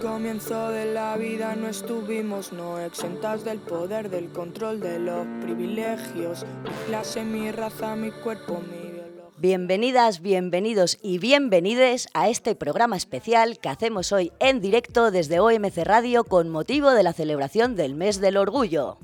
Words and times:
Comienzo 0.00 0.70
de 0.70 0.94
la 0.94 1.14
vida 1.18 1.54
no 1.56 1.68
estuvimos 1.68 2.54
no 2.54 2.80
exentas 2.80 3.44
del 3.44 3.58
poder, 3.58 4.08
del 4.08 4.30
control 4.30 4.80
de 4.80 4.98
los 4.98 5.26
privilegios. 5.42 6.46
Mi 6.64 6.70
clase, 6.86 7.22
mi 7.22 7.52
raza, 7.52 7.96
mi 7.96 8.10
cuerpo, 8.10 8.62
mi 8.62 8.92
biología. 8.92 9.24
Bienvenidas, 9.36 10.22
bienvenidos 10.22 10.98
y 11.02 11.18
bienvenides 11.18 12.08
a 12.14 12.30
este 12.30 12.54
programa 12.54 12.96
especial 12.96 13.58
que 13.58 13.68
hacemos 13.68 14.10
hoy 14.12 14.32
en 14.38 14.62
directo 14.62 15.10
desde 15.10 15.38
OMC 15.38 15.76
Radio 15.84 16.24
con 16.24 16.48
motivo 16.48 16.92
de 16.92 17.02
la 17.02 17.12
celebración 17.12 17.76
del 17.76 17.94
mes 17.94 18.22
del 18.22 18.38
orgullo. 18.38 18.96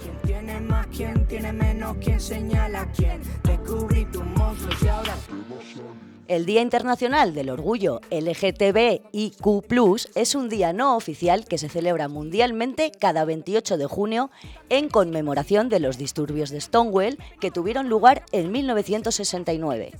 ¿Quién 0.00 0.16
tiene 0.24 0.60
más? 0.60 0.86
¿Quién 0.86 1.26
tiene 1.26 1.52
menos? 1.52 1.98
¿Quién 2.00 2.18
señala 2.18 2.90
quién? 2.96 3.20
Descubrí 3.42 4.06
tu 4.06 4.22
monstruo 4.22 4.74
y 4.82 4.88
ahora 4.88 5.14
El 6.28 6.44
Día 6.44 6.60
Internacional 6.60 7.32
del 7.32 7.48
Orgullo 7.48 8.02
LGTBIQ 8.10 9.46
es 10.14 10.34
un 10.34 10.50
día 10.50 10.74
no 10.74 10.94
oficial 10.94 11.46
que 11.46 11.56
se 11.56 11.70
celebra 11.70 12.08
mundialmente 12.08 12.92
cada 12.92 13.24
28 13.24 13.78
de 13.78 13.86
junio 13.86 14.30
en 14.68 14.90
conmemoración 14.90 15.70
de 15.70 15.80
los 15.80 15.96
disturbios 15.96 16.50
de 16.50 16.60
Stonewall 16.60 17.16
que 17.40 17.50
tuvieron 17.50 17.88
lugar 17.88 18.26
en 18.32 18.52
1969. 18.52 19.92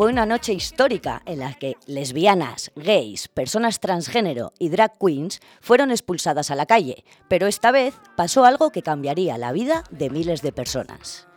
Fue 0.00 0.10
una 0.10 0.24
noche 0.24 0.54
histórica 0.54 1.20
en 1.26 1.40
la 1.40 1.52
que 1.52 1.76
lesbianas, 1.84 2.72
gays, 2.74 3.28
personas 3.28 3.80
transgénero 3.80 4.54
y 4.58 4.70
drag 4.70 4.96
queens 4.98 5.40
fueron 5.60 5.90
expulsadas 5.90 6.50
a 6.50 6.54
la 6.54 6.64
calle, 6.64 7.04
pero 7.28 7.46
esta 7.46 7.70
vez 7.70 7.94
pasó 8.16 8.46
algo 8.46 8.70
que 8.70 8.80
cambiaría 8.80 9.36
la 9.36 9.52
vida 9.52 9.84
de 9.90 10.08
miles 10.08 10.40
de 10.40 10.52
personas. 10.52 11.28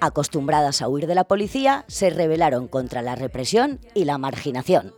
Acostumbradas 0.00 0.82
a 0.82 0.88
huir 0.88 1.06
de 1.06 1.14
la 1.14 1.28
policía, 1.28 1.84
se 1.86 2.10
rebelaron 2.10 2.66
contra 2.66 3.02
la 3.02 3.14
represión 3.14 3.78
y 3.94 4.04
la 4.04 4.18
marginación. 4.18 4.92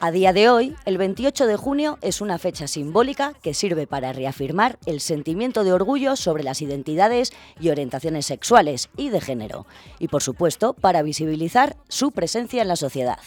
A 0.00 0.10
día 0.10 0.32
de 0.32 0.48
hoy, 0.48 0.76
el 0.84 0.98
28 0.98 1.46
de 1.46 1.56
junio 1.56 1.98
es 2.02 2.20
una 2.20 2.38
fecha 2.38 2.66
simbólica 2.66 3.32
que 3.42 3.54
sirve 3.54 3.86
para 3.86 4.12
reafirmar 4.12 4.78
el 4.86 5.00
sentimiento 5.00 5.64
de 5.64 5.72
orgullo 5.72 6.16
sobre 6.16 6.42
las 6.42 6.62
identidades 6.62 7.32
y 7.60 7.70
orientaciones 7.70 8.26
sexuales 8.26 8.90
y 8.96 9.10
de 9.10 9.20
género, 9.20 9.66
y 9.98 10.08
por 10.08 10.22
supuesto 10.22 10.74
para 10.74 11.02
visibilizar 11.02 11.76
su 11.88 12.10
presencia 12.10 12.62
en 12.62 12.68
la 12.68 12.76
sociedad. 12.76 13.18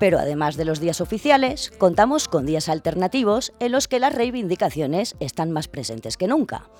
Pero 0.00 0.18
además 0.18 0.56
de 0.56 0.64
los 0.64 0.80
días 0.80 1.02
oficiales, 1.02 1.70
contamos 1.76 2.26
con 2.26 2.46
días 2.46 2.70
alternativos 2.70 3.52
en 3.60 3.70
los 3.70 3.86
que 3.86 4.00
las 4.00 4.14
reivindicaciones 4.14 5.14
están 5.20 5.52
más 5.52 5.68
presentes 5.68 6.16
que 6.16 6.26
nunca. 6.26 6.70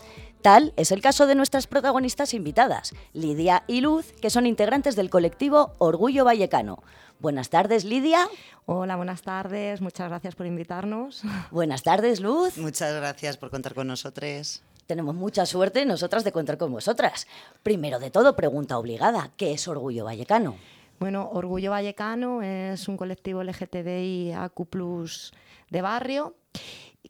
Tal 0.41 0.73
es 0.79 0.91
el 0.91 1.03
caso 1.03 1.27
de 1.27 1.35
nuestras 1.35 1.67
protagonistas 1.67 2.33
invitadas, 2.33 2.95
Lidia 3.13 3.63
y 3.67 3.83
Luz, 3.83 4.15
que 4.23 4.31
son 4.31 4.47
integrantes 4.47 4.97
del 4.97 5.11
colectivo 5.11 5.75
Orgullo 5.77 6.25
Vallecano. 6.25 6.83
Buenas 7.19 7.51
tardes, 7.51 7.85
Lidia. 7.85 8.27
Hola, 8.65 8.97
buenas 8.97 9.21
tardes. 9.21 9.83
Muchas 9.83 10.09
gracias 10.09 10.35
por 10.35 10.47
invitarnos. 10.47 11.21
Buenas 11.51 11.83
tardes, 11.83 12.21
Luz. 12.21 12.57
Muchas 12.57 12.95
gracias 12.95 13.37
por 13.37 13.51
contar 13.51 13.75
con 13.75 13.87
nosotros. 13.87 14.63
Tenemos 14.87 15.15
mucha 15.15 15.45
suerte 15.45 15.85
nosotras 15.85 16.25
de 16.25 16.33
contar 16.33 16.57
con 16.57 16.73
vosotras. 16.73 17.27
Primero 17.63 17.99
de 17.99 18.11
todo, 18.11 18.35
pregunta 18.35 18.79
obligada, 18.79 19.31
¿qué 19.37 19.53
es 19.53 19.69
Orgullo 19.69 20.07
Vallecano? 20.07 20.57
Bueno, 21.01 21.31
Orgullo 21.33 21.71
Vallecano 21.71 22.43
es 22.43 22.87
un 22.87 22.99
colectivo 22.99 23.43
LGTBI 23.43 24.33
AQ 24.33 24.69
de 25.71 25.81
barrio 25.81 26.37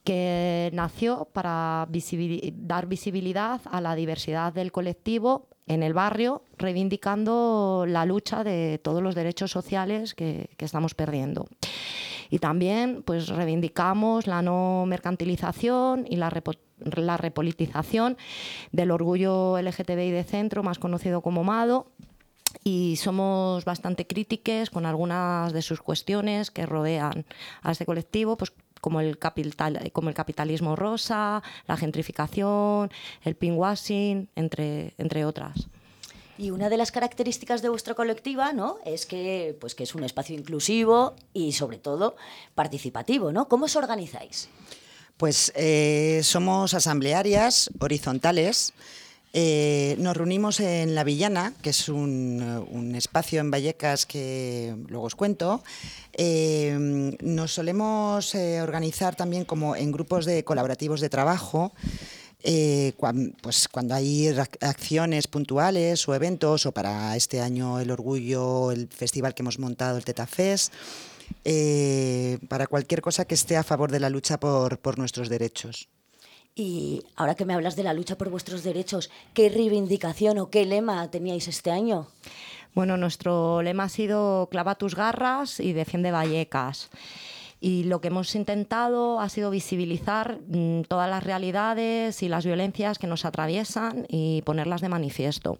que 0.05 0.71
nació 0.73 1.29
para 1.33 1.89
visibili- 1.91 2.55
dar 2.57 2.87
visibilidad 2.87 3.61
a 3.65 3.81
la 3.81 3.97
diversidad 3.97 4.53
del 4.53 4.71
colectivo 4.71 5.49
en 5.67 5.83
el 5.83 5.93
barrio, 5.93 6.45
reivindicando 6.57 7.85
la 7.89 8.05
lucha 8.05 8.45
de 8.45 8.79
todos 8.79 9.03
los 9.03 9.17
derechos 9.17 9.51
sociales 9.51 10.15
que, 10.15 10.51
estamos 10.59 10.95
perdiendo. 10.95 11.49
Y 12.31 12.39
también 12.39 13.03
pues, 13.03 13.27
reivindicamos 13.27 14.29
la 14.29 14.41
no 14.41 14.85
mercantilización 14.87 16.07
y 16.09 16.15
la, 16.15 16.33
la 16.95 17.17
repolitización 17.17 18.17
del 18.71 18.93
orgullo 18.93 19.59
LGTBI 19.59 20.13
de 20.13 20.23
centro, 20.23 20.63
más 20.63 20.79
conocido 20.79 21.23
como 21.23 21.43
MADO, 21.43 21.91
y 22.65 22.97
somos 22.97 23.65
bastante 23.65 24.07
críticas 24.07 24.71
con 24.71 24.87
algunas 24.87 25.53
de 25.53 25.63
sus 25.63 25.81
cuestiones 25.81 26.51
que 26.51 26.67
rodean 26.67 27.25
a 27.63 27.73
este 27.73 27.87
colectivo, 27.87 28.37
pues 28.37 28.53
como 28.81 29.01
el, 29.01 29.19
capital, 29.19 29.91
como 29.93 30.09
el 30.09 30.15
capitalismo 30.15 30.77
rosa, 30.77 31.43
la 31.67 31.77
gentrificación, 31.77 32.91
el 33.25 33.35
pinkwashing, 33.35 34.29
entre, 34.37 34.95
entre 34.99 35.25
otras. 35.25 35.69
Y 36.39 36.51
una 36.51 36.71
de 36.71 36.79
las 36.79 36.91
características 36.91 37.61
de 37.61 37.69
vuestra 37.69 37.95
colectiva, 37.95 38.55
¿no? 38.55 38.79
Es 38.87 39.05
que, 39.05 39.59
pues, 39.61 39.75
que 39.75 39.83
es 39.83 39.95
un 39.95 40.05
espacio 40.05 40.35
inclusivo 40.35 41.15
y, 41.35 41.53
sobre 41.53 41.77
todo, 41.77 42.17
participativo, 42.55 43.31
¿no? 43.31 43.47
¿Cómo 43.47 43.67
os 43.67 43.77
organizáis? 43.77 44.49
Pues 45.19 45.53
eh, 45.55 46.23
somos 46.25 46.73
asamblearias 46.73 47.69
horizontales. 47.79 48.73
Eh, 49.33 49.95
nos 49.99 50.17
reunimos 50.17 50.59
en 50.59 50.95
La 50.95 51.05
Villana, 51.05 51.55
que 51.63 51.71
es 51.71 51.89
un, 51.89 52.93
espacio 52.97 53.41
en 53.41 53.51
Vallecas 53.51 54.07
que 54.07 54.75
luego 54.89 55.07
os 55.07 55.15
cuento. 55.15 55.63
Eh, 56.13 57.17
nos 57.21 57.53
solemos 57.53 58.35
eh, 58.35 58.61
organizar 58.61 59.15
también 59.15 59.45
como 59.45 59.77
en 59.77 59.93
grupos 59.93 60.25
de 60.25 60.45
colaborativos 60.45 61.01
de 61.01 61.09
trabajo. 61.09 61.73
pues 63.43 63.69
cuando 63.69 63.95
hay 63.95 64.29
acciones 64.61 65.29
puntuales 65.29 66.09
o 66.09 66.15
eventos, 66.15 66.67
o 66.67 66.73
para 66.73 67.15
este 67.17 67.41
año 67.41 67.79
el 67.79 67.91
Orgullo, 67.91 68.73
el 68.73 68.89
festival 68.89 69.35
que 69.35 69.43
hemos 69.43 69.59
montado, 69.59 69.99
el 69.99 70.05
Teta 70.05 70.27
Fest, 70.27 70.73
para 72.49 72.67
cualquier 72.67 73.01
cosa 73.03 73.25
que 73.27 73.35
esté 73.35 73.57
a 73.57 73.63
favor 73.63 73.93
de 73.93 74.01
la 74.01 74.11
lucha 74.11 74.41
por 74.41 74.99
nuestros 74.99 75.29
derechos. 75.29 75.89
Y 76.55 77.05
ahora 77.17 77.35
que 77.35 77.45
me 77.45 77.55
hablas 77.55 77.77
de 77.77 77.85
la 77.85 77.95
lucha 77.95 78.19
por 78.19 78.29
vuestros 78.29 78.63
derechos, 78.63 79.11
¿qué 79.35 79.49
reivindicación 79.49 80.39
o 80.39 80.51
qué 80.51 80.67
lema 80.67 81.11
teníais 81.11 81.49
este 81.49 81.71
año? 81.71 82.09
Bueno, 82.75 82.97
nuestro 82.97 83.63
lema 83.63 83.85
ha 83.85 83.89
sido 83.89 84.49
clava 84.51 84.77
tus 84.77 84.95
garras 84.95 85.61
y 85.61 85.73
defiende 85.73 86.13
Vallecas. 86.13 86.91
Y 87.61 87.85
lo 87.85 88.01
que 88.01 88.09
hemos 88.09 88.35
intentado 88.35 89.21
ha 89.21 89.29
sido 89.29 89.51
visibilizar 89.51 90.39
mm, 90.49 90.83
todas 90.83 91.11
las 91.11 91.23
realidades 91.23 92.23
y 92.23 92.29
las 92.29 92.47
violencias 92.47 92.99
que 92.99 93.07
nos 93.07 93.25
atraviesan 93.25 94.07
y 94.09 94.43
ponerlas 94.43 94.81
de 94.81 94.89
manifiesto. 94.89 95.59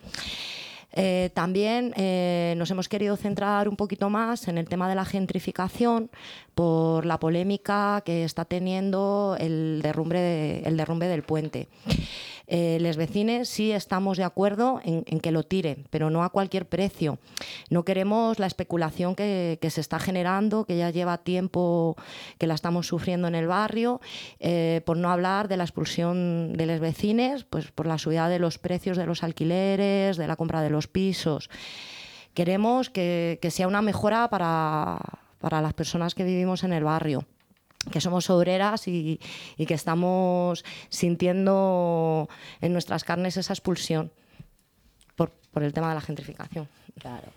Eh, 0.93 1.31
también 1.35 1.93
eh, 1.97 2.55
nos 2.57 2.71
hemos 2.71 2.89
querido 2.89 3.17
centrar 3.17 3.69
un 3.69 3.77
poquito 3.77 4.11
más 4.11 4.49
en 4.49 4.59
el 4.59 4.69
tema 4.69 4.89
de 4.89 4.95
la 4.97 5.05
gentrificación 5.05 6.11
por 6.55 7.07
la 7.07 7.19
polémica 7.21 8.03
que 8.05 8.25
está 8.25 8.45
teniendo 8.45 9.37
el 9.39 9.81
derrumbe, 9.83 10.19
de- 10.19 10.63
el 10.65 10.77
derrumbe 10.77 11.07
del 11.07 11.23
puente. 11.23 11.69
Eh, 12.53 12.79
les 12.81 12.97
vecines 12.97 13.49
sí 13.49 13.71
estamos 13.71 14.19
de 14.19 14.25
acuerdo 14.25 14.81
en, 14.83 15.05
que 15.21 15.31
lo 15.31 15.45
tiren, 15.45 15.87
pero 15.89 16.11
no 16.11 16.25
a 16.25 16.31
cualquier 16.31 16.67
precio. 16.67 17.21
No 17.71 17.85
queremos 17.85 18.41
la 18.41 18.47
especulación 18.49 19.15
que, 19.15 19.59
se 19.71 19.81
está 19.81 20.01
generando, 20.01 20.65
que 20.65 20.77
ya 20.77 20.91
lleva 20.91 21.19
tiempo 21.19 21.97
que 22.39 22.49
la 22.49 22.55
estamos 22.55 22.89
sufriendo 22.89 23.29
en 23.29 23.37
el 23.37 23.47
barrio, 23.47 24.01
eh, 24.41 24.83
por 24.85 24.97
no 24.97 25.11
hablar 25.11 25.47
de 25.47 25.59
la 25.59 25.63
expulsión 25.63 26.55
de 26.55 26.67
los 26.67 26.81
vecines, 26.81 27.45
pues 27.45 27.71
por 27.71 27.87
la 27.87 27.99
subida 27.99 28.29
de 28.29 28.41
los 28.41 28.59
precios 28.59 28.97
de 28.97 29.07
los 29.07 29.23
alquileres, 29.23 30.17
de 30.17 30.27
la 30.27 30.35
compra 30.35 30.61
de 30.61 30.71
los 30.71 30.89
pisos. 30.89 31.51
Queremos 32.35 32.91
que, 32.91 33.39
que 33.41 33.53
sea 33.53 33.69
una 33.69 33.81
mejora 33.81 34.29
para, 34.29 34.99
para 35.39 35.63
las 35.63 35.75
personas 35.75 36.17
que 36.17 36.25
vivimos 36.25 36.65
en 36.65 36.73
el 36.73 36.83
barrio 36.83 37.25
que 37.91 38.01
somos 38.01 38.29
obreras 38.31 38.87
y, 38.89 39.21
que 39.57 39.75
estamos 39.75 40.65
sintiendo 40.89 42.29
en 42.61 42.73
nuestras 42.73 43.05
carnes 43.05 43.37
esa 43.37 43.53
expulsión 43.53 44.13
por, 45.17 45.31
por 45.51 45.63
el 45.63 45.73
tema 45.73 45.89
de 45.89 45.95
la 45.95 46.01
gentrificación. 46.01 46.69
Claro. 46.99 47.33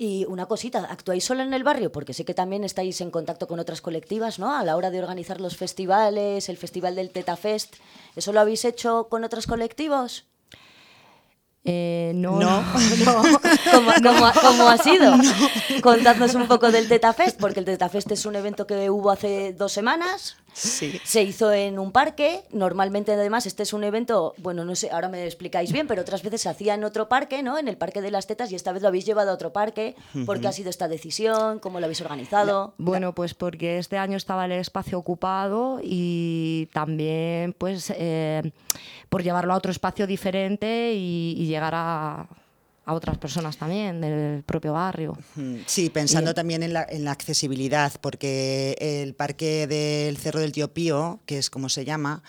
Y 0.00 0.24
una 0.26 0.46
cosita, 0.46 0.86
¿actuáis 0.90 1.24
solo 1.24 1.42
en 1.42 1.52
el 1.52 1.64
barrio? 1.64 1.90
Porque 1.90 2.14
sé 2.14 2.24
que 2.24 2.32
también 2.32 2.62
estáis 2.62 3.00
en 3.00 3.10
contacto 3.10 3.48
con 3.48 3.58
otras 3.58 3.80
colectivas, 3.80 4.38
¿no? 4.38 4.56
A 4.56 4.62
la 4.62 4.76
hora 4.76 4.90
de 4.90 5.00
organizar 5.00 5.40
los 5.40 5.56
festivales, 5.56 6.48
el 6.48 6.56
festival 6.56 6.94
del 6.94 7.10
Teta 7.10 7.36
Fest. 7.36 7.74
¿Eso 8.14 8.32
lo 8.32 8.38
habéis 8.38 8.64
hecho 8.64 9.08
con 9.08 9.24
otros 9.24 9.48
colectivos? 9.48 10.26
Eh, 11.64 12.12
no, 12.14 12.38
No. 12.38 12.62
no. 13.04 13.22
¿Cómo, 13.72 13.90
cómo 14.02 14.26
ha- 14.26 14.32
cómo 14.32 14.68
ha 14.68 14.78
sido? 14.78 15.12
Contadnos 15.82 16.34
un 16.34 16.46
poco 16.46 16.70
del 16.70 16.88
Teta 16.88 17.12
Fest, 17.12 17.38
porque 17.38 17.60
el 17.60 17.66
Teta 17.66 17.88
Fest 17.88 18.10
es 18.12 18.24
un 18.26 18.36
evento 18.36 18.66
que 18.66 18.88
hubo 18.90 19.10
hace 19.10 19.52
dos 19.52 19.72
semanas. 19.72 20.36
Sí. 20.58 21.00
Se 21.04 21.22
hizo 21.22 21.52
en 21.52 21.78
un 21.78 21.92
parque, 21.92 22.42
normalmente 22.50 23.12
además 23.12 23.46
este 23.46 23.62
es 23.62 23.72
un 23.72 23.84
evento, 23.84 24.34
bueno, 24.38 24.64
no 24.64 24.74
sé, 24.74 24.90
ahora 24.90 25.08
me 25.08 25.24
explicáis 25.24 25.72
bien, 25.72 25.86
pero 25.86 26.02
otras 26.02 26.22
veces 26.22 26.42
se 26.42 26.48
hacía 26.48 26.74
en 26.74 26.84
otro 26.84 27.08
parque, 27.08 27.42
¿no? 27.42 27.58
En 27.58 27.68
el 27.68 27.76
Parque 27.76 28.02
de 28.02 28.10
las 28.10 28.26
Tetas 28.26 28.50
y 28.50 28.54
esta 28.54 28.72
vez 28.72 28.82
lo 28.82 28.88
habéis 28.88 29.06
llevado 29.06 29.30
a 29.30 29.34
otro 29.34 29.52
parque. 29.52 29.94
¿Por 30.26 30.40
qué 30.40 30.48
ha 30.48 30.52
sido 30.52 30.70
esta 30.70 30.88
decisión? 30.88 31.58
¿Cómo 31.60 31.80
lo 31.80 31.86
habéis 31.86 32.00
organizado? 32.00 32.74
Bueno, 32.78 33.14
pues 33.14 33.34
porque 33.34 33.78
este 33.78 33.98
año 33.98 34.16
estaba 34.16 34.44
el 34.46 34.52
espacio 34.52 34.98
ocupado 34.98 35.80
y 35.82 36.68
también 36.72 37.54
pues 37.56 37.92
eh, 37.96 38.52
por 39.08 39.22
llevarlo 39.22 39.52
a 39.54 39.56
otro 39.56 39.70
espacio 39.70 40.06
diferente 40.06 40.92
y, 40.94 41.34
y 41.38 41.46
llegar 41.46 41.74
a, 41.74 42.28
a 42.88 42.94
otras 42.94 43.18
personas 43.18 43.58
también 43.58 44.00
del 44.00 44.42
propio 44.44 44.72
barrio. 44.72 45.16
Sí, 45.66 45.90
pensando 45.90 46.32
también 46.32 46.62
en 46.62 46.72
la, 46.72 46.86
en 46.88 47.04
la 47.04 47.12
accesibilidad, 47.12 47.92
porque 48.00 48.74
el 48.80 49.14
parque 49.14 49.66
del 49.66 50.16
Cerro 50.16 50.40
del 50.40 50.52
Tío 50.52 50.72
Pío, 50.72 51.20
que 51.26 51.36
es 51.36 51.50
como 51.50 51.68
se 51.68 51.84
llama, 51.84 52.22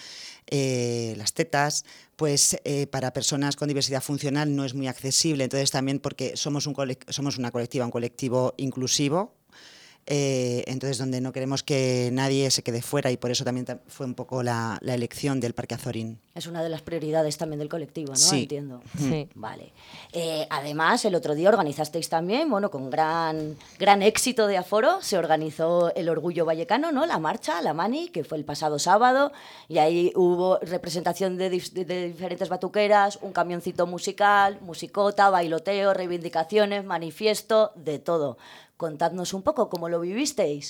eh, 0.52 1.14
las 1.18 1.32
tetas, 1.34 1.86
pues 2.18 2.58
eh, 2.66 2.88
para 2.88 3.14
personas 3.14 3.56
con 3.56 3.70
diversidad 3.70 4.04
funcional 4.04 4.54
no 4.54 4.66
es 4.66 4.74
muy 4.74 4.88
accesible. 4.88 5.46
Entonces 5.46 5.72
también 5.72 6.00
porque 6.00 6.36
somos, 6.36 6.68
un 6.68 6.74
colec- 6.76 7.10
somos 7.10 7.38
una 7.38 7.52
colectiva, 7.52 7.86
un 7.86 7.92
colectivo 7.92 8.54
inclusivo, 8.58 9.39
eh, 10.12 10.64
entonces 10.68 10.98
donde 10.98 11.22
no 11.22 11.32
queremos 11.32 11.62
que 11.62 12.10
nadie 12.12 12.50
se 12.50 12.64
quede 12.64 12.82
fuera 12.82 13.12
y 13.12 13.18
por 13.18 13.30
eso 13.30 13.44
también 13.46 13.66
ta- 13.66 13.80
fue 13.88 14.08
un 14.08 14.16
poco 14.16 14.42
la, 14.42 14.78
la 14.82 14.96
elección 14.96 15.40
del 15.40 15.54
Parque 15.54 15.76
Azorín. 15.76 16.20
Es 16.34 16.48
una 16.48 16.64
de 16.64 16.70
las 16.70 16.82
prioridades 16.82 17.38
también 17.38 17.60
del 17.60 17.70
colectivo, 17.70 18.12
¿no? 18.14 18.18
Sí. 18.18 18.42
Entiendo. 18.44 18.82
Sí. 18.98 19.30
Vale. 19.36 19.72
Eh, 20.12 20.48
además, 20.50 21.06
el 21.06 21.14
otro 21.14 21.36
día 21.36 21.50
organizasteis 21.50 22.10
también, 22.10 22.50
bueno, 22.50 22.72
con 22.72 22.90
gran, 22.90 23.56
gran 23.78 24.02
éxito 24.02 24.48
de 24.48 24.58
aforo, 24.58 25.02
se 25.02 25.18
organizó 25.18 25.94
el 25.96 26.10
Orgullo 26.10 26.44
Vallecano, 26.46 26.92
¿no? 26.92 27.06
La 27.06 27.20
marcha, 27.20 27.62
la 27.62 27.74
Mani, 27.74 28.10
que 28.10 28.24
fue 28.24 28.38
el 28.40 28.46
pasado 28.46 28.80
sábado, 28.80 29.32
y 29.68 29.78
ahí 29.78 30.12
hubo 30.16 30.58
representación 30.60 31.38
de- 31.38 31.50
de 31.52 32.08
diferentes 32.08 32.50
batuqueras, 32.50 33.20
un 33.22 33.32
camioncito 33.32 33.86
musical, 33.86 34.58
musicota, 34.62 35.30
bailoteo, 35.30 35.94
reivindicaciones, 35.94 36.84
manifiesto, 36.86 37.72
de 37.76 38.00
todo. 38.00 38.38
Contadnos 38.84 39.34
un 39.38 39.44
poco 39.48 39.70
cómo 39.74 39.90
lo 39.90 40.00
vivisteis. 40.00 40.66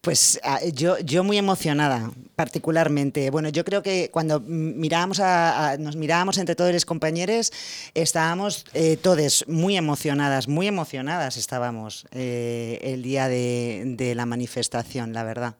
Pues 0.00 0.38
ah, 0.44 0.60
yo, 0.72 0.96
yo 1.00 1.24
muy 1.24 1.36
emocionada, 1.38 2.12
particularmente. 2.36 3.30
Bueno, 3.30 3.48
yo 3.48 3.64
creo 3.64 3.82
que 3.82 4.10
cuando 4.12 4.38
mirábamos 4.40 5.18
a, 5.18 5.70
a- 5.72 5.76
nos 5.76 5.96
mirábamos 5.96 6.38
entre 6.38 6.54
todos 6.54 6.72
los 6.72 6.84
compañeros, 6.84 7.52
estábamos 7.94 8.64
eh, 8.74 8.96
todos 8.96 9.44
muy 9.48 9.76
emocionadas, 9.76 10.46
muy 10.46 10.68
emocionadas 10.68 11.36
estábamos 11.36 12.06
eh, 12.12 12.78
el 12.82 13.02
día 13.02 13.26
de, 13.28 13.82
de 13.98 14.14
la 14.14 14.24
manifestación, 14.24 15.12
la 15.12 15.24
verdad. 15.24 15.56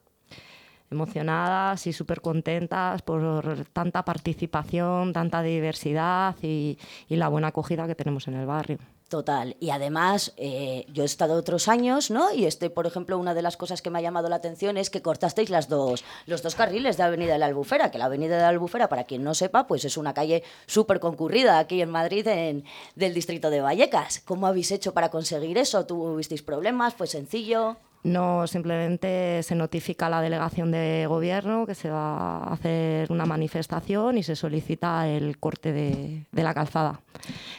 emocionadas 0.91 1.85
y 1.87 1.93
súper 1.93 2.21
contentas 2.21 3.01
por 3.03 3.65
tanta 3.73 4.03
participación, 4.05 5.13
tanta 5.13 5.41
diversidad 5.43 6.35
y, 6.41 6.77
y 7.07 7.15
la 7.17 7.27
buena 7.27 7.49
acogida 7.49 7.87
que 7.87 7.95
tenemos 7.95 8.27
en 8.27 8.35
el 8.35 8.45
barrio. 8.47 8.79
Total. 9.09 9.57
Y 9.59 9.71
además, 9.71 10.33
eh, 10.37 10.85
yo 10.93 11.01
he 11.01 11.05
estado 11.07 11.33
otros 11.33 11.67
años, 11.67 12.11
¿no? 12.11 12.31
Y 12.31 12.45
este, 12.45 12.69
por 12.69 12.85
ejemplo, 12.85 13.17
una 13.17 13.33
de 13.33 13.41
las 13.41 13.57
cosas 13.57 13.81
que 13.81 13.89
me 13.89 13.97
ha 13.97 14.03
llamado 14.03 14.29
la 14.29 14.35
atención 14.35 14.77
es 14.77 14.91
que 14.91 15.01
cortasteis 15.01 15.49
las 15.49 15.67
dos, 15.67 16.03
los 16.27 16.43
dos 16.43 16.53
carriles 16.53 16.95
de 16.95 17.03
Avenida 17.03 17.33
de 17.33 17.39
la 17.39 17.47
Albufera, 17.47 17.89
que 17.89 17.97
la 17.97 18.05
Avenida 18.05 18.35
de 18.35 18.43
la 18.43 18.49
Albufera, 18.49 18.87
para 18.87 19.05
quien 19.05 19.23
no 19.23 19.33
sepa, 19.33 19.65
pues 19.65 19.83
es 19.83 19.97
una 19.97 20.13
calle 20.13 20.43
súper 20.67 20.99
concurrida 20.99 21.57
aquí 21.57 21.81
en 21.81 21.89
Madrid, 21.89 22.27
en, 22.27 22.65
del 22.93 23.15
distrito 23.15 23.49
de 23.49 23.61
Vallecas. 23.61 24.21
¿Cómo 24.25 24.45
habéis 24.45 24.69
hecho 24.69 24.93
para 24.93 25.09
conseguir 25.09 25.57
eso? 25.57 25.87
¿Tuvisteis 25.87 26.43
problemas? 26.43 26.93
¿Fue 26.93 27.07
sencillo? 27.07 27.77
No, 28.03 28.47
simplemente 28.47 29.43
se 29.43 29.55
notifica 29.55 30.05
a 30.05 30.09
la 30.09 30.21
delegación 30.21 30.71
de 30.71 31.05
gobierno 31.07 31.65
que 31.65 31.75
se 31.75 31.89
va 31.89 32.37
a 32.37 32.53
hacer 32.53 33.11
una 33.11 33.25
manifestación 33.25 34.17
y 34.17 34.23
se 34.23 34.37
solicita 34.37 35.07
el 35.09 35.37
corte 35.37 35.73
de, 35.73 36.25
la 36.31 36.53
calzada. 36.53 37.01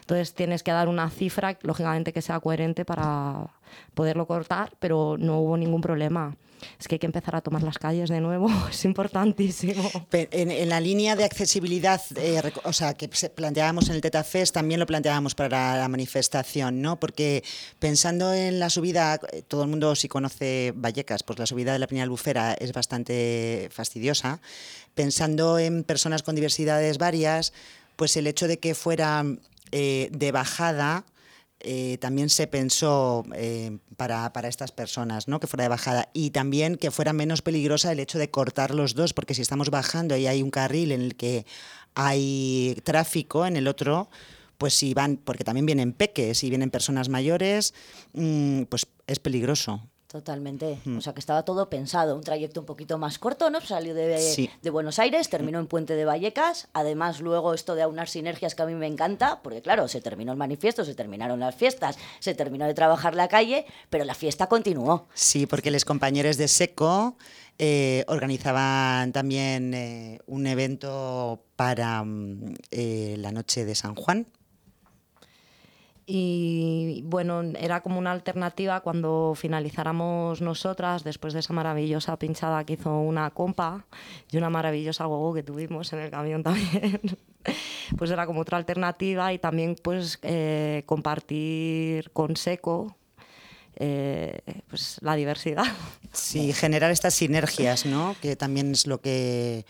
Entonces 0.00 0.34
tienes 0.34 0.62
que 0.62 0.72
dar 0.72 0.88
una 0.88 1.10
cifra, 1.10 1.58
lógicamente 1.62 2.14
que 2.14 2.22
sea 2.22 2.40
coherente 2.40 2.86
para 2.86 3.48
poderlo 3.92 4.26
cortar, 4.26 4.72
pero 4.78 5.16
no 5.18 5.40
hubo 5.40 5.58
ningún 5.58 5.82
problema. 5.82 6.34
Es 6.78 6.88
que 6.88 6.96
hay 6.96 6.98
que 6.98 7.06
empezar 7.06 7.36
a 7.36 7.40
tomar 7.40 7.62
las 7.62 7.78
calles 7.78 8.08
de 8.10 8.20
nuevo, 8.20 8.48
es 8.70 8.84
importantísimo. 8.84 9.90
Pe- 10.08 10.28
En, 10.32 10.50
en 10.50 10.68
la 10.68 10.80
línea 10.80 11.16
de 11.16 11.24
accesibilidad, 11.24 12.00
eh, 12.16 12.40
o 12.64 12.72
sea, 12.72 12.94
que 12.94 13.08
planteábamos 13.08 13.88
en 13.88 13.96
el 13.96 14.00
TetaFest, 14.00 14.54
también 14.54 14.80
lo 14.80 14.86
planteábamos 14.86 15.34
para 15.34 15.76
la 15.76 15.88
manifestación, 15.88 16.80
¿no? 16.82 16.98
Porque 17.00 17.42
pensando 17.78 18.32
en 18.34 18.58
la 18.58 18.70
subida, 18.70 19.20
eh, 19.32 19.42
todo 19.46 19.62
el 19.62 19.68
mundo 19.68 19.94
si 19.94 20.08
conoce 20.08 20.72
Vallecas, 20.76 21.22
pues 21.22 21.38
la 21.38 21.46
subida 21.46 21.72
de 21.72 21.78
la 21.78 21.86
Peña 21.86 22.02
Albufera 22.02 22.54
es 22.54 22.72
bastante 22.72 23.68
fastidiosa. 23.72 24.40
Pensando 24.94 25.58
en 25.58 25.84
personas 25.84 26.22
con 26.22 26.34
diversidades 26.34 26.98
varias, 26.98 27.52
pues 27.96 28.16
el 28.16 28.26
hecho 28.26 28.48
de 28.48 28.58
que 28.58 28.74
fuera 28.74 29.24
eh, 29.72 30.08
de 30.12 30.32
bajada, 30.32 31.04
eh, 31.60 31.98
también 32.00 32.30
se 32.30 32.46
pensó 32.46 33.24
eh, 33.34 33.78
para, 33.96 34.32
para 34.32 34.48
estas 34.48 34.72
personas, 34.72 35.28
¿no? 35.28 35.40
que 35.40 35.46
fuera 35.46 35.64
de 35.64 35.68
bajada. 35.68 36.08
Y 36.12 36.30
también 36.30 36.76
que 36.76 36.90
fuera 36.90 37.12
menos 37.12 37.42
peligrosa 37.42 37.92
el 37.92 38.00
hecho 38.00 38.18
de 38.18 38.30
cortar 38.30 38.74
los 38.74 38.94
dos, 38.94 39.12
porque 39.12 39.34
si 39.34 39.42
estamos 39.42 39.70
bajando 39.70 40.16
y 40.16 40.26
hay 40.26 40.42
un 40.42 40.50
carril 40.50 40.92
en 40.92 41.02
el 41.02 41.16
que 41.16 41.44
hay 41.94 42.80
tráfico, 42.84 43.44
en 43.44 43.56
el 43.56 43.68
otro, 43.68 44.08
pues 44.56 44.74
si 44.74 44.94
van, 44.94 45.16
porque 45.16 45.44
también 45.44 45.66
vienen 45.66 45.92
peques 45.92 46.44
y 46.44 46.50
vienen 46.50 46.70
personas 46.70 47.08
mayores, 47.08 47.74
mm, 48.14 48.62
pues 48.64 48.86
es 49.06 49.18
peligroso. 49.18 49.89
Totalmente. 50.10 50.80
O 50.98 51.00
sea, 51.00 51.12
que 51.12 51.20
estaba 51.20 51.44
todo 51.44 51.70
pensado. 51.70 52.16
Un 52.16 52.24
trayecto 52.24 52.58
un 52.58 52.66
poquito 52.66 52.98
más 52.98 53.20
corto, 53.20 53.48
¿no? 53.48 53.60
Salió 53.60 53.94
de, 53.94 54.18
Sí. 54.18 54.50
de 54.60 54.70
Buenos 54.70 54.98
Aires, 54.98 55.28
terminó 55.30 55.60
en 55.60 55.68
Puente 55.68 55.94
de 55.94 56.04
Vallecas. 56.04 56.66
Además, 56.72 57.20
luego 57.20 57.54
esto 57.54 57.76
de 57.76 57.82
aunar 57.82 58.08
sinergias 58.08 58.56
que 58.56 58.62
a 58.62 58.66
mí 58.66 58.74
me 58.74 58.88
encanta, 58.88 59.40
porque 59.40 59.62
claro, 59.62 59.86
se 59.86 60.00
terminó 60.00 60.32
el 60.32 60.38
manifiesto, 60.38 60.84
se 60.84 60.96
terminaron 60.96 61.38
las 61.38 61.54
fiestas, 61.54 61.96
se 62.18 62.34
terminó 62.34 62.66
de 62.66 62.74
trabajar 62.74 63.14
la 63.14 63.28
calle, 63.28 63.66
pero 63.88 64.04
la 64.04 64.14
fiesta 64.14 64.48
continuó. 64.48 65.06
Sí, 65.14 65.46
porque 65.46 65.70
los 65.70 65.84
compañeros 65.84 66.36
de 66.38 66.48
SECO 66.48 67.16
eh, 67.58 68.04
organizaban 68.08 69.12
también 69.12 69.74
eh, 69.74 70.18
un 70.26 70.48
evento 70.48 71.44
para 71.54 72.02
mm, 72.02 72.54
eh, 72.72 73.14
la 73.18 73.30
noche 73.30 73.64
de 73.64 73.76
San 73.76 73.94
Juan. 73.94 74.26
Y 76.12 77.02
bueno, 77.04 77.40
era 77.56 77.82
como 77.82 77.96
una 77.96 78.10
alternativa 78.10 78.80
cuando 78.80 79.34
finalizáramos 79.36 80.40
nosotras, 80.40 81.04
después 81.04 81.34
de 81.34 81.38
esa 81.38 81.52
maravillosa 81.52 82.18
pinchada 82.18 82.64
que 82.64 82.72
hizo 82.72 82.98
una 82.98 83.30
compa 83.30 83.86
y 84.28 84.36
una 84.36 84.50
maravillosa 84.50 85.04
gogo 85.04 85.32
que 85.34 85.44
tuvimos 85.44 85.92
en 85.92 86.00
el 86.00 86.10
camión 86.10 86.42
también. 86.42 87.00
Pues 87.96 88.10
era 88.10 88.26
como 88.26 88.40
otra 88.40 88.58
alternativa 88.58 89.32
y 89.32 89.38
también 89.38 89.76
pues 89.80 90.18
eh, 90.22 90.82
compartir 90.84 92.10
con 92.10 92.34
Seco 92.34 92.96
eh, 93.76 94.40
pues 94.68 94.98
la 95.02 95.14
diversidad. 95.14 95.62
Sí, 96.12 96.52
generar 96.52 96.90
estas 96.90 97.14
sinergias, 97.14 97.86
¿no? 97.86 98.16
Que 98.20 98.34
también 98.34 98.72
es 98.72 98.88
lo 98.88 99.00
que 99.00 99.64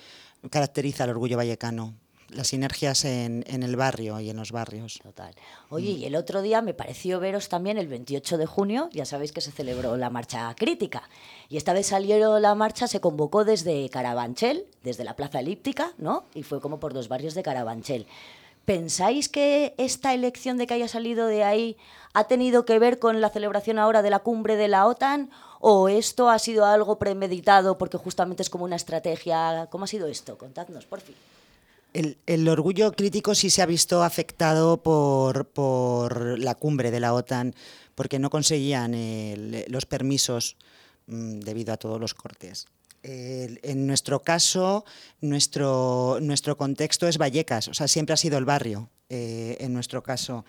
caracteriza 0.48 1.04
al 1.04 1.10
orgullo 1.10 1.36
vallecano. 1.36 1.92
Las 2.32 2.48
sinergias 2.48 3.04
en, 3.04 3.44
en 3.46 3.62
el 3.62 3.76
barrio 3.76 4.20
y 4.20 4.30
en 4.30 4.36
los 4.36 4.52
barrios. 4.52 5.00
Total. 5.02 5.34
Oye, 5.68 5.90
y 5.90 6.04
el 6.04 6.16
otro 6.16 6.42
día 6.42 6.62
me 6.62 6.74
pareció 6.74 7.20
veros 7.20 7.48
también 7.48 7.78
el 7.78 7.88
28 7.88 8.38
de 8.38 8.46
junio, 8.46 8.88
ya 8.92 9.04
sabéis 9.04 9.32
que 9.32 9.40
se 9.40 9.52
celebró 9.52 9.96
la 9.96 10.10
marcha 10.10 10.54
crítica. 10.56 11.08
Y 11.48 11.56
esta 11.56 11.72
vez 11.72 11.88
salieron 11.88 12.40
la 12.40 12.54
marcha, 12.54 12.86
se 12.86 13.00
convocó 13.00 13.44
desde 13.44 13.88
Carabanchel, 13.88 14.66
desde 14.82 15.04
la 15.04 15.16
Plaza 15.16 15.40
Elíptica, 15.40 15.92
¿no? 15.98 16.24
Y 16.34 16.42
fue 16.42 16.60
como 16.60 16.78
por 16.78 16.94
dos 16.94 17.08
barrios 17.08 17.34
de 17.34 17.42
Carabanchel. 17.42 18.06
¿Pensáis 18.64 19.28
que 19.28 19.74
esta 19.78 20.14
elección 20.14 20.56
de 20.56 20.66
que 20.66 20.74
haya 20.74 20.86
salido 20.86 21.26
de 21.26 21.42
ahí 21.42 21.76
ha 22.12 22.24
tenido 22.24 22.64
que 22.64 22.78
ver 22.78 22.98
con 22.98 23.20
la 23.20 23.30
celebración 23.30 23.78
ahora 23.78 24.02
de 24.02 24.10
la 24.10 24.20
cumbre 24.20 24.56
de 24.56 24.68
la 24.68 24.86
OTAN? 24.86 25.30
¿O 25.58 25.88
esto 25.88 26.30
ha 26.30 26.38
sido 26.38 26.64
algo 26.64 26.98
premeditado 26.98 27.78
porque 27.78 27.96
justamente 27.96 28.42
es 28.42 28.50
como 28.50 28.64
una 28.64 28.76
estrategia? 28.76 29.66
¿Cómo 29.70 29.84
ha 29.84 29.88
sido 29.88 30.06
esto? 30.06 30.38
Contadnos, 30.38 30.86
por 30.86 31.00
fin. 31.00 31.16
El, 31.92 32.48
orgullo 32.48 32.92
crítico 32.92 33.34
sí 33.34 33.50
se 33.50 33.62
ha 33.62 33.66
visto 33.66 34.02
afectado 34.02 34.82
por, 34.82 35.48
por 35.48 36.38
la 36.38 36.54
cumbre 36.54 36.90
de 36.90 37.00
la 37.00 37.14
OTAN, 37.14 37.54
porque 37.94 38.18
no 38.18 38.30
conseguían 38.30 38.94
los 39.68 39.86
permisos 39.86 40.56
mm, 41.06 41.40
debido 41.40 41.72
a 41.72 41.76
todos 41.76 42.00
los 42.00 42.14
cortes. 42.14 42.66
En 43.02 43.86
nuestro 43.86 44.20
caso, 44.20 44.84
nuestro, 45.20 46.18
contexto 46.58 47.08
es 47.08 47.16
Vallecas, 47.16 47.68
o 47.68 47.74
sea, 47.74 47.88
siempre 47.88 48.12
ha 48.12 48.16
sido 48.16 48.36
el 48.36 48.44
barrio, 48.44 48.90
eh, 49.08 49.56
en 49.60 49.72
nuestro 49.72 50.02
caso. 50.02 50.44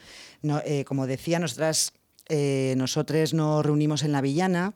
Eh, 0.65 0.83
como 0.85 1.07
decía, 1.07 1.39
nosotras, 1.39 1.93
eh, 2.27 2.73
nosotros 2.77 3.33
nos 3.33 3.65
reunimos 3.65 4.03
en 4.03 4.11
la 4.11 4.19
Villana, 4.19 4.73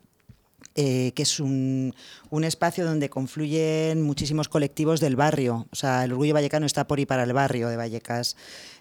eh, 0.75 1.13
que 1.15 1.23
es 1.23 1.39
un, 1.39 1.95
un 2.29 2.43
espacio 2.43 2.83
donde 2.83 3.09
confluyen 3.09 4.01
muchísimos 4.01 4.49
colectivos 4.49 4.99
del 4.99 5.15
barrio. 5.15 5.67
O 5.71 5.75
sea, 5.75 6.03
el 6.03 6.11
Orgullo 6.11 6.33
Vallecano 6.33 6.65
está 6.65 6.85
por 6.85 6.99
y 6.99 7.05
para 7.05 7.23
el 7.23 7.31
barrio 7.31 7.69
de 7.69 7.77
Vallecas. 7.77 8.35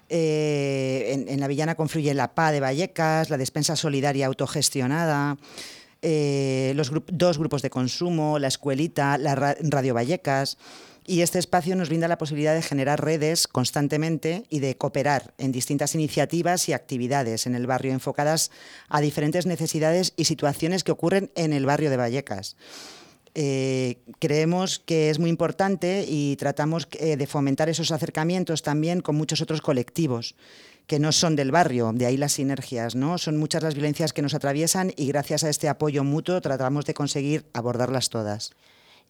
Eh, 0.09 1.25
en, 1.27 1.39
la 1.39 1.47
Villana 1.47 1.75
confluye 1.75 2.13
la 2.13 2.35
PA 2.35 2.51
de 2.51 2.59
Vallecas, 2.59 3.29
la 3.29 3.37
Despensa 3.37 3.75
Solidaria 3.75 4.27
Autogestionada, 4.27 5.37
eh, 6.01 6.73
los 6.75 6.91
dos 7.11 7.37
grupos 7.37 7.61
de 7.61 7.69
consumo, 7.69 8.39
la 8.39 8.49
escuelita, 8.49 9.17
la 9.17 9.35
Radio 9.35 9.93
Vallecas. 9.93 10.57
Y 11.07 11.21
este 11.21 11.37
espacio 11.37 11.75
nos 11.75 11.89
brinda 11.89 12.07
la 12.07 12.17
posibilidad 12.17 12.55
de 12.55 12.63
generar 12.63 13.03
redes 13.03 13.47
constantemente 13.47 14.45
y 14.49 14.59
de 14.59 14.75
cooperar 14.75 15.35
en 15.37 15.51
distintas 15.51 15.93
iniciativas 15.93 16.67
y 16.67 16.73
actividades 16.73 17.45
en 17.45 17.53
el 17.53 17.67
barrio 17.67 17.93
enfocadas 17.93 18.49
a 18.89 19.01
diferentes 19.01 19.45
necesidades 19.45 20.13
y 20.17 20.25
situaciones 20.25 20.83
que 20.83 20.91
ocurren 20.91 21.31
en 21.35 21.53
el 21.53 21.67
barrio 21.67 21.91
de 21.91 21.97
Vallecas. 21.97 22.55
Eh, 23.37 23.99
creemos 24.19 24.79
que 24.79 25.09
es 25.09 25.19
muy 25.19 25.29
importante 25.29 26.05
y 26.07 26.37
tratamos 26.37 26.87
eh, 26.93 27.17
de 27.17 27.27
fomentar 27.27 27.69
esos 27.69 27.91
acercamientos 27.91 28.63
también 28.63 29.01
con 29.01 29.15
muchos 29.15 29.41
otros 29.41 29.61
colectivos 29.61 30.35
que 30.87 30.99
no 30.99 31.11
son 31.11 31.35
del 31.35 31.51
barrio, 31.51 31.91
de 31.93 32.05
ahí 32.05 32.17
las 32.17 32.33
sinergias, 32.33 32.95
¿no? 32.95 33.17
Son 33.17 33.37
muchas 33.37 33.61
las 33.61 33.73
violencias 33.73 34.13
que 34.13 34.21
nos 34.21 34.33
atraviesan 34.33 34.93
y 34.95 35.07
gracias 35.07 35.43
a 35.43 35.49
este 35.49 35.67
apoyo 35.67 36.03
mutuo 36.03 36.41
tratamos 36.41 36.85
de 36.85 36.93
conseguir 36.93 37.45
abordarlas 37.53 38.09
todas. 38.09 38.51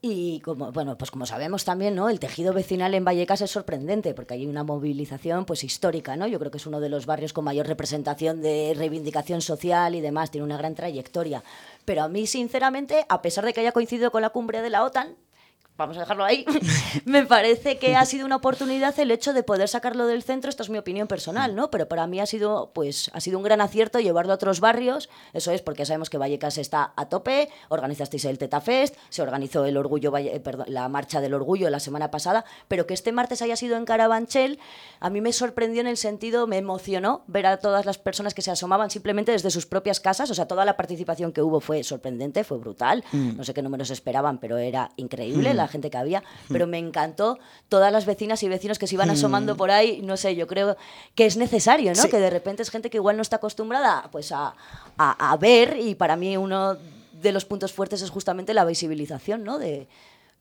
Y 0.01 0.39
como, 0.41 0.71
bueno, 0.71 0.97
pues 0.97 1.09
como 1.09 1.25
sabemos 1.25 1.65
también, 1.65 1.95
¿no? 1.95 2.09
El 2.09 2.19
tejido 2.19 2.53
vecinal 2.53 2.93
en 2.93 3.05
Vallecas 3.05 3.41
es 3.41 3.49
sorprendente 3.49 4.13
porque 4.13 4.35
hay 4.35 4.45
una 4.45 4.63
movilización 4.63 5.45
pues 5.45 5.63
histórica, 5.63 6.15
¿no? 6.15 6.27
Yo 6.27 6.37
creo 6.37 6.51
que 6.51 6.57
es 6.57 6.67
uno 6.67 6.79
de 6.79 6.89
los 6.89 7.07
barrios 7.07 7.33
con 7.33 7.45
mayor 7.45 7.65
representación 7.65 8.41
de 8.41 8.73
reivindicación 8.77 9.41
social 9.41 9.95
y 9.95 10.01
demás, 10.01 10.29
tiene 10.29 10.45
una 10.45 10.57
gran 10.57 10.75
trayectoria. 10.75 11.43
Pero 11.85 12.03
a 12.03 12.07
mí, 12.07 12.27
sinceramente, 12.27 13.05
a 13.09 13.21
pesar 13.21 13.45
de 13.45 13.53
que 13.53 13.61
haya 13.61 13.71
coincidido 13.71 14.11
con 14.11 14.21
la 14.21 14.29
cumbre 14.29 14.61
de 14.61 14.69
la 14.69 14.83
OTAN, 14.83 15.15
vamos 15.77 15.97
a 15.97 16.01
dejarlo 16.01 16.23
ahí, 16.23 16.45
me 17.05 17.25
parece 17.25 17.77
que 17.77 17.95
ha 17.95 18.05
sido 18.05 18.25
una 18.25 18.37
oportunidad 18.37 18.97
el 18.99 19.11
hecho 19.11 19.33
de 19.33 19.43
poder 19.43 19.67
sacarlo 19.67 20.07
del 20.07 20.23
centro, 20.23 20.49
esto 20.49 20.63
es 20.63 20.69
mi 20.69 20.77
opinión 20.77 21.07
personal, 21.07 21.55
¿no? 21.55 21.69
Pero 21.69 21.87
para 21.87 22.07
mí 22.07 22.19
ha 22.19 22.25
sido, 22.25 22.71
pues, 22.73 23.11
ha 23.13 23.19
sido 23.19 23.37
un 23.37 23.43
gran 23.43 23.59
acierto 23.61 23.99
llevarlo 23.99 24.31
a 24.31 24.35
otros 24.35 24.59
barrios, 24.61 25.09
eso 25.33 25.51
es 25.51 25.61
porque 25.61 25.85
sabemos 25.85 26.09
que 26.09 26.17
Vallecas 26.17 26.57
está 26.57 26.93
a 26.95 27.09
tope, 27.09 27.49
organizasteis 27.69 28.25
el 28.25 28.37
Tetafest, 28.37 28.95
se 29.09 29.21
organizó 29.21 29.65
el 29.65 29.75
orgullo, 29.75 30.15
eh, 30.17 30.41
la 30.67 30.87
marcha 30.87 31.19
del 31.19 31.33
orgullo 31.33 31.69
la 31.69 31.79
semana 31.79 32.09
pasada, 32.09 32.45
pero 32.67 32.87
que 32.87 32.93
este 32.93 33.11
martes 33.11 33.41
haya 33.41 33.57
sido 33.57 33.75
en 33.75 33.85
Carabanchel, 33.85 34.59
a 35.01 35.09
mí 35.09 35.19
me 35.19 35.33
sorprendió 35.33 35.81
en 35.81 35.87
el 35.87 35.97
sentido, 35.97 36.47
me 36.47 36.57
emocionó 36.57 37.23
ver 37.27 37.47
a 37.47 37.57
todas 37.57 37.85
las 37.85 37.97
personas 37.97 38.33
que 38.33 38.41
se 38.41 38.51
asomaban 38.51 38.89
simplemente 38.89 39.33
desde 39.33 39.51
sus 39.51 39.65
propias 39.65 39.99
casas, 39.99 40.29
o 40.31 40.33
sea, 40.33 40.47
toda 40.47 40.63
la 40.63 40.77
participación 40.77 41.33
que 41.33 41.41
hubo 41.41 41.59
fue 41.59 41.83
sorprendente, 41.83 42.45
fue 42.45 42.57
brutal, 42.59 43.03
mm. 43.11 43.35
no 43.35 43.43
sé 43.43 43.53
qué 43.53 43.61
números 43.61 43.89
esperaban, 43.89 44.37
pero 44.37 44.57
era 44.57 44.91
increíble. 44.95 45.53
Mm 45.53 45.64
gente 45.67 45.89
que 45.89 45.97
había, 45.97 46.23
pero 46.49 46.67
me 46.67 46.77
encantó 46.77 47.39
todas 47.69 47.91
las 47.91 48.05
vecinas 48.05 48.41
y 48.43 48.49
vecinos 48.49 48.79
que 48.79 48.87
se 48.87 48.95
iban 48.95 49.09
asomando 49.09 49.55
mm. 49.55 49.57
por 49.57 49.71
ahí, 49.71 50.01
no 50.01 50.17
sé, 50.17 50.35
yo 50.35 50.47
creo 50.47 50.77
que 51.15 51.25
es 51.25 51.37
necesario, 51.37 51.93
¿no? 51.93 52.09
Que 52.09 52.17
de 52.17 52.29
repente 52.29 52.63
es 52.63 52.69
gente 52.69 52.89
que 52.89 52.97
igual 52.97 53.15
no 53.15 53.21
está 53.21 53.37
acostumbrada 53.37 54.09
pues 54.11 54.31
a, 54.31 54.55
a, 54.97 55.37
ver 55.37 55.77
y 55.79 55.95
para 55.95 56.15
mí 56.15 56.37
uno 56.37 56.77
de 57.21 57.31
los 57.31 57.45
puntos 57.45 57.73
fuertes 57.73 58.01
es 58.01 58.09
justamente 58.09 58.53
la 58.53 58.65
visibilización, 58.65 59.43
¿no? 59.43 59.57
De, 59.59 59.87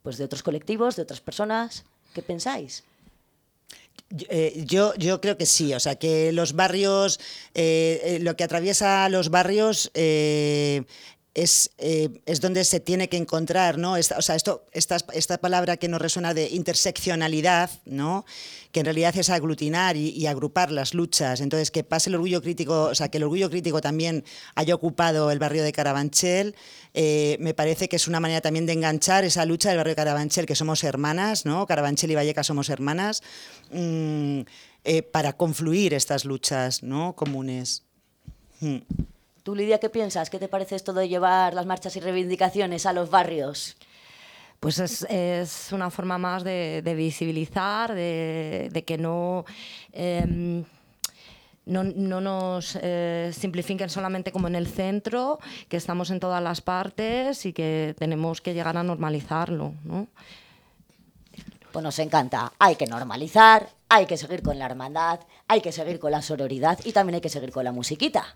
pues 0.03 0.19
de 0.19 0.25
otros 0.25 0.43
colectivos, 0.43 0.97
de 0.97 1.03
otras 1.03 1.21
personas. 1.21 1.85
¿Qué 2.13 2.23
pensáis? 2.23 2.85
Eh, 4.29 4.63
yo, 4.67 4.95
yo 4.95 5.21
creo 5.21 5.37
que 5.37 5.47
sí, 5.47 5.75
o 5.75 5.81
sea, 5.81 5.97
que 5.97 6.31
los 6.31 6.53
barrios, 6.53 7.19
eh, 7.55 8.01
eh, 8.05 8.19
lo 8.21 8.37
que 8.37 8.45
atraviesa 8.45 9.09
los 9.09 9.31
barrios 9.31 9.91
es, 11.35 11.73
eh, 11.79 12.21
es, 12.27 12.41
donde 12.41 12.65
se 12.65 12.79
tiene 12.79 13.09
que 13.09 13.17
encontrar, 13.17 13.77
¿no? 13.77 13.97
Esta, 13.97 14.17
o 14.17 14.23
sea, 14.23 14.37
esto, 14.37 14.65
esta, 14.73 14.99
esta, 15.13 15.39
palabra 15.39 15.77
que 15.77 15.89
nos 15.89 16.01
resuena 16.01 16.33
de 16.33 16.49
interseccionalidad, 16.51 17.71
¿no? 17.85 18.25
Que 18.71 18.81
en 18.81 18.87
realidad 18.87 19.17
es 19.17 19.31
aglutinar 19.31 19.97
y, 19.97 20.27
agrupar 20.27 20.71
las 20.71 20.95
luchas. 20.95 21.41
Entonces, 21.41 21.73
que 21.73 21.83
pase 21.83 22.09
el 22.09 22.15
orgullo 22.15 22.41
crítico, 22.41 22.85
o 22.85 22.95
sea, 22.95 23.09
que 23.09 23.19
el 23.19 23.25
orgullo 23.25 23.51
crítico 23.51 23.81
también 23.81 24.25
haya 24.55 24.75
ocupado 24.75 25.31
el 25.33 25.41
barrio 25.41 25.65
de 25.65 25.73
Carabanchel, 25.73 26.55
eh, 26.95 27.37
me 27.41 27.53
parece 27.53 27.89
que 27.89 27.97
es 27.97 28.07
una 28.07 28.21
manera 28.21 28.41
también 28.41 28.67
de 28.67 28.73
enganchar 28.73 29.25
esa 29.25 29.45
lucha 29.45 29.71
del 29.71 29.79
barrio 29.79 29.93
de 29.93 29.97
Carabanchel, 29.97 30.47
que 30.47 30.55
somos 30.55 30.85
hermanas, 30.85 31.45
¿no? 31.45 31.67
Carabanchel 31.67 32.13
y 32.13 32.15
Vallecas 32.15 32.47
somos 32.47 32.69
hermanas, 32.69 33.23
mm, 33.73 34.41
eh, 34.85 35.03
para 35.03 35.33
confluir 35.33 35.95
estas 35.95 36.25
luchas, 36.25 36.85
¿no? 36.85 37.17
Comunes. 37.17 37.83
Mm. 38.61 38.79
¿Tú, 39.45 39.55
Lidia, 39.55 39.79
qué 39.79 39.91
piensas? 39.91 40.31
¿Qué 40.31 40.39
te 40.39 40.49
parece 40.49 40.75
esto 40.75 40.95
de 40.95 41.07
llevar 41.07 41.53
las 41.53 41.67
marchas 41.67 41.95
y 41.97 42.01
reivindicaciones 42.01 42.87
a 42.87 42.95
los 42.95 43.11
barrios? 43.11 43.77
Pues 44.59 44.79
es, 44.79 45.69
una 45.71 45.91
forma 45.91 46.17
más 46.17 46.43
de, 46.45 46.95
visibilizar, 46.97 47.95
de, 47.95 48.85
que 48.87 48.97
no... 48.97 49.45
Em, 49.93 50.65
no, 51.67 51.83
nos 51.85 52.79
eh, 52.81 53.33
simplifiquen 53.39 53.91
solamente 53.91 54.33
como 54.33 54.49
en 54.49 54.55
el 54.55 54.67
centro, 54.67 55.39
que 55.69 55.77
estamos 55.77 56.11
en 56.11 56.21
todas 56.21 56.43
las 56.43 56.63
partes 56.63 57.45
y 57.45 57.53
que 57.53 57.95
tenemos 57.99 58.41
que 58.41 58.55
llegar 58.55 58.79
a 58.79 58.83
normalizarlo. 58.83 59.75
¿no? 59.85 60.09
Pues 61.71 61.83
nos 61.83 61.99
encanta. 61.99 62.53
Hay 62.59 62.77
que 62.77 62.87
normalizar, 62.87 63.69
hay 63.91 64.07
que 64.07 64.17
seguir 64.17 64.43
con 64.43 64.59
la 64.59 64.65
hermandad, 64.65 65.21
hay 65.49 65.61
que 65.61 65.73
seguir 65.73 65.99
con 65.99 66.13
la 66.13 66.23
sororidad 66.23 66.79
y 66.85 66.93
también 66.93 67.17
hay 67.17 67.21
que 67.21 67.29
seguir 67.29 67.51
con 67.51 67.65
la 67.65 67.73
musiquita. 67.73 68.35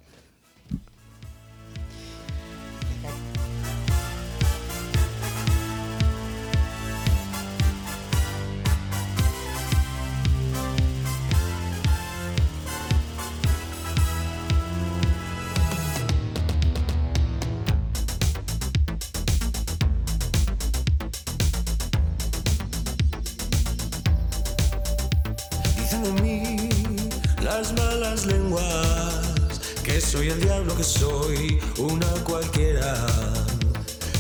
Soy 30.18 30.30
el 30.30 30.40
diablo 30.40 30.74
que 30.74 30.84
soy, 30.84 31.60
una 31.76 32.06
cualquiera. 32.24 33.06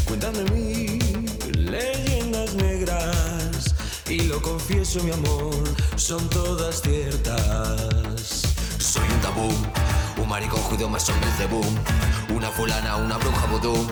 Cuéntame 0.04 0.44
mí, 0.52 0.98
leyendas 1.54 2.54
negras. 2.54 3.74
Y 4.08 4.20
lo 4.22 4.40
confieso, 4.42 5.02
mi 5.02 5.10
amor, 5.12 5.54
son 5.96 6.28
todas 6.28 6.82
ciertas. 6.82 8.42
Soy 8.78 9.02
un 9.08 9.20
tabú, 9.20 9.48
un 10.22 10.28
maricón 10.28 10.60
judío 10.60 10.88
más 10.88 11.08
hombre 11.08 11.30
de 11.38 11.46
boom. 11.46 11.74
Una 12.36 12.50
fulana, 12.50 12.96
una 12.96 13.16
bruja 13.16 13.46
vudú. 13.46 13.86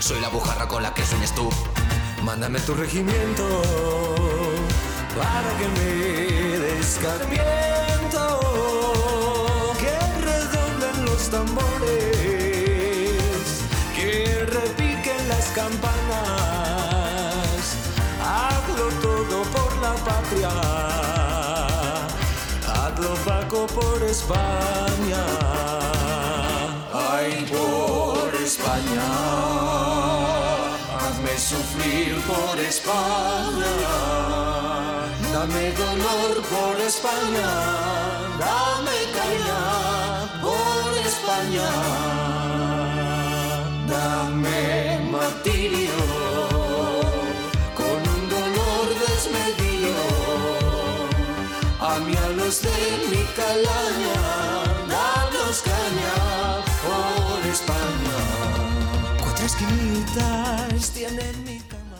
Soy 0.00 0.20
la 0.20 0.28
bujarra 0.28 0.66
con 0.66 0.82
la 0.82 0.94
que 0.94 1.04
sueñas 1.04 1.34
tú. 1.34 1.48
Mándame 2.24 2.60
tu 2.60 2.74
regimiento 2.74 3.62
para 5.14 5.58
que 5.58 5.68
me 5.68 6.58
descarmiento 6.58 7.81
tambores, 11.32 11.88
que 13.96 14.44
repiquen 14.44 15.28
las 15.28 15.46
campanas. 15.60 16.20
Hazlo 18.20 18.86
todo 19.00 19.42
por 19.54 19.70
la 19.84 19.94
patria, 20.08 20.50
hazlo 22.74 23.14
Paco 23.24 23.66
por 23.78 24.02
España. 24.02 25.24
Ay, 26.92 27.46
por 27.50 28.28
España, 28.48 29.08
hazme 31.00 31.34
sufrir 31.38 32.12
por 32.30 32.56
España. 32.60 33.74
Dame 35.32 35.72
dolor 35.72 36.34
por 36.52 36.76
España, 36.78 37.50
dame 38.38 38.98
caña 39.16 39.91
Dame 43.88 44.98
martirio 45.10 45.98
con 47.74 47.98
un 48.14 48.28
dolor 48.28 48.86
desmedido. 49.06 49.94
A 51.80 51.98
mí 52.00 52.14
a 52.16 52.28
los 52.28 52.62
de 52.62 52.78
mi 53.10 53.24
calaña, 53.36 54.20
caña 55.62 56.14
por 56.82 57.46
España. 57.50 57.92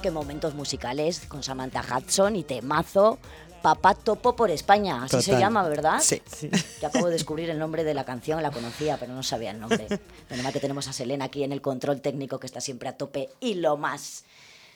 Qué 0.03 0.11
momentos 0.11 0.55
musicales 0.55 1.21
con 1.29 1.43
Samantha 1.43 1.83
Hudson 1.83 2.37
y 2.37 2.45
temazo 2.45 3.19
Papá 3.63 3.95
Topo 3.95 4.37
por 4.37 4.51
España, 4.51 5.05
así 5.05 5.23
se 5.23 5.39
llama, 5.39 5.67
¿verdad? 5.69 6.01
Sí. 6.01 6.21
sí. 6.27 6.51
Yo 6.81 6.89
acabo 6.89 7.07
de 7.07 7.13
descubrir 7.13 7.49
el 7.49 7.59
nombre 7.59 7.85
de 7.85 7.95
la 7.95 8.05
canción, 8.05 8.43
la 8.43 8.51
conocía, 8.51 8.97
pero 8.99 9.15
no 9.15 9.23
sabía 9.23 9.53
el 9.53 9.61
nombre. 9.61 9.87
Menos 10.29 10.45
mal 10.45 10.53
que 10.53 10.61
tenemos 10.61 10.89
a 10.89 10.93
Selena 10.93 11.27
aquí 11.27 11.45
en 11.45 11.53
el 11.53 11.63
control 11.63 12.01
técnico 12.01 12.39
que 12.39 12.47
está 12.47 12.61
siempre 12.61 12.89
a 12.89 12.97
tope 12.97 13.31
y 13.41 13.55
lo 13.55 13.77
más, 13.77 14.25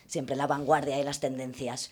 siempre 0.06 0.34
en 0.34 0.38
la 0.38 0.46
vanguardia 0.46 0.96
de 0.96 1.04
las 1.04 1.20
tendencias. 1.20 1.90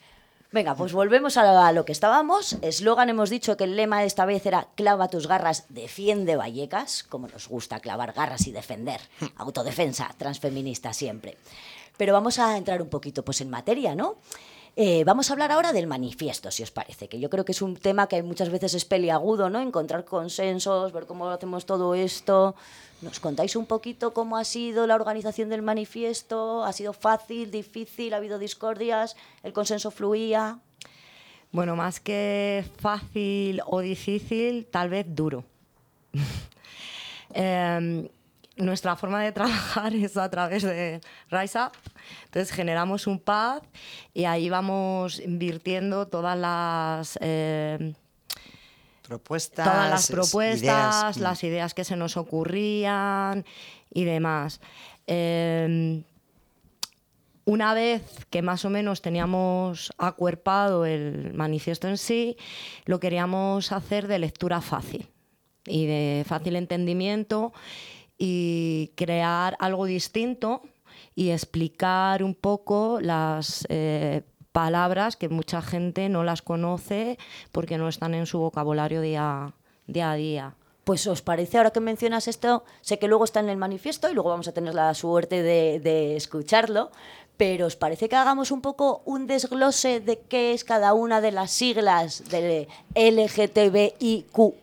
Venga, 0.55 0.77
pues 0.77 0.93
volvemos 0.93 1.37
a 1.37 1.73
lo 1.73 1.85
que 1.85 1.91
estábamos. 1.91 2.59
Eslogan 2.63 3.09
hemos 3.09 3.29
dicho 3.29 3.57
que 3.57 3.65
el 3.65 3.75
lema 3.75 4.05
esta 4.05 4.25
vez 4.25 4.47
era 4.47 4.69
clava 4.77 5.09
tus 5.09 5.27
garras, 5.27 5.65
defiende 5.69 6.37
Vallecas, 6.37 7.03
como 7.03 7.27
nos 7.27 7.49
gusta 7.49 7.81
clavar 7.81 8.13
garras 8.13 8.47
y 8.47 8.53
defender. 8.53 9.01
Autodefensa, 9.35 10.15
transfeminista 10.17 10.93
siempre. 10.93 11.37
Pero 11.97 12.13
vamos 12.13 12.39
a 12.39 12.57
entrar 12.57 12.81
un 12.83 12.89
poquito 12.89 13.25
pues 13.25 13.41
en 13.41 13.51
materia, 13.51 13.97
¿no? 13.97 14.19
Eh, 14.77 15.05
vamos 15.05 15.31
a 15.31 15.35
hablar 15.35 15.53
ahora 15.53 15.73
del 15.73 15.87
manifiesto, 15.87 16.51
si 16.51 16.65
os 16.65 16.73
parece, 16.73 17.09
que 17.09 17.21
yo 17.21 17.31
creo 17.31 17.45
que 17.45 17.53
es 17.53 17.63
un 17.63 17.77
tema 17.77 18.09
que 18.09 18.23
muchas 18.25 18.51
veces 18.51 18.75
es 18.75 18.85
peliagudo, 18.85 19.49
¿no? 19.49 19.61
Encontrar 19.61 20.05
consensos, 20.05 20.93
ver 20.93 21.07
cómo 21.07 21.29
hacemos 21.29 21.65
todo 21.65 21.95
esto. 21.95 22.57
¿Nos 23.01 23.21
contáis 23.21 23.55
un 23.55 23.67
poquito 23.67 24.13
cómo 24.13 24.37
ha 24.37 24.45
sido 24.45 24.89
la 24.89 24.97
organización 24.97 25.49
del 25.49 25.63
manifiesto? 25.63 26.65
¿Ha 26.65 26.73
sido 26.73 26.93
fácil, 26.93 27.53
difícil? 27.53 28.15
¿Ha 28.15 28.17
habido 28.17 28.39
discordias? 28.41 29.15
¿El 29.45 29.53
consenso 29.53 29.93
fluía? 29.93 30.59
Bueno, 31.53 31.77
más 31.77 32.01
que 32.01 32.65
fácil 32.79 33.61
o 33.67 33.79
difícil, 33.79 34.67
tal 34.67 34.89
vez 34.89 35.07
duro. 35.09 35.45
Em, 37.37 38.09
nuestra 38.57 38.97
forma 38.97 39.23
de 39.23 39.33
trabajar 39.33 39.95
es 39.95 40.17
a 40.17 40.31
través 40.31 40.63
de 40.63 41.01
Rise 41.31 41.59
Up. 41.59 41.73
Entonces 42.27 42.53
generamos 42.53 43.07
un 43.07 43.19
pad 43.19 43.63
y 44.13 44.25
ahí 44.25 44.49
vamos 44.51 45.21
invirtiendo 45.21 46.07
todas 46.07 46.39
las... 46.39 47.19
Eh, 47.21 47.95
propuestas, 49.03 49.67
todas 49.67 49.91
las 49.91 50.11
propuestas, 50.11 50.61
ideas. 50.63 51.17
las 51.19 51.45
ideas 51.45 51.75
que 51.75 51.85
se 51.85 51.97
nos 51.97 52.17
ocurrían 52.17 53.45
y 53.93 54.05
demás. 54.05 54.61
Eh, 55.07 56.03
una 57.47 57.75
vez 57.75 58.03
que 58.31 58.41
más 58.41 58.65
o 58.65 58.71
menos 58.71 59.03
teníamos 59.03 59.93
acuerpado 59.99 60.87
el 60.87 61.35
manifiesto 61.35 61.89
en 61.89 61.99
sí, 61.99 62.37
lo 62.87 63.01
queríamos 63.01 63.73
hacer 63.73 64.09
de 64.09 64.19
lectura 64.19 64.63
fácil 64.63 65.11
y 65.67 65.87
de 65.87 66.25
fácil 66.27 66.57
entendimiento 66.57 67.53
y 68.19 68.93
crear 68.97 69.57
algo 69.59 69.87
distinto 69.87 70.63
y 71.15 71.31
explicar 71.31 72.23
un 72.23 72.35
poco 72.35 72.99
las 73.01 73.67
eh, 73.69 74.23
palabras 74.53 75.17
que 75.17 75.29
mucha 75.29 75.63
gente 75.63 76.09
no 76.09 76.25
las 76.25 76.43
conoce 76.43 77.19
porque 77.53 77.79
no 77.79 77.89
están 77.89 78.15
en 78.15 78.27
su 78.27 78.39
vocabulario 78.39 79.01
día, 79.01 79.55
día 79.87 80.13
a 80.13 80.15
día. 80.15 80.55
Pues 80.85 81.07
os 81.07 81.23
parece, 81.23 81.57
ahora 81.57 81.71
que 81.71 81.81
mencionas 81.81 82.29
esto, 82.29 82.63
sé 82.83 82.99
que 82.99 83.09
luego 83.09 83.25
está 83.25 83.41
en 83.41 83.49
el 83.49 83.57
manifiesto 83.57 84.11
y 84.11 84.15
luego 84.15 84.29
vamos 84.29 84.49
a 84.49 84.53
tener 84.53 84.75
la 84.75 84.93
suerte 84.93 85.43
de, 85.43 85.81
de 85.81 86.15
escucharlo, 86.15 86.91
pero 87.37 87.67
¿os 87.67 87.77
parece 87.77 88.09
que 88.09 88.17
hagamos 88.17 88.51
un 88.51 88.61
poco 88.61 89.03
un 89.05 89.27
desglose 89.27 90.01
de 90.01 90.21
qué 90.29 90.53
es 90.53 90.65
cada 90.65 90.95
una 90.95 91.21
de 91.21 91.33
las 91.33 91.51
siglas 91.51 92.23
de 92.31 92.69
LGTBIQ? 92.95 94.55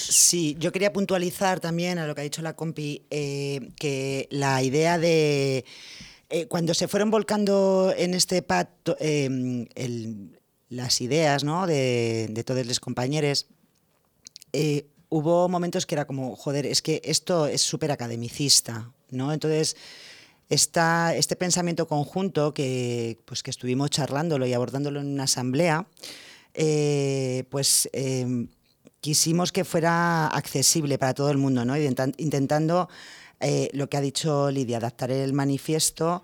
Sí, 0.00 0.56
yo 0.58 0.72
quería 0.72 0.92
puntualizar 0.92 1.60
también 1.60 1.98
a 1.98 2.06
lo 2.06 2.14
que 2.14 2.22
ha 2.22 2.24
dicho 2.24 2.42
la 2.42 2.56
compi, 2.56 3.02
eh, 3.10 3.70
que 3.76 4.26
la 4.30 4.62
idea 4.62 4.98
de. 4.98 5.64
eh, 6.30 6.46
cuando 6.46 6.74
se 6.74 6.88
fueron 6.88 7.10
volcando 7.10 7.94
en 7.96 8.14
este 8.14 8.42
pacto 8.42 8.96
eh, 8.98 9.28
las 10.68 11.00
ideas 11.00 11.44
¿no? 11.44 11.66
de, 11.66 12.26
de 12.30 12.44
todos 12.44 12.66
los 12.66 12.80
compañeros, 12.80 13.46
hubo 15.10 15.48
momentos 15.48 15.86
que 15.86 15.94
era 15.94 16.06
como, 16.06 16.34
joder, 16.34 16.66
es 16.66 16.82
que 16.82 17.00
esto 17.04 17.46
es 17.46 17.62
súper 17.62 17.92
academicista, 17.92 18.90
¿no? 19.10 19.32
Entonces, 19.32 19.76
esta, 20.48 21.14
este 21.14 21.36
pensamiento 21.36 21.86
conjunto 21.88 22.54
que, 22.54 23.18
pues, 23.24 23.42
que 23.42 23.50
estuvimos 23.50 23.90
charlándolo 23.90 24.46
y 24.46 24.52
abordándolo 24.52 25.00
en 25.00 25.08
una 25.08 25.24
asamblea, 25.24 25.86
eh, 26.54 27.44
pues 27.50 27.88
eh, 27.92 28.46
quisimos 29.00 29.52
que 29.52 29.64
fuera 29.64 30.28
accesible 30.28 30.98
para 30.98 31.14
todo 31.14 31.30
el 31.30 31.38
mundo, 31.38 31.64
¿no? 31.64 31.76
Intentan- 31.76 32.14
intentando, 32.16 32.88
eh, 33.40 33.68
lo 33.72 33.88
que 33.88 33.96
ha 33.96 34.00
dicho 34.00 34.50
Lidia, 34.50 34.78
adaptar 34.78 35.10
el 35.10 35.32
manifiesto 35.32 36.22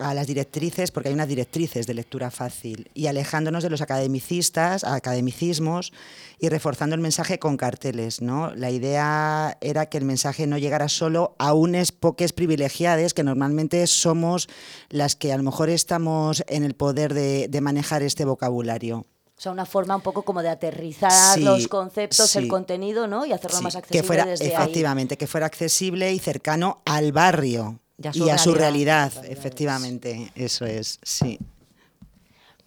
a 0.00 0.14
las 0.14 0.26
directrices, 0.26 0.90
porque 0.90 1.08
hay 1.10 1.14
unas 1.14 1.28
directrices 1.28 1.86
de 1.86 1.94
lectura 1.94 2.30
fácil, 2.30 2.90
y 2.94 3.06
alejándonos 3.06 3.62
de 3.62 3.70
los 3.70 3.80
academicistas, 3.80 4.84
academicismos, 4.84 5.92
y 6.38 6.48
reforzando 6.48 6.94
el 6.94 7.00
mensaje 7.00 7.38
con 7.38 7.56
carteles. 7.56 8.20
¿no? 8.22 8.54
La 8.54 8.70
idea 8.70 9.56
era 9.60 9.86
que 9.86 9.98
el 9.98 10.04
mensaje 10.04 10.46
no 10.46 10.58
llegara 10.58 10.88
solo 10.88 11.34
a 11.38 11.52
unas 11.54 11.92
poques 11.92 12.32
privilegiadas, 12.32 13.14
que 13.14 13.22
normalmente 13.22 13.86
somos 13.86 14.48
las 14.88 15.16
que 15.16 15.32
a 15.32 15.36
lo 15.36 15.42
mejor 15.42 15.68
estamos 15.70 16.42
en 16.48 16.64
el 16.64 16.74
poder 16.74 17.14
de, 17.14 17.48
de 17.48 17.60
manejar 17.60 18.02
este 18.02 18.24
vocabulario. 18.24 19.06
O 19.36 19.42
sea, 19.42 19.52
una 19.52 19.64
forma 19.64 19.96
un 19.96 20.02
poco 20.02 20.22
como 20.22 20.42
de 20.42 20.50
aterrizar 20.50 21.10
Sí, 21.34 21.40
los 21.42 21.66
conceptos, 21.66 22.36
el 22.36 22.46
contenido, 22.46 23.06
¿no? 23.06 23.24
Y 23.24 23.32
hacerlo 23.32 23.56
Sí, 23.56 23.64
más 23.64 23.74
accesible 23.76 24.00
que 24.02 24.06
fuera, 24.06 24.26
desde 24.26 24.44
ahí. 24.54 24.62
efectivamente, 24.62 25.16
que 25.16 25.26
fuera 25.26 25.46
accesible 25.46 26.12
y 26.12 26.18
cercano 26.18 26.82
al 26.84 27.12
barrio 27.12 27.80
Y 28.02 28.06
a 28.06 28.10
y 28.10 28.18
su 28.18 28.30
a 28.30 28.38
su 28.38 28.54
realidad. 28.54 29.12
realidad, 29.12 29.30
efectivamente, 29.30 30.32
eso 30.34 30.64
es, 30.64 30.98
sí. 31.02 31.38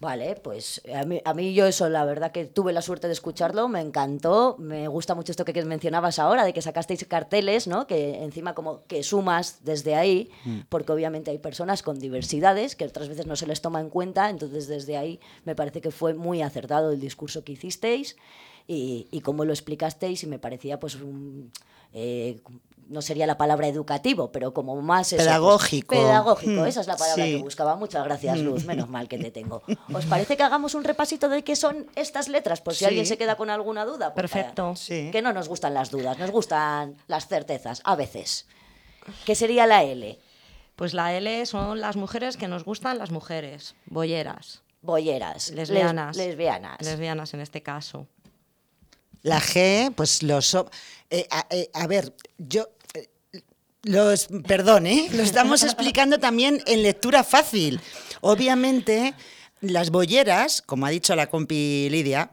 Vale, 0.00 0.34
pues 0.36 0.82
a 0.94 1.04
mí, 1.04 1.22
a 1.24 1.32
mí 1.32 1.54
yo 1.54 1.66
eso, 1.66 1.88
la 1.88 2.04
verdad 2.04 2.30
que 2.30 2.44
tuve 2.44 2.74
la 2.74 2.82
suerte 2.82 3.06
de 3.06 3.14
escucharlo, 3.14 3.68
me 3.68 3.80
encantó, 3.80 4.56
me 4.58 4.86
gusta 4.86 5.14
mucho 5.14 5.32
esto 5.32 5.46
que 5.46 5.64
mencionabas 5.64 6.18
ahora, 6.18 6.44
de 6.44 6.52
que 6.52 6.60
sacasteis 6.60 7.06
carteles, 7.06 7.66
¿no? 7.66 7.86
Que 7.86 8.22
encima 8.22 8.54
como 8.54 8.82
que 8.84 9.02
sumas 9.02 9.60
desde 9.64 9.94
ahí, 9.94 10.30
porque 10.68 10.92
obviamente 10.92 11.30
hay 11.30 11.38
personas 11.38 11.82
con 11.82 11.98
diversidades 11.98 12.76
que 12.76 12.84
otras 12.84 13.08
veces 13.08 13.26
no 13.26 13.34
se 13.34 13.46
les 13.46 13.62
toma 13.62 13.80
en 13.80 13.88
cuenta, 13.88 14.28
entonces 14.28 14.66
desde 14.66 14.98
ahí 14.98 15.20
me 15.46 15.54
parece 15.54 15.80
que 15.80 15.90
fue 15.90 16.12
muy 16.12 16.42
acertado 16.42 16.92
el 16.92 17.00
discurso 17.00 17.42
que 17.42 17.52
hicisteis 17.52 18.16
y, 18.66 19.08
y 19.10 19.20
cómo 19.20 19.46
lo 19.46 19.54
explicasteis 19.54 20.22
y 20.22 20.26
me 20.26 20.38
parecía 20.38 20.78
pues 20.78 20.96
un... 20.96 21.50
eh, 21.94 22.40
no 22.88 23.02
sería 23.02 23.26
la 23.26 23.36
palabra 23.38 23.66
educativo, 23.68 24.30
pero 24.32 24.52
como 24.54 24.80
más... 24.82 25.10
pues, 25.10 25.22
Pedagógico. 25.22 25.94
pedagógico, 25.94 26.62
Mm, 26.62 26.66
esa 26.66 26.80
es 26.82 26.86
la 26.86 26.96
palabra 26.96 27.24
sí. 27.24 27.36
que 27.36 27.42
buscaba. 27.42 27.76
Muchas 27.76 28.04
gracias, 28.04 28.38
Luz. 28.38 28.64
Menos 28.66 28.88
mal 28.88 29.08
que 29.08 29.18
te 29.18 29.30
tengo. 29.30 29.62
¿Os 29.92 30.04
parece 30.06 30.36
que 30.36 30.42
hagamos 30.42 30.74
un 30.74 30.84
repasito 30.84 31.28
de 31.28 31.42
qué 31.44 31.56
son 31.56 31.86
estas 31.96 32.28
letras? 32.28 32.60
Por 32.60 32.74
si 32.74 32.80
Sí. 32.80 32.84
alguien 32.86 33.06
se 33.06 33.16
queda 33.18 33.36
con 33.36 33.50
alguna 33.50 33.84
duda. 33.84 34.14
Perfecto. 34.14 34.74
Sí. 34.76 35.10
Que 35.12 35.22
no 35.22 35.32
nos 35.32 35.48
gustan 35.48 35.74
las 35.74 35.90
dudas, 35.90 36.18
nos 36.18 36.30
gustan 36.30 36.96
las 37.06 37.26
certezas, 37.28 37.80
a 37.84 37.96
veces. 37.96 38.46
¿Qué 39.24 39.34
sería 39.34 39.66
la 39.66 39.82
L? 39.82 40.18
Pues 40.76 40.92
la 40.94 41.14
L 41.14 41.46
son 41.46 41.80
las 41.80 41.96
mujeres 41.96 42.36
que 42.36 42.48
nos 42.48 42.64
gustan 42.64 42.98
las 42.98 43.10
mujeres, 43.10 43.74
bolleras, 43.86 44.62
Bolleras. 44.82 45.48
les- 45.50 45.70
lesbianas. 45.70 46.16
lesbianas. 46.16 46.80
Lesbianas 46.80 47.32
en 47.34 47.40
este 47.40 47.62
caso. 47.62 48.06
La 49.24 49.40
G, 49.40 49.92
pues 49.94 50.22
los... 50.22 50.54
eh, 51.10 51.26
a, 51.30 51.46
eh, 51.50 51.68
a 51.74 51.86
ver, 51.88 52.14
yo... 52.38 52.68
eh, 52.94 53.08
Los, 53.82 54.28
perdón, 54.46 54.86
¿eh? 54.86 55.08
lo 55.12 55.22
estamos 55.22 55.62
explicando 55.68 56.18
también 56.20 56.62
en 56.66 56.82
lectura 56.82 57.24
fácil. 57.24 57.80
Obviamente, 58.20 59.14
las 59.60 59.90
bolleras, 59.90 60.62
como 60.62 60.86
ha 60.86 60.90
dicho 60.90 61.16
la 61.16 61.28
compi 61.28 61.88
Lidia, 61.90 62.30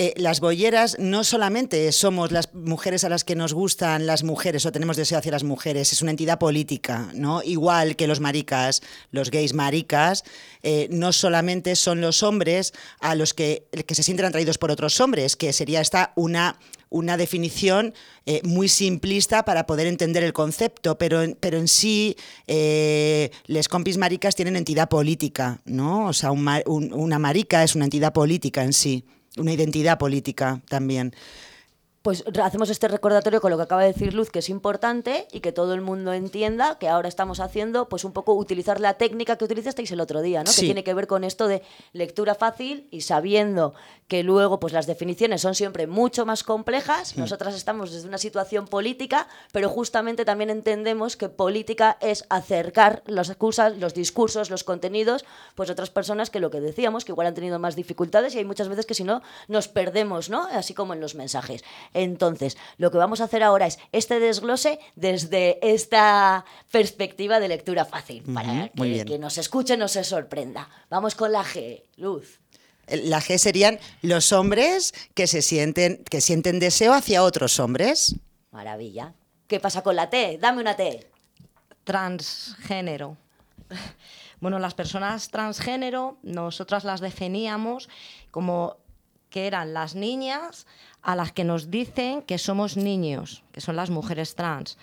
eh, 0.00 0.14
las 0.16 0.38
bolleras 0.38 0.96
no 1.00 1.24
solamente 1.24 1.90
somos 1.90 2.30
las 2.30 2.54
mujeres 2.54 3.02
a 3.02 3.08
las 3.08 3.24
que 3.24 3.34
nos 3.34 3.52
gustan 3.52 4.06
las 4.06 4.22
mujeres 4.22 4.64
o 4.64 4.70
tenemos 4.70 4.96
deseo 4.96 5.18
hacia 5.18 5.32
las 5.32 5.42
mujeres, 5.42 5.92
es 5.92 6.02
una 6.02 6.12
entidad 6.12 6.38
política, 6.38 7.10
¿no? 7.14 7.42
Igual 7.42 7.96
que 7.96 8.06
los 8.06 8.20
maricas, 8.20 8.80
los 9.10 9.32
gays 9.32 9.54
maricas, 9.54 10.22
eh, 10.62 10.86
no 10.92 11.12
solamente 11.12 11.74
son 11.74 12.00
los 12.00 12.22
hombres 12.22 12.74
a 13.00 13.16
los 13.16 13.34
que, 13.34 13.66
que 13.88 13.96
se 13.96 14.04
sienten 14.04 14.26
atraídos 14.26 14.56
por 14.56 14.70
otros 14.70 15.00
hombres, 15.00 15.34
que 15.34 15.52
sería 15.52 15.80
esta 15.80 16.12
una 16.14 16.60
una 16.90 17.16
definición 17.16 17.92
eh, 18.24 18.40
muy 18.44 18.68
simplista 18.68 19.44
para 19.44 19.66
poder 19.66 19.88
entender 19.88 20.22
el 20.22 20.32
concepto, 20.32 20.96
pero 20.96 21.22
pero 21.40 21.58
en 21.58 21.68
sí 21.68 22.16
eh, 22.46 23.30
les 23.46 23.68
compis 23.68 23.98
maricas 23.98 24.36
tienen 24.36 24.54
entidad 24.56 24.88
política, 24.88 25.60
¿no? 25.64 26.06
O 26.06 26.12
sea, 26.12 26.30
una 26.30 27.18
marica 27.18 27.64
es 27.64 27.74
una 27.74 27.84
entidad 27.84 28.12
política 28.12 28.62
en 28.62 28.72
sí, 28.72 29.04
una 29.38 29.52
identidad 29.52 29.98
política 29.98 30.62
también. 30.68 31.14
Pues 32.08 32.24
hacemos 32.42 32.70
este 32.70 32.88
recordatorio 32.88 33.42
con 33.42 33.50
lo 33.50 33.58
que 33.58 33.64
acaba 33.64 33.82
de 33.82 33.92
decir 33.92 34.14
Luz, 34.14 34.30
que 34.30 34.38
es 34.38 34.48
importante 34.48 35.28
y 35.30 35.40
que 35.40 35.52
todo 35.52 35.74
el 35.74 35.82
mundo 35.82 36.14
entienda 36.14 36.78
que 36.78 36.88
ahora 36.88 37.06
estamos 37.06 37.38
haciendo, 37.38 37.90
pues 37.90 38.02
un 38.02 38.12
poco 38.12 38.32
utilizar 38.32 38.80
la 38.80 38.94
técnica 38.94 39.36
que 39.36 39.44
utilizasteis 39.44 39.92
el 39.92 40.00
otro 40.00 40.22
día, 40.22 40.42
¿no? 40.42 40.50
Sí. 40.50 40.62
Que 40.62 40.66
tiene 40.68 40.84
que 40.84 40.94
ver 40.94 41.06
con 41.06 41.22
esto 41.22 41.48
de 41.48 41.62
lectura 41.92 42.34
fácil 42.34 42.88
y 42.90 43.02
sabiendo 43.02 43.74
que 44.06 44.22
luego, 44.22 44.58
pues 44.58 44.72
las 44.72 44.86
definiciones 44.86 45.42
son 45.42 45.54
siempre 45.54 45.86
mucho 45.86 46.24
más 46.24 46.44
complejas. 46.44 47.14
Mm. 47.14 47.20
Nosotras 47.20 47.54
estamos 47.54 47.92
desde 47.92 48.08
una 48.08 48.16
situación 48.16 48.66
política, 48.66 49.28
pero 49.52 49.68
justamente 49.68 50.24
también 50.24 50.48
entendemos 50.48 51.18
que 51.18 51.28
política 51.28 51.98
es 52.00 52.24
acercar 52.30 53.02
las 53.04 53.28
excusas, 53.28 53.76
los 53.76 53.92
discursos, 53.92 54.48
los 54.48 54.64
contenidos, 54.64 55.26
pues 55.54 55.68
otras 55.68 55.90
personas 55.90 56.30
que 56.30 56.40
lo 56.40 56.50
que 56.50 56.62
decíamos, 56.62 57.04
que 57.04 57.12
igual 57.12 57.26
han 57.26 57.34
tenido 57.34 57.58
más 57.58 57.76
dificultades 57.76 58.34
y 58.34 58.38
hay 58.38 58.46
muchas 58.46 58.68
veces 58.70 58.86
que 58.86 58.94
si 58.94 59.04
no 59.04 59.20
nos 59.46 59.68
perdemos, 59.68 60.30
¿no? 60.30 60.48
Así 60.50 60.72
como 60.72 60.94
en 60.94 61.02
los 61.02 61.14
mensajes. 61.14 61.62
Entonces, 61.98 62.56
lo 62.76 62.90
que 62.90 62.98
vamos 62.98 63.20
a 63.20 63.24
hacer 63.24 63.42
ahora 63.42 63.66
es 63.66 63.78
este 63.92 64.20
desglose 64.20 64.78
desde 64.94 65.58
esta 65.62 66.44
perspectiva 66.70 67.40
de 67.40 67.48
lectura 67.48 67.84
fácil, 67.84 68.22
para 68.32 68.68
que, 68.68 69.04
que 69.04 69.18
nos 69.18 69.38
escuche 69.38 69.76
no 69.76 69.88
se 69.88 70.04
sorprenda. 70.04 70.68
Vamos 70.90 71.14
con 71.14 71.32
la 71.32 71.44
G, 71.44 71.82
Luz. 71.96 72.40
La 72.86 73.20
G 73.20 73.36
serían 73.38 73.78
los 74.02 74.32
hombres 74.32 74.94
que 75.14 75.26
se 75.26 75.42
sienten, 75.42 76.02
que 76.08 76.20
sienten 76.20 76.58
deseo 76.58 76.94
hacia 76.94 77.22
otros 77.22 77.60
hombres. 77.60 78.16
Maravilla. 78.50 79.12
¿Qué 79.46 79.60
pasa 79.60 79.82
con 79.82 79.96
la 79.96 80.08
T? 80.08 80.38
Dame 80.40 80.60
una 80.60 80.76
T. 80.76 81.10
Transgénero. 81.84 83.16
Bueno, 84.40 84.60
las 84.60 84.74
personas 84.74 85.30
transgénero, 85.30 86.16
nosotras 86.22 86.84
las 86.84 87.00
definíamos 87.00 87.88
como 88.30 88.76
que 89.30 89.46
eran 89.46 89.74
las 89.74 89.94
niñas 89.94 90.66
a 91.02 91.14
las 91.16 91.32
que 91.32 91.44
nos 91.44 91.70
dicen 91.70 92.22
que 92.22 92.38
somos 92.38 92.76
niños, 92.76 93.44
que 93.52 93.60
son 93.60 93.76
las 93.76 93.90
mujeres 93.90 94.34
trans. 94.34 94.78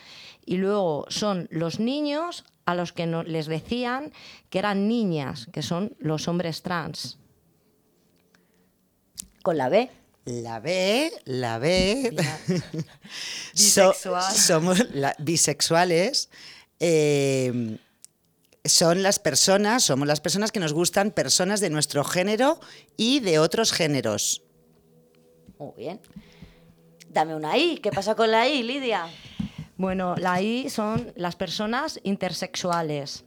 Y 0.45 0.57
luego 0.57 1.05
son 1.09 1.47
los 1.51 1.79
niños 1.79 2.45
a 2.65 2.73
los 2.75 2.93
que 2.93 3.05
no- 3.05 3.23
les 3.23 3.47
decían 3.47 4.11
que 4.49 4.59
eran 4.59 4.87
niñas, 4.87 5.47
que 5.51 5.61
son 5.61 5.95
los 5.99 6.27
hombres 6.27 6.61
trans. 6.61 7.17
Con 9.43 9.57
la 9.57 9.69
B. 9.69 9.89
La 10.25 10.59
B, 10.59 11.11
la 11.25 11.59
B. 11.59 12.15
So- 13.53 13.89
Bisexual. 13.89 14.33
somos 14.33 14.89
la- 14.93 15.15
bisexuales. 15.19 16.29
eh, 16.79 17.77
son 18.65 19.03
las 19.03 19.19
personas, 19.19 19.83
somos 19.83 20.07
las 20.07 20.21
personas 20.21 20.51
que 20.51 20.59
nos 20.59 20.73
gustan 20.73 21.11
personas 21.11 21.59
de 21.59 21.69
nuestro 21.69 22.03
género 22.03 22.59
y 22.97 23.19
de 23.19 23.39
otros 23.39 23.71
géneros. 23.71 24.41
Muy 25.57 25.73
bien. 25.77 26.01
Dame 27.09 27.35
una 27.35 27.57
I. 27.57 27.77
¿Qué 27.77 27.91
pasa 27.91 28.15
con 28.15 28.31
la 28.31 28.47
I, 28.47 28.63
Lidia? 28.63 29.07
Bueno, 29.77 30.15
la 30.17 30.41
I 30.41 30.69
son 30.69 31.13
las 31.15 31.35
personas 31.35 31.99
intersexuales, 32.03 33.25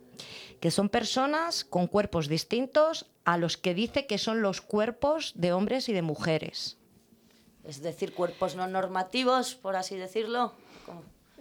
que 0.61 0.71
son 0.71 0.89
personas 0.89 1.65
con 1.65 1.87
cuerpos 1.87 2.29
distintos 2.29 3.07
a 3.25 3.39
los 3.39 3.57
que 3.57 3.75
dice 3.75 4.07
que 4.07 4.19
son 4.19 4.43
los 4.43 4.61
cuerpos 4.61 5.33
de 5.37 5.53
hombres 5.53 5.89
y 5.89 5.93
de 5.93 6.03
mujeres. 6.03 6.79
Es 7.65 7.83
decir, 7.83 8.15
cuerpos 8.15 8.57
no 8.57 8.67
normativos, 8.67 9.55
por 9.55 9.77
así 9.77 9.97
decirlo. 9.97 10.55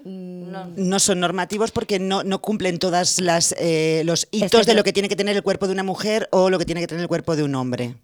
No. 0.03 0.67
No 0.75 0.99
son 0.99 1.19
normativos 1.19 1.71
porque 1.71 1.99
no, 1.99 2.23
no 2.23 2.41
cumplen 2.41 2.79
todas 2.79 3.19
las 3.19 3.53
eh, 3.57 4.03
los 4.05 4.27
hitos 4.31 4.65
de 4.65 4.73
lo 4.73 4.83
que 4.83 4.93
tiene 4.93 5.10
que 5.10 5.15
tener 5.15 5.36
el 5.36 5.43
cuerpo 5.43 5.67
de 5.67 5.73
una 5.73 5.83
mujer 5.83 6.29
o 6.31 6.49
lo 6.49 6.60
que 6.60 6.65
tiene 6.65 6.81
que 6.81 6.88
tener 6.88 7.01
el 7.01 7.07
cuerpo 7.07 7.36
de 7.36 7.43
un 7.43 7.55
hombre. 7.55 7.95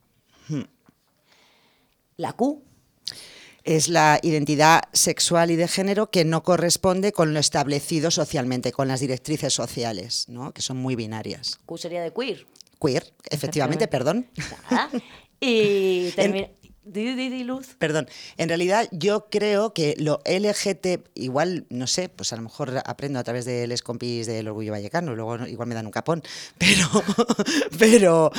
La 2.17 2.33
Q. 2.33 2.63
Es 3.63 3.87
la 3.87 4.19
identidad 4.21 4.81
sexual 4.91 5.49
y 5.49 5.55
de 5.55 5.69
género 5.69 6.11
que 6.11 6.25
no 6.25 6.43
corresponde 6.43 7.13
con 7.13 7.33
lo 7.33 7.39
establecido 7.39 8.11
socialmente, 8.11 8.73
con 8.73 8.89
las 8.89 8.99
directrices 8.99 9.53
sociales, 9.53 10.25
¿no? 10.27 10.51
que 10.51 10.61
son 10.61 10.75
muy 10.77 10.97
binarias. 10.97 11.59
Q 11.65 11.77
sería 11.77 12.03
de 12.03 12.11
queer. 12.11 12.45
Queer, 12.81 13.13
efectivamente, 13.29 13.87
perdón. 13.87 14.27
Nada. 14.69 14.89
Y 15.39 16.11
termina. 16.15 16.49
Di, 16.85 17.15
di, 17.15 17.43
Luz. 17.45 17.75
Perdón, 17.79 18.09
en 18.37 18.49
realidad 18.49 18.89
yo 18.91 19.27
creo 19.29 19.73
que 19.73 19.95
lo 19.97 20.19
LGT, 20.25 21.07
igual, 21.15 21.65
no 21.69 21.87
sé, 21.87 22.09
pues 22.09 22.33
a 22.33 22.35
lo 22.35 22.41
mejor 22.41 22.81
aprendo 22.85 23.19
a 23.19 23.23
través 23.23 23.45
de 23.45 23.67
les 23.67 23.81
compis 23.81 24.27
del 24.27 24.49
Orgullo 24.49 24.73
Vallecano, 24.73 25.15
luego 25.15 25.47
igual 25.47 25.69
me 25.69 25.75
dan 25.75 25.85
un 25.85 25.93
capón, 25.93 26.23
pero, 26.57 27.03
pero 27.79 28.31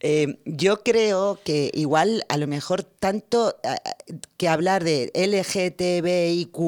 eh, 0.00 0.38
yo 0.46 0.82
creo 0.82 1.40
que 1.44 1.70
igual 1.74 2.24
a 2.30 2.38
lo 2.38 2.46
mejor 2.46 2.84
tanto 2.84 3.56
eh, 3.62 3.76
que 4.38 4.48
hablar 4.48 4.82
de 4.82 5.10
LGTBIQ 5.14 6.58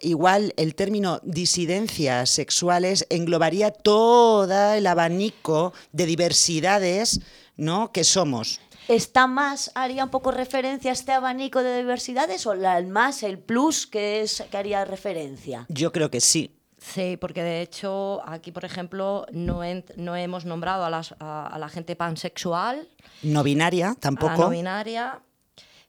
igual 0.00 0.54
el 0.56 0.74
término 0.74 1.20
disidencias 1.22 2.30
sexuales 2.30 3.06
englobaría 3.10 3.70
todo 3.70 4.74
el 4.74 4.86
abanico 4.86 5.72
de 5.92 6.06
diversidades 6.06 7.20
¿no? 7.56 7.92
que 7.92 8.04
somos. 8.04 8.60
¿Está 8.88 9.26
más, 9.26 9.70
haría 9.74 10.04
un 10.04 10.10
poco 10.10 10.30
referencia 10.30 10.90
a 10.90 10.94
este 10.94 11.12
abanico 11.12 11.62
de 11.62 11.78
diversidades 11.78 12.46
o 12.46 12.54
la, 12.54 12.78
el 12.78 12.86
más, 12.86 13.22
el 13.22 13.38
plus 13.38 13.86
que, 13.86 14.20
es, 14.20 14.42
que 14.50 14.56
haría 14.56 14.84
referencia? 14.84 15.66
Yo 15.68 15.90
creo 15.92 16.10
que 16.10 16.20
sí. 16.20 16.54
Sí, 16.78 17.16
porque 17.18 17.42
de 17.42 17.62
hecho 17.62 18.20
aquí, 18.28 18.52
por 18.52 18.66
ejemplo, 18.66 19.24
no, 19.32 19.60
no 19.96 20.16
hemos 20.16 20.44
nombrado 20.44 20.84
a, 20.84 20.90
las- 20.90 21.14
a- 21.18 21.46
a 21.46 21.58
la 21.58 21.70
gente 21.70 21.96
pansexual, 21.96 22.86
No 23.22 23.42
binaria 23.42 23.96
tampoco. 23.98 24.36
no 24.36 24.50
binaria, 24.50 25.20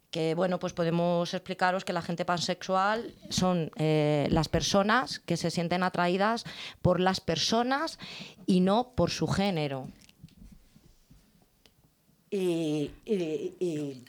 que 0.10 0.34
bueno, 0.36 0.58
pues 0.58 0.72
podemos 0.72 1.34
explicaros 1.34 1.84
que 1.84 1.92
la 1.92 2.02
gente 2.02 2.24
pansexual 2.24 3.14
son 3.30 3.72
eh, 3.76 4.28
las 4.32 4.48
personas 4.48 5.20
que 5.20 5.36
se 5.36 5.52
sienten 5.52 5.84
atraídas 5.84 6.46
por 6.82 7.02
las 7.02 7.20
personas 7.20 8.00
y 8.46 8.62
no 8.62 8.94
por 8.96 9.12
su 9.12 9.28
género. 9.28 9.90
Y, 12.36 12.92
y- 13.06 13.54
y- 13.60 14.04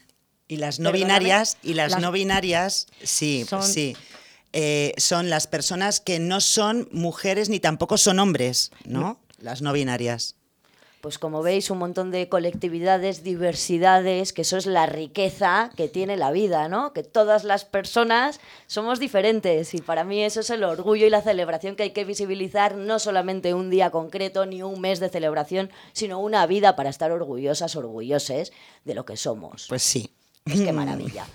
Y 0.49 0.57
las 0.59 0.79
no 0.79 0.91
Perdóname. 0.93 1.05
binarias, 1.21 1.57
y 1.63 1.75
las, 1.75 1.93
Las- 1.93 2.01
no 2.01 2.13
binarias, 2.13 2.87
sí, 3.03 3.45
Son- 3.49 3.63
sí. 3.65 3.97
Eh, 4.53 4.95
son 4.97 5.29
las 5.29 5.47
personas 5.49 6.01
que 6.01 6.19
no 6.21 6.41
son 6.41 6.89
mujeres 6.93 7.49
ni 7.49 7.59
tampoco 7.61 7.99
son 7.99 8.19
hombres, 8.21 8.71
¿no? 8.85 9.21
Las 9.39 9.61
no 9.61 9.73
binarias. 9.73 10.37
Pues 11.07 11.21
como 11.21 11.41
veis, 11.41 11.71
un 11.71 11.79
montón 11.79 12.11
de 12.11 12.29
colectividades, 12.29 13.23
diversidades, 13.23 14.33
que 14.33 14.43
eso 14.43 14.57
es 14.57 14.67
la 14.67 14.87
riqueza 14.87 15.71
que 15.77 15.87
tiene 15.87 16.17
la 16.17 16.33
vida, 16.33 16.67
¿no? 16.67 16.93
Que 16.93 17.05
todas 17.05 17.45
las 17.45 17.65
personas 17.65 18.41
somos 18.67 18.99
diferentes 18.99 19.73
y 19.75 19.81
para 19.81 20.03
mí 20.03 20.25
eso 20.25 20.41
es 20.41 20.51
el 20.51 20.65
orgullo 20.65 21.07
y 21.07 21.11
la 21.11 21.23
celebración 21.23 21.77
que 21.77 21.85
hay 21.85 21.91
que 21.91 22.05
visibilizar, 22.05 22.75
no 22.75 22.99
solamente 22.99 23.55
un 23.55 23.71
día 23.71 23.93
concreto 23.93 24.47
ni 24.47 24.65
un 24.65 24.81
mes 24.81 24.99
de 24.99 25.09
celebración, 25.09 25.71
sino 25.93 26.19
una 26.19 26.45
vida 26.45 26.75
para 26.75 26.91
estar 26.91 27.13
orgullosas, 27.13 27.77
orgulloses 27.77 28.53
de 28.85 28.95
lo 28.97 29.07
que 29.07 29.17
somos. 29.17 29.67
Pues 29.69 29.85
sí. 29.85 30.16
Es 30.47 30.61
que 30.61 30.73
maravilla. 30.73 31.27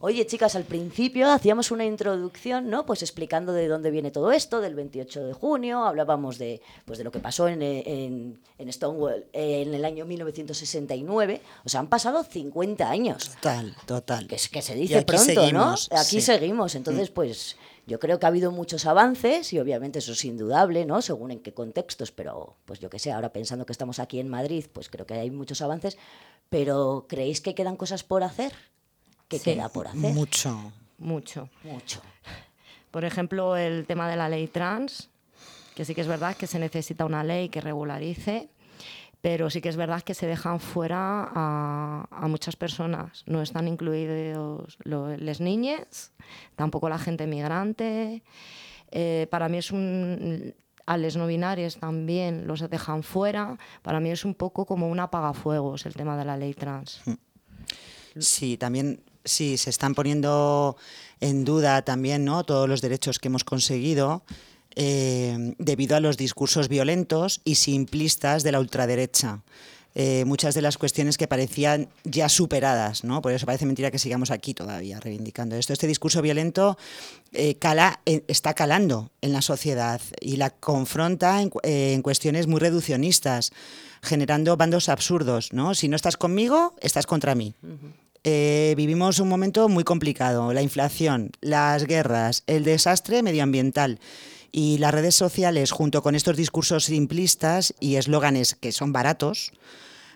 Oye, 0.00 0.26
chicas, 0.26 0.56
al 0.56 0.64
principio 0.64 1.30
hacíamos 1.30 1.70
una 1.70 1.84
introducción, 1.84 2.68
¿no? 2.70 2.84
Pues 2.86 3.02
explicando 3.02 3.52
de 3.52 3.68
dónde 3.68 3.90
viene 3.90 4.10
todo 4.10 4.32
esto, 4.32 4.60
del 4.60 4.74
28 4.74 5.24
de 5.26 5.32
junio, 5.34 5.84
hablábamos 5.84 6.38
de, 6.38 6.60
pues 6.84 6.98
de 6.98 7.04
lo 7.04 7.12
que 7.12 7.20
pasó 7.20 7.48
en, 7.48 7.62
en- 7.62 8.40
en 8.58 8.72
Stonewall 8.72 9.26
en 9.32 9.74
el 9.74 9.84
año 9.84 10.04
1969. 10.06 11.40
O 11.64 11.68
sea, 11.68 11.80
han 11.80 11.88
pasado 11.88 12.22
50 12.24 12.88
años. 12.88 13.30
Total, 13.36 13.74
total. 13.86 14.26
Que, 14.26 14.36
que 14.36 14.62
se 14.62 14.74
dice 14.74 15.02
pronto, 15.02 15.24
seguimos, 15.24 15.88
¿no? 15.90 15.98
Aquí 15.98 16.08
sí. 16.10 16.18
Mm. 16.18 16.20
seguimos. 16.20 16.74
Entonces, 16.74 17.10
pues 17.10 17.56
yo 17.86 17.98
creo 17.98 18.18
que 18.18 18.26
ha 18.26 18.28
habido 18.30 18.50
muchos 18.50 18.86
avances 18.86 19.52
y 19.52 19.58
obviamente 19.58 19.98
eso 19.98 20.12
es 20.12 20.24
indudable, 20.24 20.86
¿no? 20.86 21.02
Según 21.02 21.30
en 21.32 21.40
qué 21.40 21.52
contextos, 21.52 22.12
pero 22.12 22.56
pues 22.64 22.80
yo 22.80 22.88
qué 22.88 22.98
sé, 22.98 23.12
ahora 23.12 23.30
pensando 23.32 23.66
que 23.66 23.72
estamos 23.72 23.98
aquí 23.98 24.20
en 24.20 24.28
Madrid, 24.28 24.64
pues 24.72 24.88
creo 24.88 25.06
que 25.06 25.14
hay 25.14 25.30
muchos 25.30 25.60
avances. 25.60 25.98
Pero 26.50 27.06
¿creéis 27.08 27.40
que 27.40 27.54
quedan 27.54 27.76
cosas 27.76 28.04
por 28.04 28.22
hacer? 28.22 28.52
¿Qué 29.28 29.38
Sí. 29.38 29.44
queda 29.54 29.68
por 29.68 29.86
hacer? 29.88 30.12
Mucho. 30.14 30.72
Mucho. 30.98 31.48
Mucho. 31.64 32.00
Por 32.90 33.04
ejemplo, 33.04 33.56
el 33.56 33.86
tema 33.86 34.08
de 34.08 34.16
la 34.16 34.28
ley 34.28 34.46
trans, 34.46 35.10
que 35.74 35.84
sí 35.84 35.94
que 35.94 36.00
es 36.02 36.06
verdad 36.06 36.36
que 36.36 36.46
se 36.46 36.58
necesita 36.60 37.04
una 37.04 37.24
ley 37.24 37.48
que 37.48 37.60
regularice, 37.60 38.48
pero 39.20 39.50
sí 39.50 39.60
que 39.60 39.70
es 39.70 39.76
verdad 39.76 40.02
que 40.02 40.14
se 40.14 40.26
dejan 40.26 40.60
fuera 40.60 41.28
a, 41.34 42.06
a 42.10 42.28
muchas 42.28 42.54
personas. 42.56 43.24
No 43.26 43.42
están 43.42 43.66
incluidos 43.66 44.76
las 44.84 45.40
niñas, 45.40 46.12
tampoco 46.54 46.88
la 46.88 46.98
gente 46.98 47.26
migrante. 47.26 48.22
Eh, 48.92 49.26
para 49.30 49.48
mí 49.48 49.58
es 49.58 49.72
un... 49.72 50.54
A 50.86 50.96
les 50.96 51.16
no 51.16 51.26
binarios 51.26 51.76
también 51.76 52.46
los 52.46 52.60
dejan 52.68 53.02
fuera. 53.02 53.56
Para 53.82 54.00
mí 54.00 54.10
es 54.10 54.24
un 54.24 54.34
poco 54.34 54.66
como 54.66 54.88
un 54.88 55.00
apagafuegos 55.00 55.86
el 55.86 55.94
tema 55.94 56.16
de 56.16 56.24
la 56.24 56.36
ley 56.36 56.54
trans. 56.54 57.00
Sí, 58.18 58.56
también 58.56 59.00
sí, 59.24 59.56
se 59.56 59.70
están 59.70 59.94
poniendo 59.94 60.76
en 61.20 61.44
duda 61.44 61.82
también 61.82 62.24
¿no? 62.24 62.44
todos 62.44 62.68
los 62.68 62.80
derechos 62.80 63.18
que 63.18 63.28
hemos 63.28 63.44
conseguido 63.44 64.22
eh, 64.76 65.54
debido 65.58 65.96
a 65.96 66.00
los 66.00 66.16
discursos 66.16 66.68
violentos 66.68 67.40
y 67.44 67.56
simplistas 67.56 68.42
de 68.42 68.52
la 68.52 68.60
ultraderecha. 68.60 69.42
Eh, 69.96 70.24
muchas 70.24 70.56
de 70.56 70.60
las 70.62 70.76
cuestiones 70.76 71.16
que 71.16 71.28
parecían 71.28 71.88
ya 72.02 72.28
superadas, 72.28 73.04
¿no? 73.04 73.22
Por 73.22 73.30
eso 73.32 73.46
parece 73.46 73.64
mentira 73.64 73.92
que 73.92 74.00
sigamos 74.00 74.32
aquí 74.32 74.52
todavía 74.52 74.98
reivindicando 74.98 75.54
esto. 75.54 75.72
Este 75.72 75.86
discurso 75.86 76.20
violento 76.20 76.76
eh, 77.32 77.54
cala, 77.56 78.00
eh, 78.04 78.24
está 78.26 78.54
calando 78.54 79.12
en 79.20 79.32
la 79.32 79.40
sociedad 79.40 80.00
y 80.20 80.36
la 80.36 80.50
confronta 80.50 81.40
en, 81.40 81.48
cu- 81.50 81.60
en 81.62 82.02
cuestiones 82.02 82.48
muy 82.48 82.58
reduccionistas, 82.58 83.52
generando 84.02 84.56
bandos 84.56 84.88
absurdos, 84.88 85.52
¿no? 85.52 85.76
Si 85.76 85.86
no 85.86 85.94
estás 85.94 86.16
conmigo, 86.16 86.74
estás 86.80 87.06
contra 87.06 87.36
mí. 87.36 87.54
Eh, 88.24 88.74
vivimos 88.76 89.20
un 89.20 89.28
momento 89.28 89.68
muy 89.68 89.84
complicado, 89.84 90.52
la 90.52 90.62
inflación, 90.62 91.30
las 91.40 91.84
guerras, 91.84 92.42
el 92.48 92.64
desastre 92.64 93.22
medioambiental 93.22 94.00
y 94.56 94.78
las 94.78 94.94
redes 94.94 95.16
sociales 95.16 95.72
junto 95.72 96.00
con 96.00 96.14
estos 96.14 96.36
discursos 96.36 96.84
simplistas 96.84 97.74
y 97.80 97.96
eslóganes 97.96 98.54
que 98.54 98.70
son 98.70 98.92
baratos 98.92 99.50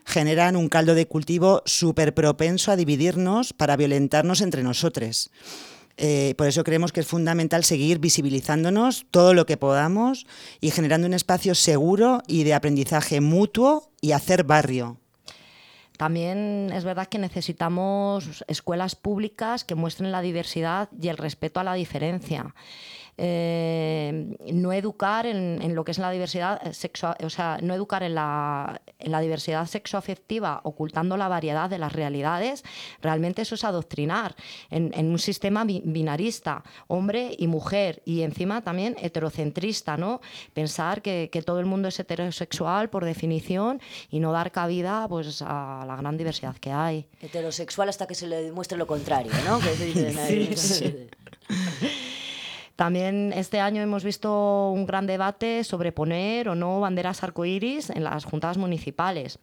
generan 0.04 0.54
un 0.54 0.68
caldo 0.68 0.94
de 0.94 1.08
cultivo 1.08 1.60
súper 1.66 2.14
propenso 2.14 2.70
a 2.70 2.76
dividirnos 2.76 3.52
para 3.52 3.76
violentarnos 3.76 4.40
entre 4.40 4.62
nosotros. 4.62 5.32
Eh, 5.96 6.36
por 6.38 6.46
eso 6.46 6.62
creemos 6.62 6.92
que 6.92 7.00
es 7.00 7.06
fundamental 7.08 7.64
seguir 7.64 7.98
visibilizándonos 7.98 9.06
todo 9.10 9.34
lo 9.34 9.44
que 9.44 9.56
podamos 9.56 10.24
y 10.60 10.70
generando 10.70 11.08
un 11.08 11.14
espacio 11.14 11.56
seguro 11.56 12.22
y 12.28 12.44
de 12.44 12.54
aprendizaje 12.54 13.20
mutuo 13.20 13.90
y 14.00 14.12
hacer 14.12 14.44
barrio. 14.44 14.98
también 15.96 16.70
es 16.72 16.84
verdad 16.84 17.08
que 17.08 17.18
necesitamos 17.18 18.44
escuelas 18.46 18.94
públicas 18.94 19.64
que 19.64 19.74
muestren 19.74 20.12
la 20.12 20.22
diversidad 20.22 20.88
y 21.02 21.08
el 21.08 21.16
respeto 21.16 21.58
a 21.58 21.64
la 21.64 21.74
diferencia. 21.74 22.54
Eh, 23.20 24.36
no 24.52 24.72
educar 24.72 25.26
en, 25.26 25.74
lo 25.74 25.84
que 25.84 25.90
es 25.90 25.98
la 25.98 26.12
diversidad 26.12 26.72
sexual, 26.72 27.16
o 27.24 27.30
sea, 27.30 27.58
no 27.60 27.74
educar 27.74 28.04
en 28.04 28.14
la, 28.14 28.80
en 29.00 29.10
la 29.10 29.20
diversidad 29.20 29.66
sexoafectiva 29.66 30.60
ocultando 30.62 31.16
la 31.16 31.26
variedad 31.26 31.68
de 31.68 31.78
las 31.78 31.92
realidades, 31.92 32.62
realmente 33.02 33.42
eso 33.42 33.56
es 33.56 33.64
adoctrinar 33.64 34.36
en, 34.70 35.10
un 35.10 35.18
sistema 35.18 35.64
binarista, 35.64 36.62
hombre 36.86 37.34
y 37.36 37.48
mujer, 37.48 38.02
y 38.04 38.22
encima 38.22 38.62
también 38.62 38.94
heterocentrista, 39.00 39.96
¿no? 39.96 40.20
Pensar 40.54 41.02
que, 41.02 41.28
todo 41.44 41.58
el 41.58 41.66
mundo 41.66 41.88
es 41.88 41.98
heterosexual 41.98 42.88
por 42.90 43.04
definición 43.04 43.80
y 44.10 44.20
no 44.20 44.30
dar 44.32 44.52
cabida 44.52 45.06
pues, 45.08 45.42
a 45.42 45.84
la 45.86 45.96
gran 45.96 46.16
diversidad 46.16 46.56
que 46.56 46.70
hay. 46.70 47.06
Heterosexual 47.20 47.88
hasta 47.88 48.06
que 48.06 48.14
se 48.14 48.28
le 48.28 48.42
demuestre 48.42 48.78
lo 48.78 48.86
contrario, 48.86 49.32
¿no? 49.44 49.58
También 52.78 53.32
este 53.34 53.58
año 53.58 53.82
hemos 53.82 54.04
visto 54.04 54.70
un 54.70 54.86
gran 54.86 55.08
debate 55.08 55.64
sobre 55.64 55.90
poner 55.90 56.48
o 56.48 56.54
no 56.54 56.78
banderas 56.78 57.24
arcoíris 57.24 57.90
en 57.90 58.04
las 58.04 58.24
juntas 58.24 58.56
municipales. 58.56 59.40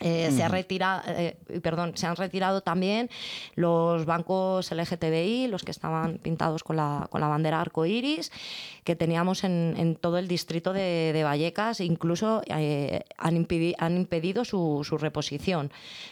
Eh, 0.00 0.32
se, 0.32 0.42
ha 0.42 0.48
retirado, 0.48 1.02
eh, 1.06 1.36
perdón, 1.62 1.92
se 1.96 2.06
han 2.06 2.16
retirado 2.16 2.62
también 2.62 3.08
los 3.54 4.04
bancos 4.04 4.72
LGTBI, 4.72 5.46
los 5.46 5.62
que 5.62 5.70
estaban 5.70 6.18
pintados 6.18 6.64
con 6.64 6.76
la, 6.76 7.06
con 7.10 7.20
la 7.20 7.28
bandera 7.28 7.60
arcoíris, 7.60 8.32
que 8.82 8.96
teníamos 8.96 9.44
en, 9.44 9.96
todo 10.00 10.18
el 10.18 10.26
distrito 10.26 10.72
de, 10.72 11.22
Vallecas, 11.24 11.80
incluso 11.80 12.42
eh, 12.46 13.04
han, 13.16 13.46
han, 13.78 13.96
impedido 13.96 14.44
su, 14.44 14.84
su, 14.84 14.98
reposición. 14.98 15.70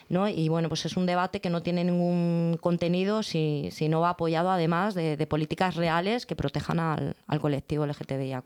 ¿no? 0.08 0.28
Y 0.28 0.48
bueno, 0.48 0.68
pues 0.68 0.86
es 0.86 0.96
un 0.96 1.04
debate 1.04 1.40
que 1.40 1.50
no 1.50 1.62
tiene 1.62 1.84
ningún 1.84 2.58
contenido 2.60 3.22
si, 3.22 3.68
si 3.72 3.88
no 3.88 4.00
va 4.00 4.10
apoyado 4.10 4.50
además 4.50 4.94
de, 4.94 5.16
de 5.16 5.26
políticas 5.26 5.74
reales 5.74 6.24
que 6.24 6.36
protejan 6.36 6.78
al, 6.78 7.16
al 7.26 7.40
colectivo 7.40 7.84
LGTBIAQ. 7.84 8.44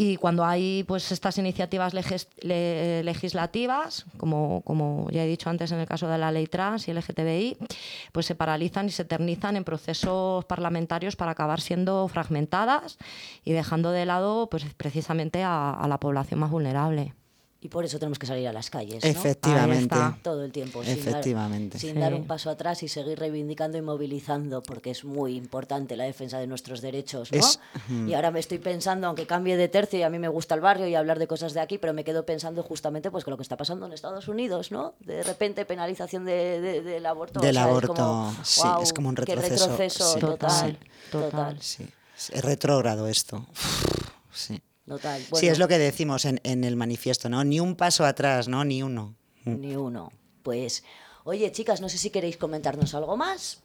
Y 0.00 0.16
cuando 0.16 0.46
hay 0.46 0.82
pues, 0.84 1.12
estas 1.12 1.36
iniciativas 1.36 1.92
legislativas, 2.42 4.06
como, 4.16 4.62
como 4.62 5.06
ya 5.10 5.24
he 5.24 5.26
dicho 5.26 5.50
antes 5.50 5.72
en 5.72 5.78
el 5.78 5.86
caso 5.86 6.08
de 6.08 6.16
la 6.16 6.32
ley 6.32 6.46
trans 6.46 6.88
y 6.88 6.94
LGTBI, 6.94 7.58
pues 8.10 8.24
se 8.24 8.34
paralizan 8.34 8.86
y 8.86 8.92
se 8.92 9.02
eternizan 9.02 9.58
en 9.58 9.64
procesos 9.64 10.46
parlamentarios 10.46 11.16
para 11.16 11.32
acabar 11.32 11.60
siendo 11.60 12.08
fragmentadas 12.08 12.96
y 13.44 13.52
dejando 13.52 13.90
de 13.90 14.06
lado 14.06 14.48
pues, 14.48 14.64
precisamente 14.74 15.42
a 15.44 15.84
la 15.86 16.00
población 16.00 16.40
más 16.40 16.50
vulnerable. 16.50 17.12
Y 17.62 17.68
por 17.68 17.84
eso 17.84 17.98
tenemos 17.98 18.18
que 18.18 18.26
salir 18.26 18.48
a 18.48 18.54
las 18.54 18.70
calles. 18.70 19.04
Efectivamente. 19.04 19.94
Todo 20.22 20.44
el 20.44 20.50
tiempo. 20.50 20.82
Efectivamente. 20.82 21.78
Sin, 21.78 22.00
dar, 22.00 22.14
un 22.14 22.26
paso 22.26 22.48
atrás 22.48 22.82
y 22.82 22.88
seguir 22.88 23.18
reivindicando 23.18 23.76
y 23.76 23.82
movilizando, 23.82 24.62
porque 24.62 24.90
es 24.90 25.04
muy 25.04 25.36
importante 25.36 25.94
la 25.94 26.04
defensa 26.04 26.38
de 26.38 26.46
nuestros 26.46 26.80
derechos. 26.80 27.30
¿no? 27.30 28.08
Y 28.08 28.14
ahora 28.14 28.30
me 28.30 28.40
estoy 28.40 28.58
pensando, 28.58 29.06
aunque 29.08 29.26
cambie 29.26 29.58
de 29.58 29.68
tercio 29.68 29.98
y 29.98 30.02
a 30.02 30.08
mí 30.08 30.18
me 30.18 30.28
gusta 30.28 30.54
el 30.54 30.62
barrio 30.62 30.88
y 30.88 30.94
hablar 30.94 31.18
de 31.18 31.26
cosas 31.26 31.52
de 31.52 31.60
aquí, 31.60 31.76
pero 31.76 31.92
me 31.92 32.02
quedo 32.02 32.24
pensando 32.24 32.62
justamente 32.62 33.10
pues 33.10 33.24
con 33.24 33.32
lo 33.32 33.36
que 33.36 33.42
está 33.42 33.58
pasando 33.58 33.84
en 33.84 33.92
Estados 33.92 34.28
Unidos, 34.28 34.72
¿no? 34.72 34.94
De 35.00 35.22
repente 35.22 35.66
penalización 35.66 36.24
de, 36.24 36.80
del 36.82 37.04
aborto. 37.04 37.40
Del 37.40 37.58
aborto, 37.58 38.32
sí, 38.42 38.62
es 38.82 38.94
como 38.94 39.10
un 39.10 39.16
retroceso. 39.16 39.68
retroceso 39.68 40.18
total. 40.18 40.78
Total. 41.10 41.60
Sí. 41.60 41.86
Es 42.16 42.42
retrógrado 42.42 43.06
esto. 43.06 43.46
Sí. 44.32 44.62
Total. 44.86 45.22
sí, 45.34 45.46
es 45.46 45.58
lo 45.58 45.68
que 45.68 45.78
decimos 45.78 46.24
en, 46.24 46.64
el 46.64 46.76
manifiesto, 46.76 47.28
¿no? 47.28 47.44
Ni 47.44 47.60
un 47.60 47.76
paso 47.76 48.04
atrás, 48.04 48.48
¿no? 48.48 48.64
Ni 48.64 48.82
uno. 48.82 49.14
Mm. 49.44 49.60
Ni 49.60 49.76
uno. 49.76 50.12
Pues, 50.42 50.82
oye, 51.24 51.52
chicas, 51.52 51.80
no 51.80 51.88
sé 51.88 51.98
si 51.98 52.10
queréis 52.10 52.36
comentarnos 52.36 52.94
algo 52.94 53.16
más. 53.16 53.60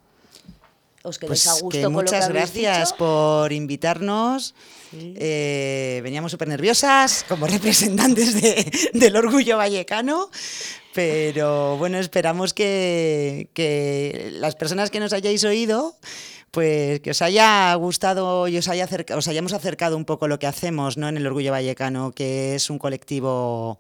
Os 1.05 1.19
quedéis 1.19 1.45
pues 1.45 1.47
a 1.47 1.61
gusto 1.61 1.81
con 1.83 1.93
muchas 1.93 2.27
lo 2.27 2.33
que 2.33 2.39
gracias 2.39 2.93
por 2.93 3.53
invitarnos. 3.53 4.55
Eh, 4.91 5.99
veníamos 6.03 6.31
súper 6.31 6.47
nerviosas 6.47 7.23
como 7.27 7.45
representantes 7.47 8.41
del 8.93 9.15
orgullo 9.15 9.57
vallecano, 9.57 10.31
pero 10.93 11.77
bueno, 11.77 11.99
esperamos 11.99 12.53
que, 12.53 13.49
que 13.53 14.31
las 14.33 14.55
personas 14.55 14.89
que 14.89 14.99
nos 14.99 15.13
hayáis 15.13 15.43
oído 15.43 15.95
pues 16.55 17.01
que 17.01 17.11
os 17.11 17.21
haya 17.21 17.73
gustado 17.75 18.47
y 18.47 18.57
os, 18.57 18.69
haya 18.69 18.87
os 19.13 19.27
hayamos 19.27 19.51
acercado 19.51 19.97
un 19.97 20.05
poco 20.05 20.29
lo 20.29 20.39
que 20.39 20.47
hacemos 20.47 20.95
¿no? 20.95 21.09
en 21.09 21.17
el 21.17 21.27
Orgullo 21.27 21.51
Vallecano, 21.51 22.13
que 22.13 22.55
es 22.55 22.69
un 22.69 22.79
colectivo 22.79 23.77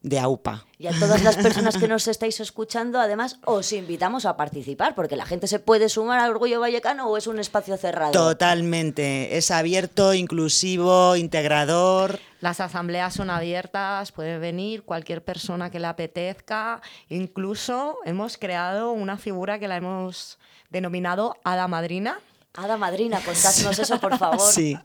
de 0.00 0.18
AUPA. 0.18 0.66
Y 0.80 0.88
a 0.88 0.98
todas 0.98 1.22
las 1.22 1.36
personas 1.36 1.76
que 1.78 1.86
nos 1.86 2.08
estáis 2.08 2.40
escuchando, 2.40 2.98
además, 2.98 3.38
os 3.44 3.72
invitamos 3.72 4.26
a 4.26 4.36
participar, 4.36 4.96
porque 4.96 5.14
la 5.14 5.26
gente 5.26 5.46
se 5.46 5.60
puede 5.60 5.88
sumar 5.88 6.18
al 6.18 6.32
Orgullo 6.32 6.58
Vallecano 6.58 7.08
o 7.08 7.16
es 7.16 7.28
un 7.28 7.38
espacio 7.38 7.76
cerrado. 7.76 8.10
Totalmente, 8.10 9.36
es 9.36 9.52
abierto, 9.52 10.12
inclusivo, 10.12 11.14
integrador. 11.14 12.18
Las 12.40 12.58
asambleas 12.58 13.14
son 13.14 13.30
abiertas, 13.30 14.10
puede 14.10 14.38
venir 14.38 14.82
cualquier 14.82 15.22
persona 15.22 15.70
que 15.70 15.78
le 15.78 15.86
apetezca. 15.86 16.82
Incluso 17.08 17.98
hemos 18.04 18.38
creado 18.38 18.90
una 18.90 19.18
figura 19.18 19.60
que 19.60 19.68
la 19.68 19.76
hemos 19.76 20.40
denominado 20.72 21.36
Hada 21.44 21.68
Madrina. 21.68 22.18
Hada 22.54 22.76
Madrina, 22.76 23.20
contadnos 23.20 23.78
eso, 23.78 24.00
por 24.00 24.18
favor. 24.18 24.40
Sí. 24.40 24.76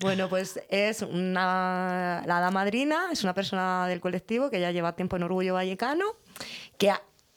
Bueno, 0.00 0.28
pues 0.28 0.60
es 0.68 1.02
una, 1.02 2.22
la 2.26 2.38
Hada 2.38 2.50
Madrina, 2.50 3.06
es 3.12 3.22
una 3.22 3.32
persona 3.32 3.86
del 3.86 4.00
colectivo 4.00 4.50
que 4.50 4.60
ya 4.60 4.72
lleva 4.72 4.96
tiempo 4.96 5.16
en 5.16 5.22
Orgullo 5.22 5.54
Vallecano, 5.54 6.04
que 6.76 6.90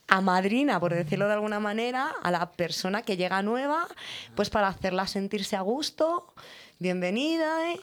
a 0.07 0.21
madrina, 0.21 0.79
por 0.79 0.93
decirlo 0.93 1.27
de 1.27 1.33
alguna 1.33 1.59
manera, 1.59 2.15
a 2.23 2.31
la 2.31 2.51
persona 2.51 3.01
que 3.01 3.17
llega 3.17 3.41
nueva, 3.41 3.87
pues 4.35 4.49
para 4.49 4.69
hacerla 4.69 5.05
sentirse 5.05 5.55
a 5.55 5.61
gusto, 5.61 6.33
bienvenida, 6.79 7.71
¿eh? 7.71 7.79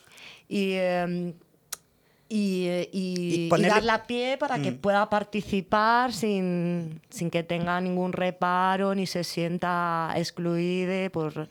y 0.49 0.73
em, 0.73 1.35
y, 2.29 3.49
darle 3.51 3.93
a 3.93 4.07
pie 4.07 4.37
para 4.39 4.61
que 4.61 4.73
mm. 4.73 4.79
pueda 4.79 5.09
participar 5.09 6.13
sin, 6.13 7.01
que 7.31 7.43
tenga 7.43 7.81
ningún 7.81 8.13
reparo 8.13 8.95
ni 8.95 9.07
se 9.07 9.25
sienta 9.25 10.13
excluida 10.17 11.11
por, 11.11 11.49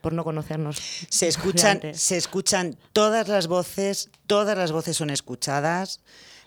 por 0.00 0.12
no 0.12 0.24
conocernos. 0.24 0.78
Se 1.08 1.28
escuchan, 1.28 1.80
se 1.92 2.16
escuchan 2.16 2.76
todas 2.92 3.28
las 3.28 3.46
voces, 3.46 4.10
todas 4.26 4.56
las 4.56 4.72
voces 4.72 4.96
son 4.96 5.10
escuchadas. 5.10 6.00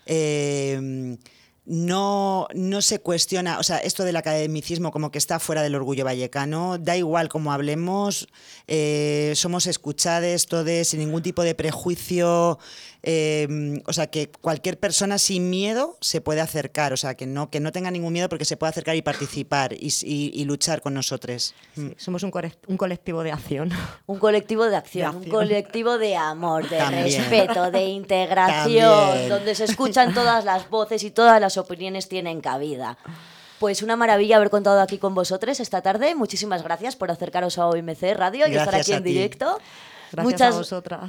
Eh, 0.05 1.17
no, 1.65 2.47
no 2.55 2.81
se 2.81 2.99
cuestiona, 2.99 3.59
o 3.59 3.63
sea, 3.63 3.77
esto 3.77 4.03
del 4.03 4.15
academicismo 4.15 4.91
como 4.91 5.11
que 5.11 5.19
está 5.19 5.39
fuera 5.39 5.61
del 5.61 5.75
orgullo 5.75 6.03
vallecano, 6.03 6.79
da 6.79 6.97
igual 6.97 7.29
cómo 7.29 7.53
hablemos, 7.53 8.27
eh, 8.67 9.33
somos 9.35 9.67
escuchados 9.67 10.47
todos 10.47 10.87
sin 10.87 10.99
ningún 10.99 11.21
tipo 11.21 11.43
de 11.43 11.53
prejuicio, 11.53 12.57
eh, 13.03 13.81
o 13.87 13.93
sea, 13.93 14.07
que 14.07 14.29
cualquier 14.29 14.77
persona 14.79 15.17
sin 15.17 15.49
miedo 15.49 15.97
se 16.01 16.21
puede 16.21 16.39
acercar, 16.39 16.93
o 16.93 16.97
sea, 16.97 17.15
que 17.15 17.25
no, 17.25 17.49
que 17.49 17.59
no 17.59 17.71
tenga 17.71 17.89
ningún 17.89 18.13
miedo 18.13 18.29
porque 18.29 18.45
se 18.45 18.57
puede 18.57 18.69
acercar 18.69 18.95
y 18.95 19.01
participar 19.01 19.73
y, 19.73 20.43
luchar 20.45 20.81
con 20.81 20.93
nosotros. 20.93 21.55
Mm. 21.75 21.89
somos 21.97 22.21
un, 22.23 22.31
un, 22.67 22.77
colectivo 22.77 23.23
de 23.23 23.31
acción. 23.31 23.71
Un 24.05 24.19
colectivo 24.19 24.65
de 24.65 24.75
acción, 24.75 25.15
un 25.15 25.29
colectivo 25.29 25.97
de 25.97 26.15
amor, 26.15 26.67
de 26.69 26.83
respeto, 26.89 27.71
de 27.71 27.85
integración, 28.01 29.29
donde 29.29 29.55
se 29.55 29.63
escuchan 29.63 30.13
todas 30.13 30.43
las 30.43 30.69
voces 30.69 31.03
y 31.03 31.11
todas 31.11 31.39
las 31.39 31.57
opiniones 31.57 32.09
tienen 32.09 32.41
cabida. 32.41 32.97
Pues 33.59 33.81
una 33.83 33.95
maravilla 33.95 34.37
haber 34.37 34.49
contado 34.49 34.81
aquí 34.81 34.97
con 34.97 35.13
vosotros 35.13 35.59
esta 35.59 35.81
tarde. 35.81 36.15
Muchísimas 36.15 36.63
gracias 36.63 36.95
por 36.95 37.11
acercaros 37.11 37.57
a 37.57 37.67
OMC 37.67 38.01
Radio 38.15 38.47
y 38.47 38.55
estar 38.55 38.75
aquí 38.75 38.93
en 38.93 39.03
directo. 39.03 39.59
Gracias 40.11 40.33
muchas, 40.33 40.55
a 40.55 40.57
vosotras. 40.57 41.01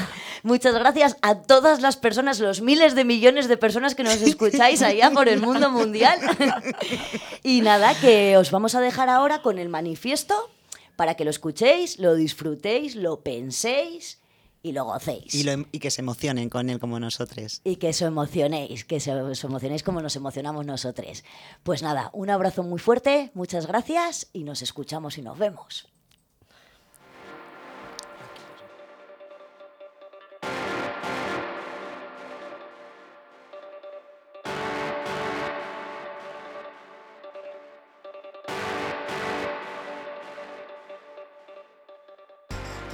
muchas 0.42 0.74
gracias 0.74 1.16
a 1.22 1.36
todas 1.36 1.80
las 1.80 1.96
personas, 1.96 2.40
los 2.40 2.60
miles 2.60 2.94
de 2.94 3.04
millones 3.04 3.48
de 3.48 3.56
personas 3.56 3.94
que 3.94 4.02
nos 4.02 4.20
escucháis 4.20 4.82
allá 4.82 5.10
por 5.10 5.28
el 5.28 5.40
mundo 5.40 5.70
mundial. 5.70 6.18
y 7.42 7.62
nada, 7.62 7.94
que 8.00 8.36
os 8.36 8.50
vamos 8.50 8.74
a 8.74 8.80
dejar 8.80 9.08
ahora 9.08 9.42
con 9.42 9.58
el 9.58 9.68
manifiesto 9.68 10.50
para 10.96 11.14
que 11.14 11.24
lo 11.24 11.30
escuchéis, 11.30 11.98
lo 11.98 12.14
disfrutéis, 12.14 12.94
lo 12.94 13.20
penséis 13.20 14.18
y 14.62 14.72
lo 14.72 14.84
gocéis. 14.84 15.34
Y, 15.34 15.78
que 15.78 15.90
se 15.90 16.02
emocionen 16.02 16.50
con 16.50 16.68
él 16.68 16.78
como 16.78 17.00
nosotros. 17.00 17.60
Y 17.64 17.76
que 17.76 17.88
os 17.88 18.02
emocionéis, 18.02 18.84
que 18.84 19.00
se, 19.00 19.12
os 19.14 19.44
emocionéis 19.44 19.82
como 19.82 20.02
nos 20.02 20.16
emocionamos 20.16 20.66
nosotros. 20.66 21.24
Pues 21.62 21.82
nada, 21.82 22.10
un 22.12 22.30
abrazo 22.30 22.62
muy 22.62 22.78
fuerte, 22.78 23.30
muchas 23.34 23.66
gracias 23.66 24.28
y 24.32 24.44
nos 24.44 24.62
escuchamos 24.62 25.16
y 25.18 25.22
nos 25.22 25.38
vemos. 25.38 25.89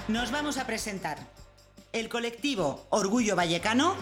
Nos 0.08 0.30
vamos 0.30 0.56
a 0.56 0.66
presentar. 0.66 1.18
El 1.92 2.08
colectivo 2.08 2.86
Orgullo 2.90 3.34
Vallecano 3.34 3.96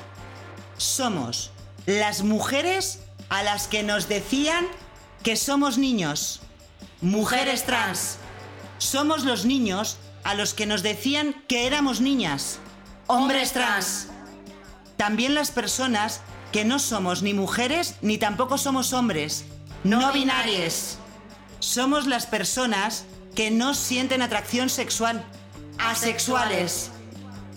somos 0.77 1.51
las 1.87 2.23
mujeres 2.23 3.01
a 3.31 3.43
las 3.43 3.69
que 3.69 3.83
nos 3.83 4.07
decían 4.07 4.67
que 5.23 5.37
somos 5.37 5.79
niños. 5.79 6.41
Mujeres 7.01 7.65
trans. 7.65 8.19
Somos 8.77 9.25
los 9.25 9.47
niños 9.47 9.97
a 10.25 10.35
los 10.35 10.53
que 10.53 10.67
nos 10.67 10.83
decían 10.83 11.43
que 11.49 11.67
éramos 11.67 12.03
niñas. 12.03 12.59
Hombres 13.07 13.53
trans. 13.53 14.09
También 14.99 15.35
las 15.35 15.51
personas 15.53 16.21
que 16.53 16.67
no 16.67 16.79
somos 16.79 17.23
ni 17.23 17.33
mujeres 17.33 17.95
ni 18.03 18.19
tampoco 18.19 18.59
somos 18.59 18.93
hombres. 18.93 19.47
No 19.85 20.13
binarias. 20.13 20.99
Somos 21.61 22.07
las 22.07 22.27
personas 22.27 23.07
que 23.35 23.51
no 23.51 23.73
sienten 23.73 24.21
atracción 24.21 24.69
sexual. 24.69 25.25
Asexuales. 25.79 26.91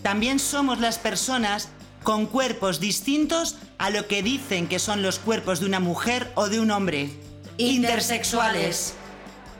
También 0.02 0.38
somos 0.38 0.78
las 0.78 0.98
personas 0.98 1.68
con 2.02 2.26
cuerpos 2.26 2.80
distintos 2.80 3.56
a 3.78 3.90
lo 3.90 4.06
que 4.06 4.22
dicen 4.22 4.68
que 4.68 4.78
son 4.78 5.02
los 5.02 5.18
cuerpos 5.18 5.60
de 5.60 5.66
una 5.66 5.80
mujer 5.80 6.30
o 6.34 6.48
de 6.48 6.60
un 6.60 6.70
hombre. 6.70 7.10
Intersexuales. 7.58 8.94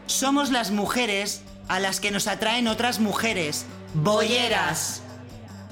Somos 0.07 0.51
las 0.51 0.71
mujeres 0.71 1.43
a 1.69 1.81
las 1.81 2.01
que 2.01 2.11
nos 2.11 2.27
atraen 2.27 2.69
otras 2.69 3.01
mujeres. 3.01 3.67
Boyeras. 3.95 5.03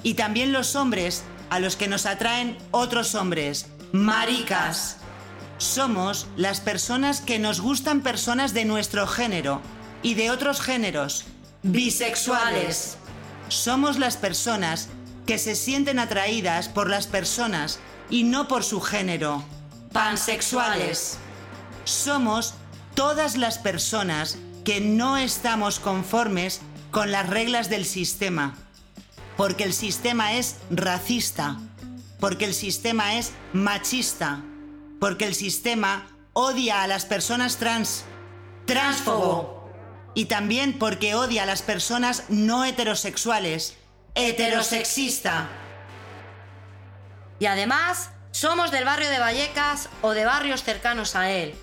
Y 0.03 0.15
también 0.15 0.53
los 0.53 0.77
hombres 0.77 1.25
a 1.51 1.61
los 1.61 1.77
que 1.77 1.89
nos 1.89 2.07
atraen 2.07 2.59
otros 2.71 3.15
hombres. 3.15 3.67
Maricas. 3.93 4.99
Somos 5.59 6.27
las 6.37 6.61
personas 6.61 7.21
que 7.21 7.39
nos 7.39 7.61
gustan 7.61 8.03
personas 8.03 8.53
de 8.53 8.67
nuestro 8.67 9.07
género 9.07 9.63
y 10.03 10.15
de 10.15 10.31
otros 10.31 10.61
géneros. 10.61 11.25
Bisexuales. 11.69 12.97
Somos 13.49 13.99
las 13.99 14.17
personas 14.17 14.89
que 15.27 15.37
se 15.37 15.57
sienten 15.57 15.99
atraídas 15.99 16.69
por 16.69 16.89
las 16.89 17.09
personas 17.09 17.81
y 18.09 18.23
no 18.23 18.47
por 18.47 18.63
su 18.63 18.81
género. 18.81 19.43
Pansexuales. 19.93 21.19
Somos 21.85 22.55
todas 22.95 23.37
las 23.37 23.59
personas 23.59 24.39
que 24.65 24.81
no 24.81 25.17
estamos 25.17 25.81
conformes 25.81 26.61
con 26.93 27.11
las 27.11 27.29
reglas 27.29 27.69
del 27.69 27.85
sistema. 27.85 28.55
Porque 29.37 29.65
el 29.65 29.73
sistema 29.73 30.35
es 30.35 30.59
racista. 30.71 31.59
Porque 32.21 32.45
el 32.45 32.55
sistema 32.55 33.17
es 33.17 33.33
machista. 33.53 34.41
Porque 35.01 35.25
el 35.25 35.35
sistema 35.35 36.07
odia 36.33 36.83
a 36.83 36.87
las 36.87 37.07
personas 37.07 37.57
trans. 37.57 38.05
Transfobo. 38.67 39.56
Y 40.17 40.25
también 40.25 40.79
porque 40.79 41.15
odia 41.15 41.43
a 41.43 41.47
las 41.47 41.61
personas 41.61 42.25
no 42.31 42.65
heterosexuales. 42.65 43.77
Heterosexista. 44.15 45.47
Y 47.39 47.45
además, 47.45 48.09
somos 48.31 48.71
del 48.71 48.87
barrio 48.87 49.11
de 49.11 49.19
Vallecas 49.19 49.91
o 50.01 50.13
de 50.13 50.25
barrios 50.25 50.63
cercanos 50.63 51.17
a 51.17 51.31
él. 51.31 51.55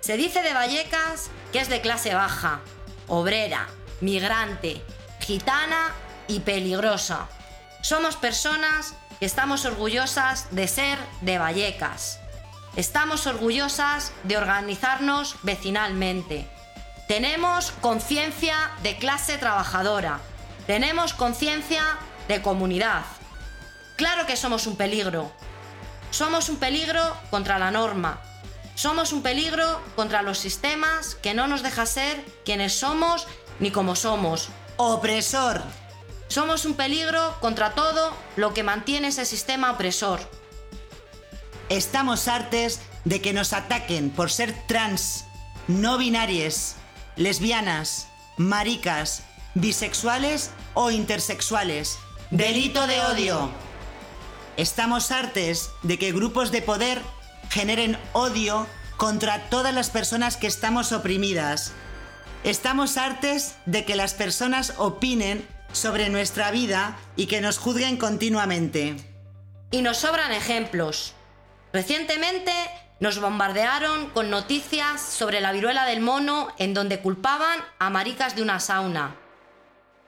Se 0.00 0.16
dice 0.16 0.42
de 0.42 0.54
Vallecas 0.54 1.28
que 1.52 1.58
es 1.58 1.68
de 1.68 1.82
clase 1.82 2.14
baja, 2.14 2.60
obrera, 3.08 3.68
migrante, 4.00 4.82
gitana 5.20 5.92
y 6.28 6.40
peligrosa. 6.40 7.28
Somos 7.82 8.16
personas 8.16 8.94
que 9.20 9.26
estamos 9.26 9.66
orgullosas 9.66 10.46
de 10.50 10.66
ser 10.66 10.98
de 11.20 11.36
Vallecas. 11.36 12.20
Estamos 12.74 13.26
orgullosas 13.26 14.12
de 14.24 14.38
organizarnos 14.38 15.36
vecinalmente. 15.42 16.48
Tenemos 17.08 17.72
conciencia 17.80 18.70
de 18.82 18.98
clase 18.98 19.38
trabajadora. 19.38 20.20
Tenemos 20.66 21.14
conciencia 21.14 21.82
de 22.28 22.42
comunidad. 22.42 23.02
Claro 23.96 24.26
que 24.26 24.36
somos 24.36 24.66
un 24.66 24.76
peligro. 24.76 25.32
Somos 26.10 26.50
un 26.50 26.58
peligro 26.58 27.00
contra 27.30 27.58
la 27.58 27.70
norma. 27.70 28.20
Somos 28.74 29.14
un 29.14 29.22
peligro 29.22 29.80
contra 29.96 30.20
los 30.20 30.38
sistemas 30.38 31.14
que 31.14 31.32
no 31.32 31.46
nos 31.46 31.62
deja 31.62 31.86
ser 31.86 32.22
quienes 32.44 32.74
somos 32.74 33.26
ni 33.58 33.70
como 33.70 33.96
somos. 33.96 34.50
Opresor. 34.76 35.62
Somos 36.28 36.66
un 36.66 36.74
peligro 36.74 37.36
contra 37.40 37.74
todo 37.74 38.12
lo 38.36 38.52
que 38.52 38.62
mantiene 38.62 39.08
ese 39.08 39.24
sistema 39.24 39.70
opresor. 39.70 40.20
Estamos 41.70 42.28
hartes 42.28 42.80
de 43.06 43.22
que 43.22 43.32
nos 43.32 43.54
ataquen 43.54 44.10
por 44.10 44.30
ser 44.30 44.54
trans, 44.66 45.24
no 45.68 45.96
binarias, 45.96 46.77
lesbianas, 47.18 48.08
maricas, 48.36 49.22
bisexuales 49.54 50.50
o 50.74 50.90
intersexuales. 50.90 51.98
Delito 52.30 52.86
de 52.86 53.00
odio. 53.00 53.50
Estamos 54.56 55.10
hartes 55.10 55.70
de 55.82 55.98
que 55.98 56.12
grupos 56.12 56.50
de 56.50 56.62
poder 56.62 57.02
generen 57.50 57.98
odio 58.12 58.66
contra 58.96 59.50
todas 59.50 59.74
las 59.74 59.90
personas 59.90 60.36
que 60.36 60.46
estamos 60.46 60.92
oprimidas. 60.92 61.72
Estamos 62.44 62.96
hartes 62.96 63.56
de 63.66 63.84
que 63.84 63.96
las 63.96 64.14
personas 64.14 64.74
opinen 64.78 65.46
sobre 65.72 66.08
nuestra 66.08 66.50
vida 66.50 66.96
y 67.16 67.26
que 67.26 67.40
nos 67.40 67.58
juzguen 67.58 67.96
continuamente. 67.96 68.96
Y 69.70 69.82
nos 69.82 69.98
sobran 69.98 70.32
ejemplos. 70.32 71.14
Recientemente 71.72 72.52
nos 73.00 73.20
bombardearon 73.20 74.10
con 74.10 74.30
noticias 74.30 75.00
sobre 75.00 75.40
la 75.40 75.52
viruela 75.52 75.84
del 75.84 76.00
mono 76.00 76.48
en 76.58 76.74
donde 76.74 77.00
culpaban 77.00 77.60
a 77.78 77.90
maricas 77.90 78.34
de 78.34 78.42
una 78.42 78.60
sauna. 78.60 79.14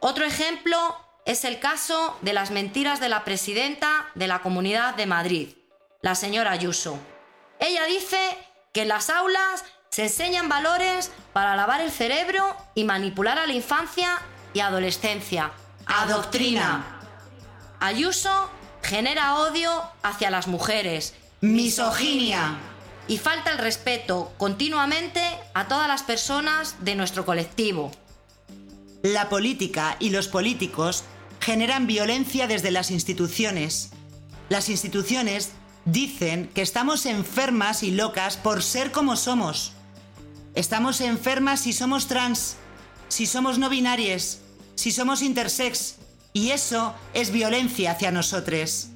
Otro 0.01 0.25
ejemplo 0.25 0.97
es 1.25 1.45
el 1.45 1.61
caso 1.61 2.17
de 2.23 2.33
las 2.33 2.51
mentiras 2.51 3.01
de 3.01 3.09
la 3.09 3.25
presidenta 3.25 4.07
de 4.15 4.27
la 4.27 4.41
Comunidad 4.41 4.95
de 4.95 5.07
Madrid, 5.07 5.49
la 6.03 6.15
señora 6.15 6.53
Ayuso. 6.53 6.99
Ella 7.59 7.85
dice 7.85 8.19
que 8.73 8.83
en 8.83 8.89
las 8.89 9.11
aulas 9.11 9.65
se 9.91 10.05
enseñan 10.05 10.49
valores 10.49 11.13
para 11.33 11.57
lavar 11.57 11.81
el 11.81 11.91
cerebro 11.91 12.57
y 12.75 12.85
manipular 12.85 13.39
a 13.39 13.47
la 13.47 13.53
infancia 13.53 14.19
y 14.55 14.61
adolescencia. 14.61 15.53
Adoctrina. 15.87 17.01
Ayuso 17.81 18.51
genera 18.83 19.37
odio 19.37 19.83
hacia 20.03 20.31
las 20.31 20.47
mujeres 20.47 21.15
Misoginia. 21.43 22.59
Y 23.11 23.19
falta 23.19 23.51
el 23.51 23.59
respeto 23.59 24.33
continuamente 24.39 25.21
a 25.53 25.67
todas 25.67 25.89
las 25.89 26.05
personas 26.05 26.77
de 26.79 26.95
nuestro 26.95 27.27
colectivo. 27.27 27.91
La 29.03 29.29
política 29.29 29.97
y 29.99 30.11
los 30.11 30.29
políticos 30.29 31.03
generan 31.41 31.89
violencia 31.89 32.47
desde 32.47 32.71
las 32.71 32.93
instituciones. 32.93 33.91
Las 34.49 34.69
instituciones 34.69 35.51
dicen 35.87 36.53
que 36.55 36.63
estamos 36.63 37.05
enfermas 37.05 37.83
y 37.83 37.91
locas 37.91 38.37
por 38.37 38.63
ser 38.63 38.93
como 38.93 39.17
somos. 39.17 39.73
Estamos 40.55 41.01
enfermas 41.01 41.63
si 41.63 41.73
somos 41.73 42.07
trans, 42.07 42.59
si 43.09 43.27
somos 43.27 43.59
no 43.59 43.69
binarias, 43.69 44.39
si 44.77 44.93
somos 44.93 45.23
intersex, 45.23 45.97
y 46.33 46.53
eso 46.53 46.95
es 47.13 47.33
violencia 47.33 47.91
hacia 47.91 48.13
nosotros. 48.13 48.87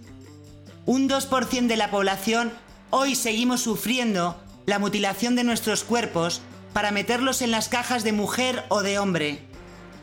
Un 0.87 1.09
2% 1.09 1.67
de 1.67 1.77
la 1.77 1.91
población 1.91 2.53
hoy 2.97 3.17
seguimos 3.17 3.63
sufriendo 3.63 4.41
la 4.67 4.79
mutilación 4.79 5.35
de 5.35 5.43
nuestros 5.43 5.83
cuerpos 5.83 6.41
para 6.73 6.93
meterlos 6.93 7.43
en 7.43 7.51
las 7.51 7.69
cajas 7.69 8.05
de 8.05 8.13
mujer 8.13 8.63
o 8.69 8.85
de 8.85 9.01
hombre. 9.01 9.41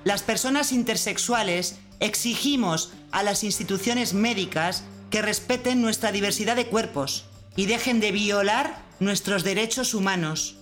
Las 0.03 0.23
personas 0.23 0.73
intersexuales 0.73 1.77
exigimos 2.01 2.91
a 3.13 3.23
las 3.23 3.45
instituciones 3.45 4.13
médicas 4.13 4.83
que 5.09 5.21
respeten 5.21 5.81
nuestra 5.81 6.11
diversidad 6.11 6.57
de 6.57 6.67
cuerpos 6.67 7.23
y 7.55 7.65
dejen 7.65 8.01
de 8.01 8.11
violar 8.11 8.83
nuestros 8.99 9.45
derechos 9.45 9.93
humanos. 9.93 10.57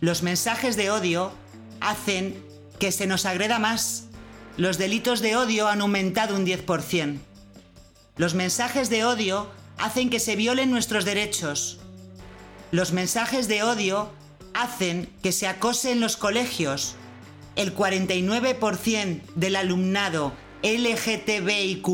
Los 0.00 0.22
mensajes 0.22 0.76
de 0.76 0.90
odio 0.90 1.30
hacen 1.82 2.42
que 2.78 2.90
se 2.90 3.06
nos 3.06 3.26
agreda 3.26 3.58
más. 3.58 4.04
Los 4.56 4.78
delitos 4.78 5.20
de 5.20 5.36
odio 5.36 5.68
han 5.68 5.82
aumentado 5.82 6.36
un 6.36 6.46
10%. 6.46 7.18
Los 8.16 8.32
mensajes 8.32 8.88
de 8.88 9.04
odio 9.04 9.50
hacen 9.78 10.10
que 10.10 10.20
se 10.20 10.36
violen 10.36 10.70
nuestros 10.70 11.04
derechos. 11.04 11.78
Los 12.70 12.92
mensajes 12.92 13.48
de 13.48 13.62
odio 13.62 14.10
hacen 14.52 15.12
que 15.22 15.32
se 15.32 15.46
acose 15.46 15.92
en 15.92 16.00
los 16.00 16.16
colegios. 16.16 16.96
El 17.56 17.74
49% 17.74 19.22
del 19.34 19.56
alumnado 19.56 20.32
LGTBIQ 20.62 21.84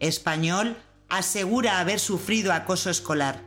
español 0.00 0.76
asegura 1.08 1.78
haber 1.78 2.00
sufrido 2.00 2.52
acoso 2.52 2.90
escolar. 2.90 3.42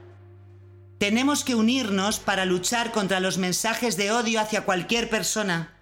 Tenemos 0.99 1.43
que 1.43 1.55
unirnos 1.55 2.19
para 2.19 2.45
luchar 2.45 2.91
contra 2.91 3.19
los 3.19 3.38
mensajes 3.38 3.97
de 3.97 4.11
odio 4.11 4.39
hacia 4.39 4.61
cualquier 4.61 5.09
persona. 5.09 5.73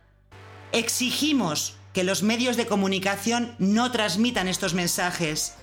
Exigimos 0.72 1.76
que 1.94 2.04
los 2.04 2.24
medios 2.24 2.58
de 2.58 2.66
comunicación 2.66 3.56
no 3.60 3.92
transmitan 3.92 4.48
estos 4.48 4.74
mensajes. 4.74 5.54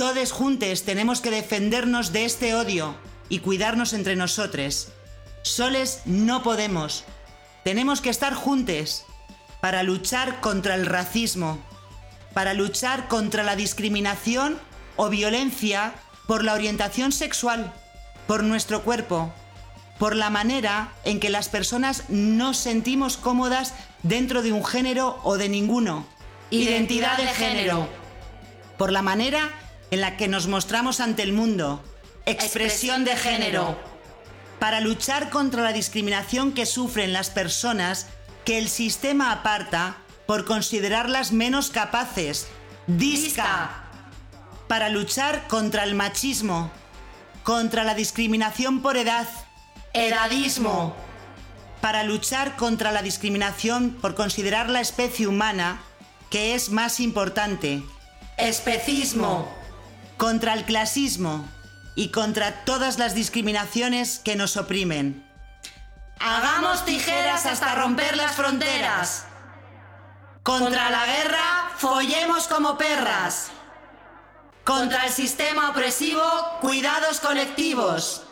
Todos 0.00 0.32
juntos 0.32 0.84
tenemos 0.84 1.20
que 1.20 1.30
defendernos 1.30 2.10
de 2.10 2.24
este 2.24 2.54
odio 2.54 2.96
y 3.28 3.40
cuidarnos 3.40 3.92
entre 3.92 4.16
nosotros. 4.16 4.88
Soles 5.42 6.00
no 6.06 6.42
podemos. 6.42 7.04
Tenemos 7.64 8.00
que 8.00 8.08
estar 8.08 8.32
juntos 8.32 9.04
para 9.60 9.82
luchar 9.82 10.40
contra 10.40 10.74
el 10.74 10.86
racismo, 10.86 11.58
para 12.32 12.54
luchar 12.54 13.08
contra 13.08 13.42
la 13.42 13.56
discriminación 13.56 14.58
o 14.96 15.10
violencia 15.10 15.92
por 16.26 16.44
la 16.44 16.54
orientación 16.54 17.12
sexual, 17.12 17.70
por 18.26 18.42
nuestro 18.42 18.82
cuerpo, 18.82 19.30
por 19.98 20.16
la 20.16 20.30
manera 20.30 20.94
en 21.04 21.20
que 21.20 21.28
las 21.28 21.50
personas 21.50 22.08
nos 22.08 22.56
sentimos 22.56 23.18
cómodas 23.18 23.74
dentro 24.02 24.40
de 24.40 24.52
un 24.52 24.64
género 24.64 25.20
o 25.24 25.36
de 25.36 25.50
ninguno. 25.50 26.06
Identidad 26.48 27.18
de 27.18 27.26
género. 27.26 27.86
Por 28.78 28.92
la 28.92 29.02
manera 29.02 29.50
en 29.90 30.00
la 30.00 30.16
que 30.16 30.28
nos 30.28 30.46
mostramos 30.46 31.00
ante 31.00 31.22
el 31.22 31.32
mundo. 31.32 31.82
Expresión 32.26 33.04
de 33.04 33.16
género. 33.16 33.78
Para 34.58 34.80
luchar 34.80 35.30
contra 35.30 35.62
la 35.62 35.72
discriminación 35.72 36.52
que 36.52 36.66
sufren 36.66 37.12
las 37.12 37.30
personas 37.30 38.06
que 38.44 38.58
el 38.58 38.68
sistema 38.68 39.32
aparta 39.32 39.96
por 40.26 40.44
considerarlas 40.44 41.32
menos 41.32 41.70
capaces. 41.70 42.46
Disca. 42.86 43.84
Para 44.68 44.88
luchar 44.88 45.48
contra 45.48 45.82
el 45.84 45.94
machismo, 45.94 46.70
contra 47.42 47.84
la 47.84 47.94
discriminación 47.94 48.82
por 48.82 48.96
edad, 48.96 49.26
Edadismo. 49.92 50.94
para 51.80 52.04
luchar 52.04 52.56
contra 52.56 52.92
la 52.92 53.02
discriminación 53.02 53.98
por 54.00 54.14
considerar 54.14 54.70
la 54.70 54.80
especie 54.80 55.26
humana 55.26 55.80
que 56.30 56.54
es 56.54 56.70
más 56.70 57.00
importante, 57.00 57.82
Especismo. 58.36 59.59
Contra 60.20 60.52
el 60.52 60.66
clasismo 60.66 61.48
y 61.94 62.10
contra 62.10 62.66
todas 62.66 62.98
las 62.98 63.14
discriminaciones 63.14 64.18
que 64.18 64.36
nos 64.36 64.58
oprimen. 64.58 65.26
Hagamos 66.20 66.84
tijeras 66.84 67.46
hasta 67.46 67.74
romper 67.74 68.18
las 68.18 68.32
fronteras. 68.32 69.24
Contra 70.42 70.90
la 70.90 71.06
guerra, 71.06 71.70
follemos 71.78 72.48
como 72.48 72.76
perras. 72.76 73.48
Contra 74.62 75.06
el 75.06 75.10
sistema 75.10 75.70
opresivo, 75.70 76.22
cuidados 76.60 77.18
colectivos. 77.20 78.24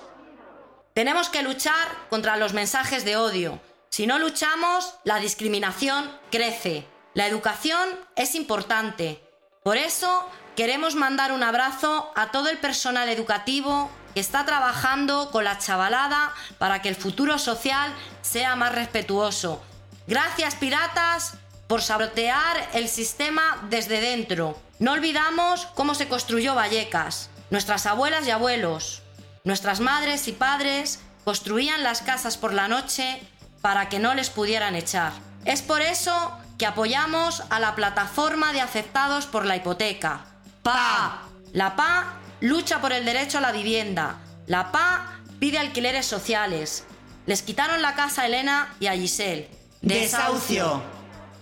Tenemos 0.92 1.30
que 1.30 1.42
luchar 1.42 1.88
contra 2.10 2.36
los 2.36 2.52
mensajes 2.52 3.06
de 3.06 3.16
odio. 3.16 3.62
Si 3.88 4.06
no 4.06 4.18
luchamos, 4.18 4.92
la 5.04 5.20
discriminación 5.20 6.12
crece. 6.30 6.86
La 7.14 7.26
educación 7.26 7.88
es 8.14 8.34
importante. 8.34 9.26
Por 9.62 9.78
eso 9.78 10.28
queremos 10.58 10.96
mandar 10.96 11.30
un 11.30 11.44
abrazo 11.44 12.10
a 12.16 12.32
todo 12.32 12.48
el 12.48 12.58
personal 12.58 13.08
educativo 13.08 13.92
que 14.12 14.18
está 14.18 14.44
trabajando 14.44 15.30
con 15.30 15.44
la 15.44 15.58
chavalada 15.58 16.34
para 16.58 16.82
que 16.82 16.88
el 16.88 16.96
futuro 16.96 17.38
social 17.38 17.94
sea 18.22 18.56
más 18.56 18.74
respetuoso. 18.74 19.62
Gracias, 20.08 20.56
piratas, 20.56 21.34
por 21.68 21.80
sabotear 21.80 22.70
el 22.72 22.88
sistema 22.88 23.68
desde 23.70 24.00
dentro. 24.00 24.58
No 24.80 24.94
olvidamos 24.94 25.66
cómo 25.76 25.94
se 25.94 26.08
construyó 26.08 26.56
Vallecas. 26.56 27.30
Nuestras 27.50 27.86
abuelas 27.86 28.26
y 28.26 28.32
abuelos, 28.32 29.04
nuestras 29.44 29.78
madres 29.78 30.26
y 30.26 30.32
padres 30.32 30.98
construían 31.24 31.84
las 31.84 32.02
casas 32.02 32.36
por 32.36 32.52
la 32.52 32.66
noche 32.66 33.22
para 33.60 33.88
que 33.88 34.00
no 34.00 34.12
les 34.16 34.28
pudieran 34.28 34.74
echar. 34.74 35.12
Es 35.44 35.62
por 35.62 35.82
eso 35.82 36.36
que 36.58 36.66
apoyamos 36.66 37.44
a 37.48 37.60
la 37.60 37.76
plataforma 37.76 38.52
de 38.52 38.60
afectados 38.60 39.26
por 39.26 39.46
la 39.46 39.54
hipoteca. 39.54 40.24
PA. 40.72 41.22
La 41.52 41.76
PA 41.76 42.14
lucha 42.40 42.80
por 42.80 42.92
el 42.92 43.04
derecho 43.04 43.38
a 43.38 43.40
la 43.40 43.52
vivienda. 43.52 44.16
La 44.46 44.70
PA 44.70 45.20
pide 45.38 45.58
alquileres 45.58 46.04
sociales. 46.04 46.84
Les 47.26 47.42
quitaron 47.42 47.80
la 47.80 47.94
casa 47.94 48.22
a 48.22 48.26
Elena 48.26 48.74
y 48.78 48.86
a 48.86 48.92
Giselle. 48.92 49.48
Desahucio. 49.80 50.82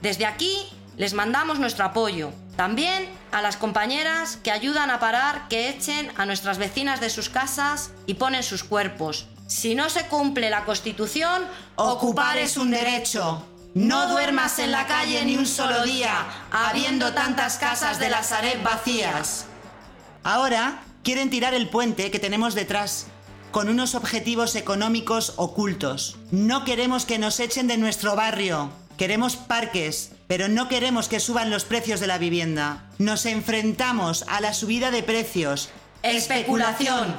Desde 0.01 0.27
aquí 0.27 0.57
les 0.97 1.13
mandamos 1.15 1.59
nuestro 1.59 1.85
apoyo. 1.85 2.33
También 2.57 3.09
a 3.33 3.43
las 3.43 3.57
compañeras 3.57 4.39
que 4.43 4.53
ayudan 4.53 4.91
a 4.91 5.01
parar 5.01 5.49
que 5.49 5.69
echen 5.71 6.11
a 6.17 6.25
nuestras 6.25 6.59
vecinas 6.59 7.01
de 7.01 7.11
sus 7.11 7.29
casas 7.29 7.91
y 8.07 8.15
ponen 8.15 8.43
sus 8.43 8.63
cuerpos. 8.63 9.27
Si 9.49 9.75
no 9.75 9.91
se 9.91 10.07
cumple 10.07 10.51
la 10.51 10.65
Constitución, 10.65 11.45
Ocupar 11.75 12.39
es 12.39 12.57
un 12.57 12.71
derecho. 12.71 13.45
No 13.77 14.09
duermas 14.09 14.59
en 14.59 14.71
la 14.71 14.87
calle 14.87 15.23
ni 15.27 15.37
un 15.37 15.45
solo 15.45 15.83
día, 15.83 16.25
habiendo 16.51 17.13
tantas 17.13 17.59
casas 17.59 17.99
de 17.99 18.09
Lazaret 18.09 18.63
vacías. 18.63 19.45
Ahora 20.25 20.83
quieren 21.03 21.29
tirar 21.29 21.53
el 21.53 21.69
puente 21.69 22.11
que 22.11 22.19
tenemos 22.19 22.55
detrás, 22.55 23.07
con 23.51 23.69
unos 23.69 23.95
objetivos 23.95 24.57
económicos 24.57 25.35
ocultos. 25.37 26.17
No 26.31 26.65
queremos 26.65 27.05
que 27.05 27.19
nos 27.19 27.39
echen 27.39 27.67
de 27.67 27.77
nuestro 27.77 28.17
barrio. 28.17 28.71
Queremos 28.97 29.37
parques, 29.37 30.13
pero 30.27 30.49
no 30.49 30.71
queremos 30.71 31.09
que 31.09 31.21
suban 31.21 31.51
los 31.51 31.67
precios 31.67 32.01
de 32.01 32.07
la 32.07 32.17
vivienda. 32.17 32.87
Nos 32.97 33.27
enfrentamos 33.27 34.25
a 34.29 34.41
la 34.41 34.55
subida 34.55 34.91
de 34.91 35.03
precios. 35.03 35.69
especulación. 36.03 37.15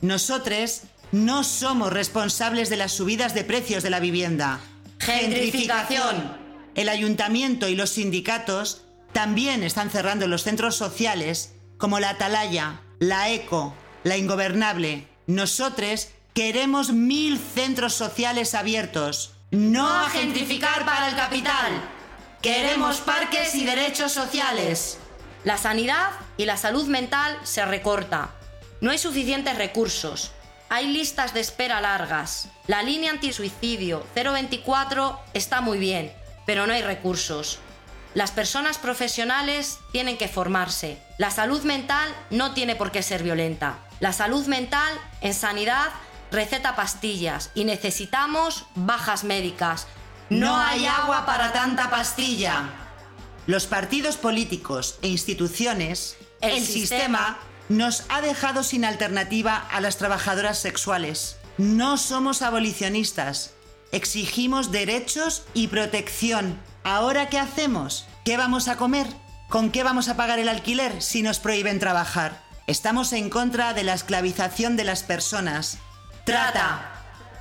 Nosotros 0.00 0.80
no 1.12 1.44
somos 1.44 1.92
responsables 1.92 2.70
de 2.70 2.76
las 2.76 2.90
subidas 2.90 3.34
de 3.34 3.44
precios 3.44 3.84
de 3.84 3.90
la 3.90 4.00
vivienda. 4.00 4.58
Gentrificación. 5.04 6.36
El 6.76 6.88
ayuntamiento 6.88 7.68
y 7.68 7.74
los 7.74 7.90
sindicatos 7.90 8.82
también 9.12 9.64
están 9.64 9.90
cerrando 9.90 10.28
los 10.28 10.44
centros 10.44 10.76
sociales 10.76 11.54
como 11.76 11.98
la 11.98 12.10
Atalaya, 12.10 12.82
la 13.00 13.30
ECO, 13.30 13.74
la 14.04 14.16
Ingobernable. 14.16 15.08
Nosotros 15.26 16.10
queremos 16.34 16.92
mil 16.92 17.40
centros 17.40 17.94
sociales 17.94 18.54
abiertos. 18.54 19.32
No 19.50 19.88
a 19.88 20.08
gentrificar 20.08 20.84
para 20.84 21.08
el 21.08 21.16
capital. 21.16 21.72
Queremos 22.40 22.98
parques 22.98 23.56
y 23.56 23.64
derechos 23.64 24.12
sociales. 24.12 24.98
La 25.42 25.58
sanidad 25.58 26.10
y 26.36 26.44
la 26.44 26.56
salud 26.56 26.86
mental 26.86 27.36
se 27.42 27.64
recorta. 27.64 28.30
No 28.80 28.92
hay 28.92 28.98
suficientes 28.98 29.58
recursos. 29.58 30.30
Hay 30.74 30.86
listas 30.86 31.34
de 31.34 31.40
espera 31.40 31.82
largas. 31.82 32.48
La 32.66 32.82
línea 32.82 33.10
antisuicidio 33.10 34.06
024 34.14 35.20
está 35.34 35.60
muy 35.60 35.76
bien, 35.76 36.10
pero 36.46 36.66
no 36.66 36.72
hay 36.72 36.80
recursos. 36.80 37.58
Las 38.14 38.30
personas 38.30 38.78
profesionales 38.78 39.80
tienen 39.92 40.16
que 40.16 40.28
formarse. 40.28 40.96
La 41.18 41.30
salud 41.30 41.62
mental 41.64 42.08
no 42.30 42.54
tiene 42.54 42.74
por 42.74 42.90
qué 42.90 43.02
ser 43.02 43.22
violenta. 43.22 43.80
La 44.00 44.14
salud 44.14 44.46
mental 44.46 44.94
en 45.20 45.34
sanidad 45.34 45.90
receta 46.30 46.74
pastillas 46.74 47.50
y 47.54 47.64
necesitamos 47.64 48.64
bajas 48.74 49.24
médicas. 49.24 49.88
No 50.30 50.56
hay 50.56 50.86
agua 50.86 51.26
para 51.26 51.52
tanta 51.52 51.90
pastilla. 51.90 52.70
Los 53.46 53.66
partidos 53.66 54.16
políticos 54.16 54.98
e 55.02 55.08
instituciones, 55.08 56.16
El 56.40 56.52
el, 56.52 56.64
sistema, 56.64 56.78
sistema, 56.78 57.38
nos 57.68 58.04
ha 58.08 58.20
dejado 58.20 58.62
sin 58.62 58.84
alternativa 58.84 59.56
a 59.56 59.80
las 59.80 59.96
trabajadoras 59.96 60.58
sexuales. 60.58 61.36
No 61.58 61.96
somos 61.96 62.42
abolicionistas. 62.42 63.52
Exigimos 63.92 64.70
derechos 64.70 65.44
y 65.54 65.68
protección. 65.68 66.58
¿Ahora 66.84 67.28
qué 67.28 67.38
hacemos? 67.38 68.06
¿Qué 68.24 68.36
vamos 68.36 68.68
a 68.68 68.76
comer? 68.76 69.06
¿Con 69.48 69.70
qué 69.70 69.82
vamos 69.82 70.08
a 70.08 70.16
pagar 70.16 70.38
el 70.38 70.48
alquiler 70.48 71.02
si 71.02 71.22
nos 71.22 71.38
prohíben 71.38 71.78
trabajar? 71.78 72.42
Estamos 72.66 73.12
en 73.12 73.28
contra 73.28 73.74
de 73.74 73.84
la 73.84 73.92
esclavización 73.94 74.76
de 74.76 74.84
las 74.84 75.02
personas. 75.02 75.78
Trata. 76.24 76.88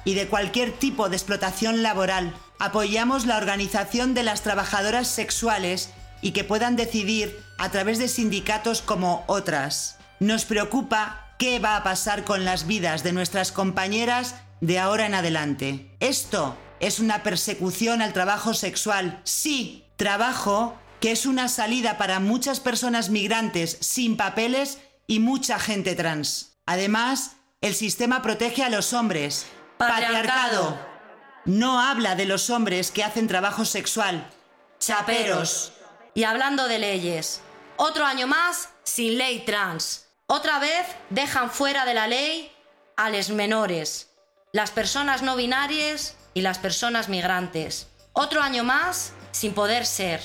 y 0.03 0.15
de 0.15 0.27
cualquier 0.27 0.71
tipo 0.71 1.09
de 1.09 1.15
explotación 1.15 1.83
laboral. 1.83 2.33
Apoyamos 2.57 3.27
la 3.27 3.37
organización 3.37 4.15
de 4.15 4.23
las 4.23 4.41
trabajadoras 4.41 5.07
sexuales 5.07 5.91
y 6.21 6.31
que 6.31 6.43
puedan 6.43 6.75
decidir 6.75 7.39
a 7.59 7.69
través 7.69 7.99
de 7.99 8.07
sindicatos 8.07 8.81
como 8.81 9.23
otras. 9.27 9.97
Nos 10.21 10.45
preocupa 10.45 11.33
qué 11.39 11.57
va 11.57 11.75
a 11.75 11.83
pasar 11.83 12.23
con 12.23 12.45
las 12.45 12.67
vidas 12.67 13.01
de 13.01 13.11
nuestras 13.11 13.51
compañeras 13.51 14.35
de 14.59 14.77
ahora 14.77 15.07
en 15.07 15.15
adelante. 15.15 15.97
Esto 15.99 16.55
es 16.79 16.99
una 16.99 17.23
persecución 17.23 18.03
al 18.03 18.13
trabajo 18.13 18.53
sexual. 18.53 19.19
Sí, 19.23 19.83
trabajo 19.95 20.77
que 20.99 21.11
es 21.11 21.25
una 21.25 21.47
salida 21.47 21.97
para 21.97 22.19
muchas 22.19 22.59
personas 22.59 23.09
migrantes 23.09 23.79
sin 23.81 24.15
papeles 24.15 24.77
y 25.07 25.17
mucha 25.17 25.57
gente 25.57 25.95
trans. 25.95 26.55
Además, 26.67 27.37
el 27.59 27.73
sistema 27.73 28.21
protege 28.21 28.63
a 28.63 28.69
los 28.69 28.93
hombres. 28.93 29.47
Patriarcado. 29.79 30.79
No 31.45 31.81
habla 31.81 32.13
de 32.13 32.25
los 32.25 32.51
hombres 32.51 32.91
que 32.91 33.03
hacen 33.03 33.27
trabajo 33.27 33.65
sexual. 33.65 34.29
chaperos. 34.77 35.73
Y 36.13 36.25
hablando 36.25 36.67
de 36.67 36.77
leyes, 36.77 37.41
otro 37.77 38.05
año 38.05 38.27
más 38.27 38.69
sin 38.83 39.17
ley 39.17 39.43
trans. 39.47 40.10
Otra 40.33 40.59
vez 40.59 40.87
dejan 41.09 41.51
fuera 41.51 41.83
de 41.83 41.93
la 41.93 42.07
ley 42.07 42.49
a 42.95 43.09
los 43.09 43.31
menores, 43.31 44.11
las 44.53 44.71
personas 44.71 45.21
no 45.21 45.35
binarias 45.35 46.15
y 46.33 46.39
las 46.39 46.57
personas 46.57 47.09
migrantes. 47.09 47.87
Otro 48.13 48.41
año 48.41 48.63
más 48.63 49.11
sin 49.33 49.53
poder 49.53 49.85
ser, 49.85 50.21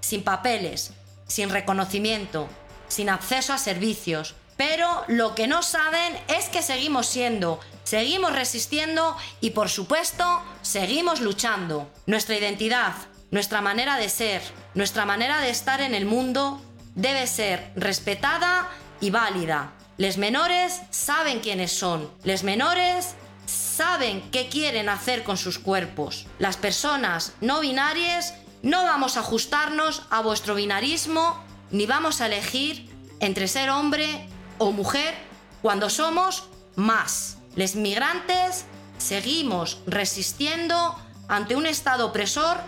sin 0.00 0.22
papeles, 0.22 0.92
sin 1.26 1.48
reconocimiento, 1.48 2.50
sin 2.88 3.08
acceso 3.08 3.54
a 3.54 3.58
servicios. 3.58 4.34
Pero 4.58 5.04
lo 5.08 5.34
que 5.34 5.46
no 5.46 5.62
saben 5.62 6.14
es 6.28 6.50
que 6.50 6.60
seguimos 6.60 7.06
siendo, 7.06 7.58
seguimos 7.82 8.34
resistiendo 8.34 9.16
y 9.40 9.52
por 9.52 9.70
supuesto 9.70 10.42
seguimos 10.60 11.22
luchando. 11.22 11.90
Nuestra 12.04 12.36
identidad, 12.36 12.92
nuestra 13.30 13.62
manera 13.62 13.96
de 13.96 14.10
ser, 14.10 14.42
nuestra 14.74 15.06
manera 15.06 15.40
de 15.40 15.48
estar 15.48 15.80
en 15.80 15.94
el 15.94 16.04
mundo 16.04 16.60
debe 16.94 17.26
ser 17.26 17.72
respetada 17.74 18.68
y 19.00 19.10
válida. 19.10 19.72
Les 19.96 20.18
menores 20.18 20.82
saben 20.90 21.40
quiénes 21.40 21.72
son. 21.72 22.10
Les 22.24 22.42
menores 22.42 23.14
saben 23.46 24.30
qué 24.30 24.48
quieren 24.48 24.88
hacer 24.88 25.22
con 25.24 25.36
sus 25.36 25.58
cuerpos. 25.58 26.26
Las 26.38 26.56
personas 26.56 27.32
no 27.40 27.60
binarias 27.60 28.34
no 28.62 28.84
vamos 28.84 29.16
a 29.16 29.20
ajustarnos 29.20 30.02
a 30.10 30.20
vuestro 30.20 30.54
binarismo 30.54 31.42
ni 31.70 31.86
vamos 31.86 32.20
a 32.20 32.26
elegir 32.26 32.88
entre 33.20 33.48
ser 33.48 33.70
hombre 33.70 34.28
o 34.58 34.72
mujer 34.72 35.14
cuando 35.62 35.90
somos 35.90 36.48
más. 36.74 37.38
Les 37.54 37.76
migrantes 37.76 38.66
seguimos 38.98 39.80
resistiendo 39.86 40.96
ante 41.28 41.56
un 41.56 41.66
Estado 41.66 42.06
opresor 42.06 42.58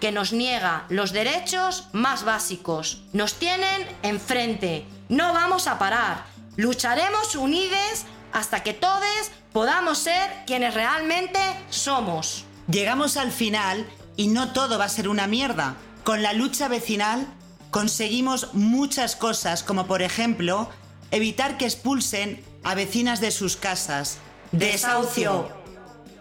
que 0.00 0.12
nos 0.12 0.32
niega 0.32 0.86
los 0.88 1.12
derechos 1.12 1.88
más 1.92 2.24
básicos. 2.24 3.02
Nos 3.12 3.34
tienen 3.34 3.86
enfrente. 4.02 4.86
No 5.08 5.32
vamos 5.32 5.66
a 5.66 5.78
parar. 5.78 6.26
Lucharemos 6.56 7.34
unidos 7.34 8.04
hasta 8.32 8.62
que 8.62 8.74
todos 8.74 9.30
podamos 9.52 9.98
ser 9.98 10.30
quienes 10.46 10.74
realmente 10.74 11.38
somos. 11.70 12.44
Llegamos 12.70 13.16
al 13.16 13.32
final 13.32 13.86
y 14.16 14.28
no 14.28 14.52
todo 14.52 14.78
va 14.78 14.84
a 14.84 14.90
ser 14.90 15.08
una 15.08 15.26
mierda. 15.26 15.76
Con 16.04 16.22
la 16.22 16.32
lucha 16.34 16.68
vecinal 16.68 17.26
conseguimos 17.70 18.54
muchas 18.54 19.16
cosas, 19.16 19.62
como 19.62 19.86
por 19.86 20.02
ejemplo 20.02 20.68
evitar 21.10 21.56
que 21.56 21.64
expulsen 21.64 22.44
a 22.62 22.74
vecinas 22.74 23.20
de 23.20 23.30
sus 23.30 23.56
casas. 23.56 24.18
Desahucio. 24.52 25.48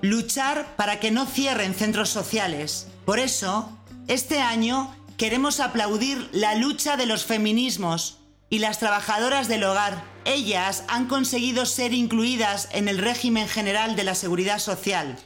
Luchar 0.02 0.76
para 0.78 1.00
que 1.00 1.12
no 1.12 1.26
cierren 1.26 1.74
centros 1.74 2.10
sociales. 2.10 2.88
Por 3.06 3.20
eso, 3.20 3.70
este 4.08 4.40
año 4.40 4.96
queremos 5.18 5.60
aplaudir 5.60 6.30
la 6.32 6.56
lucha 6.56 6.96
de 6.96 7.08
los 7.08 7.26
feminismos 7.26 8.20
y 8.50 8.60
las 8.60 8.80
trabajadoras 8.80 9.48
del 9.48 9.64
hogar. 9.64 10.04
Ellas 10.26 10.84
han 10.88 11.08
conseguido 11.08 11.66
ser 11.66 11.94
incluidas 11.94 12.70
en 12.72 12.88
el 12.88 12.98
régimen 12.98 13.48
general 13.48 13.96
de 13.96 14.04
la 14.04 14.16
seguridad 14.16 14.60
social. 14.60 15.18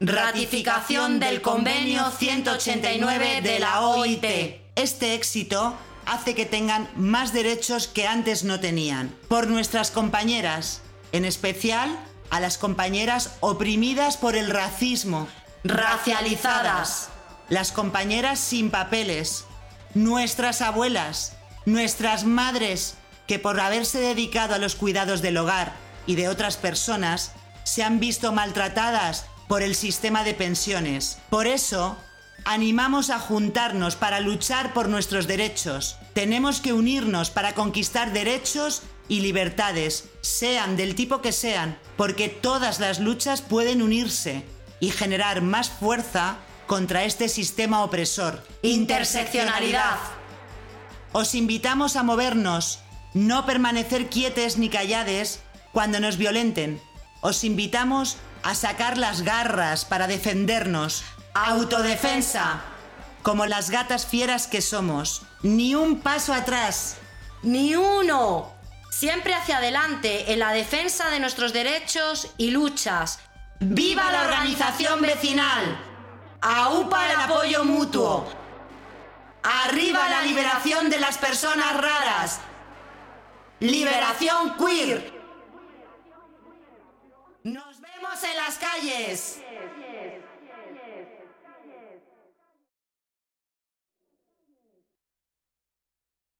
Ratificación 0.00 1.18
del 1.18 1.42
convenio 1.42 2.10
189 2.10 3.40
de 3.42 3.58
la 3.58 3.80
OIT. 3.80 4.24
Este 4.76 5.14
éxito 5.14 5.74
hace 6.06 6.34
que 6.34 6.46
tengan 6.46 6.88
más 6.96 7.32
derechos 7.32 7.88
que 7.88 8.06
antes 8.06 8.44
no 8.44 8.60
tenían. 8.60 9.14
Por 9.28 9.48
nuestras 9.48 9.90
compañeras, 9.90 10.82
en 11.12 11.24
especial 11.24 11.98
a 12.30 12.40
las 12.40 12.58
compañeras 12.58 13.36
oprimidas 13.40 14.16
por 14.16 14.36
el 14.36 14.50
racismo, 14.50 15.28
Racializadas. 15.64 17.08
las 17.48 17.72
compañeras 17.72 18.38
sin 18.38 18.70
papeles, 18.70 19.44
nuestras 19.94 20.62
abuelas, 20.62 21.37
nuestras 21.72 22.24
madres, 22.24 22.94
que 23.26 23.38
por 23.38 23.60
haberse 23.60 24.00
dedicado 24.00 24.54
a 24.54 24.58
los 24.58 24.74
cuidados 24.74 25.22
del 25.22 25.36
hogar 25.36 25.74
y 26.06 26.14
de 26.14 26.28
otras 26.28 26.56
personas, 26.56 27.32
se 27.64 27.82
han 27.82 28.00
visto 28.00 28.32
maltratadas 28.32 29.26
por 29.48 29.62
el 29.62 29.74
sistema 29.74 30.24
de 30.24 30.34
pensiones. 30.34 31.18
Por 31.30 31.46
eso, 31.46 31.96
animamos 32.44 33.10
a 33.10 33.18
juntarnos 33.18 33.96
para 33.96 34.20
luchar 34.20 34.72
por 34.72 34.88
nuestros 34.88 35.26
derechos. 35.26 35.96
Tenemos 36.14 36.60
que 36.60 36.72
unirnos 36.72 37.30
para 37.30 37.54
conquistar 37.54 38.12
derechos 38.12 38.82
y 39.08 39.20
libertades, 39.20 40.08
sean 40.20 40.76
del 40.76 40.94
tipo 40.94 41.22
que 41.22 41.32
sean, 41.32 41.78
porque 41.96 42.28
todas 42.28 42.78
las 42.78 43.00
luchas 43.00 43.40
pueden 43.42 43.82
unirse 43.82 44.44
y 44.80 44.90
generar 44.90 45.40
más 45.40 45.70
fuerza 45.70 46.38
contra 46.66 47.04
este 47.04 47.28
sistema 47.28 47.82
opresor. 47.82 48.42
Interseccionalidad. 48.62 50.17
Os 51.12 51.34
invitamos 51.34 51.96
a 51.96 52.02
movernos, 52.02 52.80
no 53.14 53.46
permanecer 53.46 54.08
quietes 54.08 54.58
ni 54.58 54.68
callades 54.68 55.40
cuando 55.72 56.00
nos 56.00 56.16
violenten. 56.16 56.80
Os 57.20 57.44
invitamos 57.44 58.16
a 58.42 58.54
sacar 58.54 58.98
las 58.98 59.22
garras 59.22 59.84
para 59.84 60.06
defendernos. 60.06 61.02
Autodefensa. 61.34 62.60
Como 63.22 63.46
las 63.46 63.70
gatas 63.70 64.06
fieras 64.06 64.46
que 64.46 64.60
somos. 64.60 65.22
Ni 65.42 65.74
un 65.74 66.00
paso 66.00 66.32
atrás. 66.32 66.96
Ni 67.42 67.74
uno. 67.74 68.52
Siempre 68.90 69.34
hacia 69.34 69.58
adelante 69.58 70.32
en 70.32 70.38
la 70.38 70.52
defensa 70.52 71.10
de 71.10 71.20
nuestros 71.20 71.52
derechos 71.52 72.32
y 72.36 72.50
luchas. 72.50 73.20
¡Viva 73.60 74.12
la 74.12 74.22
organización 74.22 75.00
vecinal! 75.00 75.78
¡Aupa 76.40 77.06
el 77.06 77.20
apoyo 77.20 77.64
mutuo! 77.64 78.28
¡Arriba 79.42 80.08
la 80.08 80.22
liberación 80.22 80.90
de 80.90 80.98
las 80.98 81.18
personas 81.18 81.76
raras! 81.76 82.40
¡Liberación 83.60 84.56
queer! 84.56 85.12
¡Nos 87.44 87.80
vemos 87.80 88.24
en 88.24 88.36
las 88.36 88.58
calles! 88.58 89.40